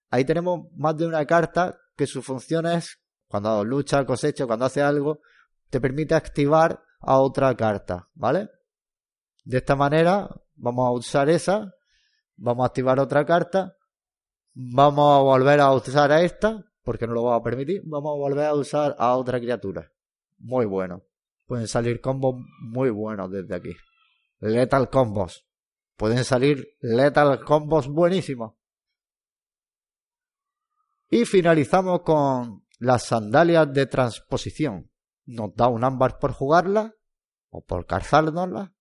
Ahí 0.10 0.26
tenemos 0.26 0.68
más 0.76 0.97
de 0.97 1.08
una 1.08 1.26
carta 1.26 1.80
que 1.95 2.06
su 2.06 2.22
función 2.22 2.66
es, 2.66 2.99
cuando 3.28 3.64
lucha, 3.64 4.06
cosecha, 4.06 4.45
cuando 4.45 4.66
hace 4.66 4.82
algo, 4.82 5.22
te 5.70 5.80
permite 5.80 6.16
activar 6.16 6.84
a 7.06 7.20
otra 7.20 7.56
carta, 7.56 8.10
¿vale? 8.14 8.49
De 9.43 9.58
esta 9.58 9.76
manera 9.76 10.30
vamos 10.56 10.88
a 10.88 10.91
usar 10.91 11.30
esa, 11.30 11.74
vamos 12.36 12.64
a 12.64 12.68
activar 12.68 12.99
otra 12.99 13.26
carta, 13.26 13.78
vamos 14.53 15.16
a 15.16 15.22
volver 15.22 15.60
a 15.60 15.72
usar 15.72 16.12
a 16.12 16.22
esta, 16.22 16.66
porque 16.84 17.08
no 17.08 17.14
lo 17.14 17.24
vamos 17.24 17.41
a 17.41 17.43
permitir, 17.43 17.82
vamos 17.86 18.16
a 18.16 18.20
volver 18.20 18.45
a 18.45 18.53
usar 18.53 18.95
a 18.97 19.16
otra 19.16 19.39
criatura. 19.39 19.91
Muy 20.38 20.66
bueno. 20.66 21.03
Pueden 21.45 21.68
salir 21.68 22.01
combos 22.01 22.36
muy 22.60 22.89
buenos 22.89 23.32
desde 23.32 23.56
aquí. 23.56 23.76
Lethal 24.39 24.89
combos. 24.89 25.45
Pueden 25.95 26.24
salir 26.24 26.76
lethal 26.82 27.43
combos 27.43 27.88
buenísimos. 27.88 28.53
Y 31.10 31.26
finalizamos 31.26 32.01
con 32.01 32.66
las 32.80 33.03
sandalias 33.03 33.72
de 33.72 33.86
transposición. 33.86 34.89
Nos 35.26 35.55
da 35.55 35.67
un 35.67 35.84
ámbar 35.84 36.19
por 36.19 36.32
jugarla 36.32 36.95
o 37.49 37.63
por 37.63 37.86
calzárnosla. 37.86 38.73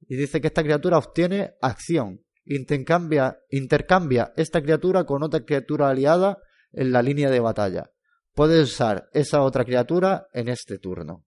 Y 0.00 0.16
dice 0.16 0.40
que 0.40 0.48
esta 0.48 0.62
criatura 0.62 0.98
obtiene 0.98 1.54
acción. 1.60 2.24
Intercambia, 2.44 3.38
intercambia 3.50 4.32
esta 4.36 4.62
criatura 4.62 5.04
con 5.04 5.22
otra 5.22 5.44
criatura 5.44 5.90
aliada 5.90 6.38
en 6.72 6.92
la 6.92 7.02
línea 7.02 7.30
de 7.30 7.40
batalla. 7.40 7.90
Puede 8.34 8.62
usar 8.62 9.08
esa 9.12 9.42
otra 9.42 9.64
criatura 9.64 10.28
en 10.32 10.48
este 10.48 10.78
turno. 10.78 11.24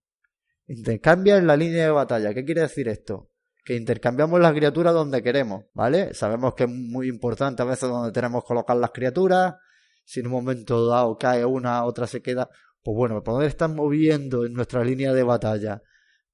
Intercambia 0.67 1.37
en 1.37 1.47
la 1.47 1.57
línea 1.57 1.83
de 1.83 1.91
batalla. 1.91 2.33
¿Qué 2.33 2.45
quiere 2.45 2.61
decir 2.61 2.87
esto? 2.87 3.29
Que 3.65 3.75
intercambiamos 3.75 4.39
las 4.39 4.53
criaturas 4.53 4.93
donde 4.93 5.21
queremos, 5.21 5.65
¿vale? 5.73 6.13
Sabemos 6.13 6.55
que 6.55 6.63
es 6.63 6.69
muy 6.69 7.09
importante 7.09 7.61
a 7.61 7.65
veces 7.65 7.89
donde 7.89 8.11
tenemos 8.11 8.43
que 8.43 8.47
colocar 8.47 8.77
las 8.77 8.91
criaturas. 8.91 9.55
Si 10.05 10.21
en 10.21 10.27
un 10.27 10.31
momento 10.31 10.87
dado 10.87 11.17
cae 11.17 11.45
una, 11.45 11.83
otra 11.83 12.07
se 12.07 12.21
queda. 12.21 12.49
Pues 12.83 12.95
bueno, 12.95 13.21
poder 13.23 13.49
estar 13.49 13.69
moviendo 13.69 14.45
en 14.45 14.53
nuestra 14.53 14.83
línea 14.83 15.13
de 15.13 15.23
batalla 15.23 15.81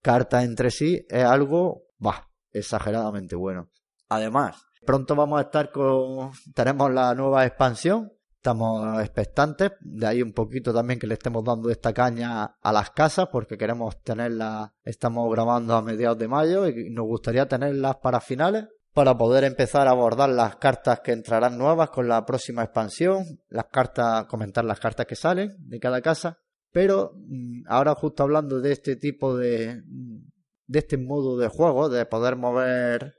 cartas 0.01 0.45
entre 0.45 0.71
sí 0.71 1.05
es 1.09 1.23
algo, 1.23 1.83
bah, 1.97 2.29
exageradamente 2.51 3.35
bueno. 3.35 3.69
Además, 4.09 4.55
pronto 4.85 5.15
vamos 5.15 5.39
a 5.39 5.43
estar 5.43 5.71
con, 5.71 6.31
tenemos 6.53 6.91
la 6.93 7.13
nueva 7.13 7.45
expansión, 7.45 8.13
estamos 8.35 9.01
expectantes, 9.01 9.73
de 9.81 10.07
ahí 10.07 10.21
un 10.21 10.31
poquito 10.31 10.73
también 10.73 10.99
que 10.99 11.07
le 11.07 11.15
estemos 11.15 11.43
dando 11.43 11.69
esta 11.69 11.93
caña 11.93 12.45
a 12.45 12.71
las 12.71 12.91
casas 12.91 13.27
porque 13.29 13.57
queremos 13.57 14.01
tenerlas, 14.01 14.71
estamos 14.85 15.29
grabando 15.29 15.75
a 15.75 15.81
mediados 15.81 16.17
de 16.17 16.29
mayo 16.29 16.67
y 16.69 16.89
nos 16.89 17.05
gustaría 17.05 17.47
tenerlas 17.47 17.97
para 17.97 18.21
finales 18.21 18.65
para 18.97 19.15
poder 19.15 19.43
empezar 19.43 19.87
a 19.87 19.91
abordar 19.91 20.27
las 20.27 20.55
cartas 20.55 21.01
que 21.01 21.11
entrarán 21.11 21.55
nuevas 21.55 21.91
con 21.91 22.07
la 22.07 22.25
próxima 22.25 22.63
expansión, 22.63 23.25
las 23.47 23.65
cartas, 23.65 24.25
comentar 24.25 24.65
las 24.65 24.79
cartas 24.79 25.05
que 25.05 25.15
salen 25.15 25.55
de 25.59 25.79
cada 25.79 26.01
casa. 26.01 26.39
Pero 26.71 27.11
mm, 27.13 27.65
ahora 27.67 27.93
justo 27.93 28.23
hablando 28.23 28.59
de 28.59 28.71
este 28.71 28.95
tipo 28.95 29.37
de, 29.37 29.83
de 30.65 30.79
este 30.79 30.97
modo 30.97 31.37
de 31.37 31.47
juego, 31.47 31.89
de 31.89 32.07
poder 32.07 32.37
mover 32.37 33.13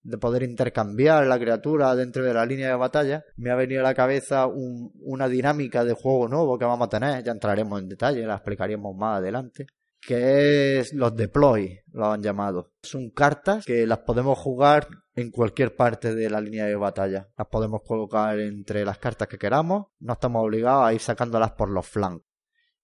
de 0.00 0.16
poder 0.16 0.44
intercambiar 0.44 1.26
la 1.26 1.38
criatura 1.38 1.94
dentro 1.94 2.24
de 2.24 2.32
la 2.32 2.46
línea 2.46 2.68
de 2.68 2.76
batalla, 2.76 3.22
me 3.36 3.50
ha 3.50 3.54
venido 3.54 3.80
a 3.80 3.84
la 3.84 3.94
cabeza 3.94 4.46
una 4.46 5.28
dinámica 5.28 5.84
de 5.84 5.92
juego 5.92 6.26
nuevo 6.28 6.58
que 6.58 6.64
vamos 6.64 6.86
a 6.86 6.88
tener, 6.88 7.22
ya 7.22 7.32
entraremos 7.32 7.82
en 7.82 7.88
detalle, 7.90 8.24
la 8.24 8.36
explicaríamos 8.36 8.96
más 8.96 9.18
adelante, 9.18 9.66
que 10.00 10.78
es 10.78 10.92
los 10.92 11.14
deploy, 11.14 11.80
lo 11.92 12.06
han 12.10 12.22
llamado. 12.22 12.72
Son 12.82 13.10
cartas 13.10 13.64
que 13.64 13.86
las 13.86 13.98
podemos 13.98 14.38
jugar 14.38 14.88
en 15.14 15.30
cualquier 15.30 15.74
parte 15.74 16.14
de 16.14 16.30
la 16.30 16.40
línea 16.40 16.66
de 16.66 16.76
batalla. 16.76 17.28
Las 17.36 17.48
podemos 17.48 17.82
colocar 17.86 18.38
entre 18.38 18.84
las 18.84 18.98
cartas 18.98 19.28
que 19.28 19.38
queramos, 19.38 19.86
no 19.98 20.12
estamos 20.14 20.44
obligados 20.44 20.86
a 20.86 20.94
ir 20.94 21.00
sacándolas 21.00 21.52
por 21.52 21.70
los 21.70 21.86
flancos. 21.86 22.26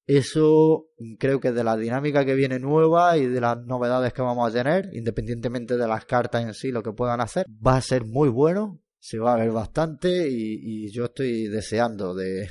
Eso 0.07 0.89
creo 1.19 1.41
que 1.41 1.53
de 1.53 1.65
la 1.65 1.77
dinámica 1.77 2.27
que 2.27 2.35
viene 2.35 2.59
nueva 2.59 3.17
y 3.17 3.27
de 3.27 3.41
las 3.41 3.57
novedades 3.65 4.13
que 4.13 4.21
vamos 4.21 4.51
a 4.51 4.53
tener, 4.53 4.91
independientemente 4.93 5.79
de 5.79 5.89
las 5.89 6.05
cartas 6.05 6.45
en 6.45 6.53
sí, 6.53 6.71
lo 6.71 6.83
que 6.83 6.93
puedan 6.93 7.23
hacer, 7.23 7.47
va 7.67 7.77
a 7.77 7.81
ser 7.81 8.05
muy 8.05 8.29
bueno, 8.29 8.83
se 8.99 9.19
va 9.19 9.33
a 9.33 9.39
ver 9.39 9.51
bastante 9.51 10.29
y, 10.29 10.93
yo 10.93 11.07
estoy 11.07 11.49
deseando 11.49 12.15
de 12.15 12.49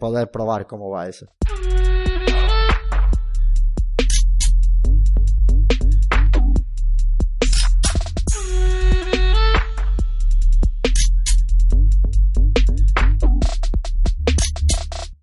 poder 0.00 0.30
probar 0.32 0.66
cómo 0.66 0.90
va 0.90 1.08
eso. 1.08 1.28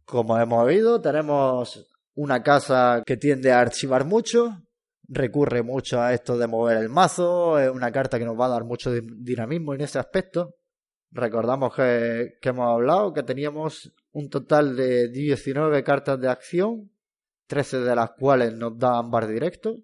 Como 0.09 0.39
hemos 0.39 0.65
oído, 0.65 0.99
tenemos 0.99 1.87
una 2.15 2.41
casa 2.41 3.03
que 3.05 3.15
tiende 3.15 3.51
a 3.51 3.59
archivar 3.59 4.05
mucho, 4.05 4.63
recurre 5.07 5.61
mucho 5.61 6.01
a 6.01 6.15
esto 6.15 6.35
de 6.35 6.47
mover 6.47 6.77
el 6.77 6.89
mazo, 6.89 7.59
es 7.59 7.69
una 7.69 7.91
carta 7.91 8.17
que 8.17 8.25
nos 8.25 8.37
va 8.37 8.47
a 8.47 8.49
dar 8.49 8.63
mucho 8.63 8.91
dinamismo 8.91 9.75
en 9.75 9.81
ese 9.81 9.99
aspecto. 9.99 10.55
Recordamos 11.11 11.75
que, 11.75 12.39
hemos 12.41 12.73
hablado 12.73 13.13
que 13.13 13.21
teníamos 13.21 13.93
un 14.11 14.31
total 14.31 14.75
de 14.75 15.09
19 15.09 15.83
cartas 15.83 16.19
de 16.19 16.27
acción, 16.27 16.91
13 17.45 17.81
de 17.81 17.95
las 17.95 18.09
cuales 18.17 18.51
nos 18.55 18.79
da 18.79 18.97
ámbar 18.97 19.27
directo, 19.27 19.77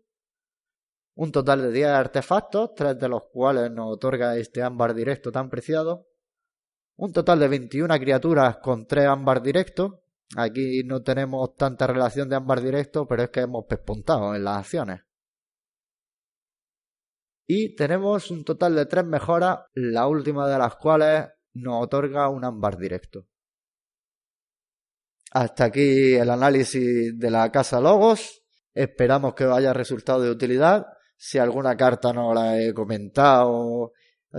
un 1.14 1.32
total 1.32 1.62
de 1.62 1.72
10 1.72 1.88
artefactos, 1.88 2.74
3 2.74 2.98
de 2.98 3.10
los 3.10 3.26
cuales 3.32 3.70
nos 3.70 3.94
otorga 3.94 4.36
este 4.38 4.64
ámbar 4.64 4.96
directo 4.96 5.32
tan 5.32 5.52
preciado, 5.52 6.08
un 6.96 7.14
total 7.14 7.40
de 7.40 7.48
21 7.48 8.00
criaturas 8.00 8.58
con 8.58 8.88
3 8.88 9.06
ámbar 9.06 9.44
directos, 9.44 10.00
Aquí 10.36 10.84
no 10.84 11.02
tenemos 11.02 11.56
tanta 11.56 11.88
relación 11.88 12.30
de 12.30 12.36
ámbar 12.36 12.62
directo, 12.62 13.08
pero 13.08 13.24
es 13.24 13.30
que 13.30 13.42
hemos 13.42 13.66
pespuntado 13.66 14.36
en 14.36 14.44
las 14.44 14.58
acciones. 14.58 15.02
Y 17.48 17.76
tenemos 17.76 18.32
un 18.32 18.44
total 18.44 18.76
de 18.76 18.88
tres 18.88 19.06
mejoras, 19.06 19.60
la 19.74 20.08
última 20.08 20.48
de 20.48 20.58
las 20.58 20.76
cuales 20.76 21.28
nos 21.54 21.84
otorga 21.84 22.30
un 22.30 22.44
ámbar 22.44 22.78
directo. 22.78 23.28
Hasta 25.32 25.66
aquí 25.66 26.16
el 26.16 26.30
análisis 26.30 27.18
de 27.18 27.30
la 27.30 27.52
casa 27.52 27.80
Logos. 27.80 28.44
Esperamos 28.74 29.36
que 29.36 29.44
haya 29.44 29.74
resultado 29.74 30.22
de 30.22 30.32
utilidad. 30.32 30.86
Si 31.18 31.38
alguna 31.38 31.78
carta 31.78 32.12
no 32.12 32.34
la 32.34 32.60
he 32.60 32.74
comentado 32.74 33.92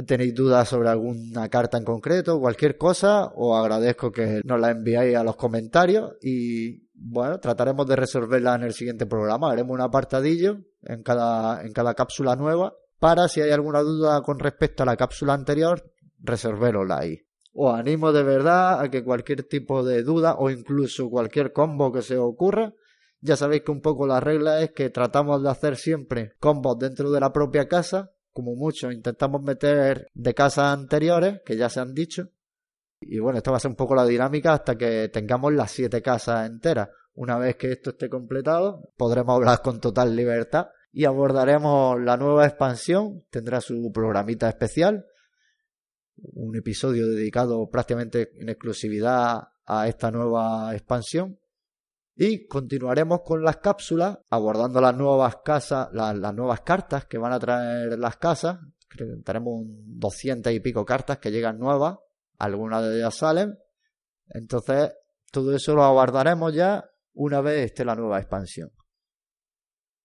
tenéis 0.04 0.34
dudas 0.34 0.68
sobre 0.68 0.88
alguna 0.88 1.48
carta 1.48 1.78
en 1.78 1.84
concreto, 1.84 2.38
cualquier 2.38 2.76
cosa, 2.76 3.32
os 3.34 3.58
agradezco 3.58 4.12
que 4.12 4.40
nos 4.44 4.60
la 4.60 4.70
enviáis 4.70 5.16
a 5.16 5.24
los 5.24 5.36
comentarios 5.36 6.16
y 6.20 6.86
bueno, 6.94 7.38
trataremos 7.38 7.86
de 7.86 7.96
resolverla 7.96 8.54
en 8.56 8.64
el 8.64 8.72
siguiente 8.72 9.06
programa. 9.06 9.50
Haremos 9.50 9.74
un 9.74 9.80
apartadillo 9.80 10.58
en 10.82 11.02
cada, 11.02 11.62
en 11.62 11.72
cada 11.72 11.94
cápsula 11.94 12.36
nueva 12.36 12.74
para 12.98 13.28
si 13.28 13.40
hay 13.40 13.50
alguna 13.50 13.80
duda 13.80 14.22
con 14.22 14.38
respecto 14.38 14.82
a 14.82 14.86
la 14.86 14.96
cápsula 14.96 15.34
anterior, 15.34 15.92
resolverosla 16.18 16.98
ahí. 16.98 17.20
Os 17.52 17.74
animo 17.74 18.12
de 18.12 18.22
verdad 18.22 18.80
a 18.80 18.90
que 18.90 19.04
cualquier 19.04 19.44
tipo 19.44 19.82
de 19.82 20.02
duda 20.02 20.36
o 20.38 20.50
incluso 20.50 21.08
cualquier 21.08 21.52
combo 21.52 21.92
que 21.92 22.02
se 22.02 22.18
os 22.18 22.24
ocurra, 22.24 22.74
ya 23.20 23.36
sabéis 23.36 23.62
que 23.62 23.70
un 23.70 23.80
poco 23.80 24.06
la 24.06 24.20
regla 24.20 24.60
es 24.60 24.72
que 24.72 24.90
tratamos 24.90 25.42
de 25.42 25.50
hacer 25.50 25.76
siempre 25.76 26.32
combos 26.38 26.78
dentro 26.78 27.10
de 27.10 27.20
la 27.20 27.32
propia 27.32 27.66
casa 27.66 28.12
como 28.36 28.54
mucho 28.54 28.92
intentamos 28.92 29.42
meter 29.42 30.10
de 30.12 30.34
casas 30.34 30.66
anteriores, 30.66 31.40
que 31.42 31.56
ya 31.56 31.70
se 31.70 31.80
han 31.80 31.94
dicho. 31.94 32.28
Y 33.00 33.18
bueno, 33.18 33.38
esto 33.38 33.50
va 33.50 33.56
a 33.56 33.60
ser 33.60 33.70
un 33.70 33.76
poco 33.76 33.94
la 33.94 34.04
dinámica 34.04 34.52
hasta 34.52 34.76
que 34.76 35.08
tengamos 35.08 35.54
las 35.54 35.70
siete 35.70 36.02
casas 36.02 36.46
enteras. 36.46 36.90
Una 37.14 37.38
vez 37.38 37.56
que 37.56 37.72
esto 37.72 37.90
esté 37.90 38.10
completado, 38.10 38.92
podremos 38.98 39.36
hablar 39.36 39.62
con 39.62 39.80
total 39.80 40.14
libertad 40.14 40.66
y 40.92 41.06
abordaremos 41.06 41.98
la 41.98 42.18
nueva 42.18 42.44
expansión. 42.46 43.24
Tendrá 43.30 43.62
su 43.62 43.90
programita 43.90 44.50
especial, 44.50 45.06
un 46.34 46.54
episodio 46.56 47.08
dedicado 47.08 47.70
prácticamente 47.70 48.32
en 48.38 48.50
exclusividad 48.50 49.48
a 49.64 49.88
esta 49.88 50.10
nueva 50.10 50.74
expansión. 50.74 51.38
Y 52.18 52.46
continuaremos 52.46 53.20
con 53.22 53.44
las 53.44 53.58
cápsulas, 53.58 54.18
abordando 54.30 54.80
las 54.80 54.96
nuevas 54.96 55.36
casas, 55.44 55.88
las, 55.92 56.16
nuevas 56.34 56.62
cartas 56.62 57.04
que 57.04 57.18
van 57.18 57.34
a 57.34 57.38
traer 57.38 57.98
las 57.98 58.16
casas. 58.16 58.58
tenemos 59.22 59.64
200 59.66 60.50
y 60.50 60.60
pico 60.60 60.86
cartas 60.86 61.18
que 61.18 61.30
llegan 61.30 61.58
nuevas, 61.58 61.98
algunas 62.38 62.82
de 62.82 62.96
ellas 62.96 63.14
salen. 63.14 63.58
Entonces, 64.28 64.92
todo 65.30 65.54
eso 65.54 65.74
lo 65.74 65.84
abordaremos 65.84 66.54
ya 66.54 66.88
una 67.12 67.42
vez 67.42 67.66
esté 67.66 67.84
la 67.84 67.94
nueva 67.94 68.18
expansión. 68.18 68.70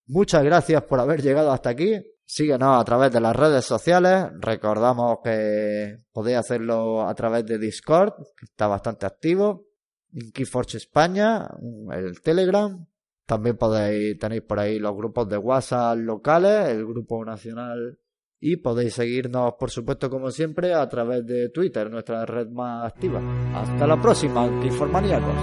Muchas 0.07 0.43
gracias 0.43 0.84
por 0.84 0.99
haber 0.99 1.22
llegado 1.22 1.53
hasta 1.53 1.70
aquí. 1.70 1.93
Síguenos 2.26 2.80
a 2.80 2.84
través 2.84 3.14
de 3.14 3.22
las 3.22 3.36
redes 3.36 3.64
sociales. 3.64 4.26
Recordamos 4.39 5.20
que 5.24 5.95
podéis 6.12 6.39
hacerlo 6.39 7.07
a 7.07 7.16
través 7.16 7.45
de 7.45 7.57
Discord, 7.57 8.16
que 8.36 8.45
está 8.45 8.68
bastante 8.68 9.05
activo. 9.05 9.70
En 10.14 10.32
Keyforge 10.32 10.78
España, 10.78 11.47
el 11.91 12.22
Telegram. 12.22 12.86
También 13.26 13.57
podéis, 13.57 14.20
tenéis 14.20 14.41
por 14.41 14.59
ahí 14.59 14.78
los 14.78 14.95
grupos 14.95 15.30
de 15.30 15.38
WhatsApp 15.38 15.97
locales, 15.97 16.70
el 16.70 16.86
grupo 16.86 17.24
nacional. 17.24 17.97
Y 18.39 18.57
podéis 18.57 18.95
seguirnos, 18.95 19.53
por 19.59 19.70
supuesto, 19.70 20.09
como 20.09 20.32
siempre, 20.32 20.74
a 20.74 20.89
través 20.89 21.26
de 21.26 21.49
Twitter, 21.49 21.89
nuestra 21.89 22.26
red 22.26 22.49
más 22.49 22.91
activa. 22.91 23.22
Hasta 23.53 23.86
la 23.86 24.01
próxima, 24.01 24.49
Keyformaníacos. 24.62 25.36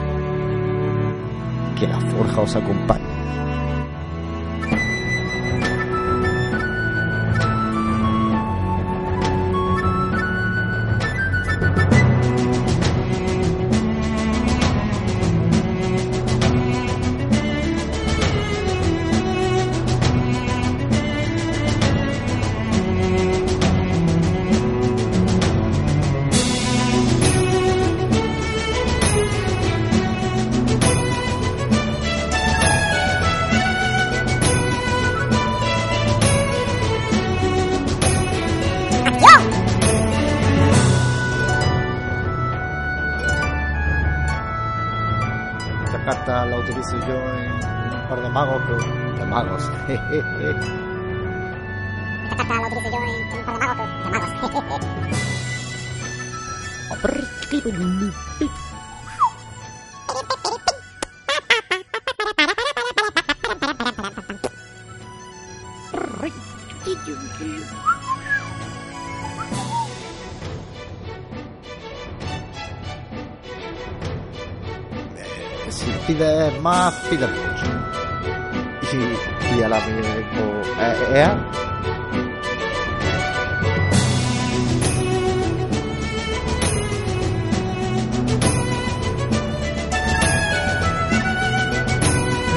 Que 1.78 1.86
la 1.86 2.00
forja 2.00 2.40
os 2.42 2.56
acompañe. 2.56 3.07
Magos. 49.28 49.62
Esta 52.24 52.36
carta 52.36 52.54
la 52.54 52.66
utilizo 52.66 52.90
yo 52.90 52.98
en, 52.98 53.58
magos, 53.58 53.88
de 54.04 54.10
magos. 54.10 54.80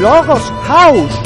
Logos 0.01 0.51
House. 0.63 1.21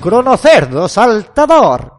Cronocerdo 0.00 0.88
Saltador. 0.88 1.93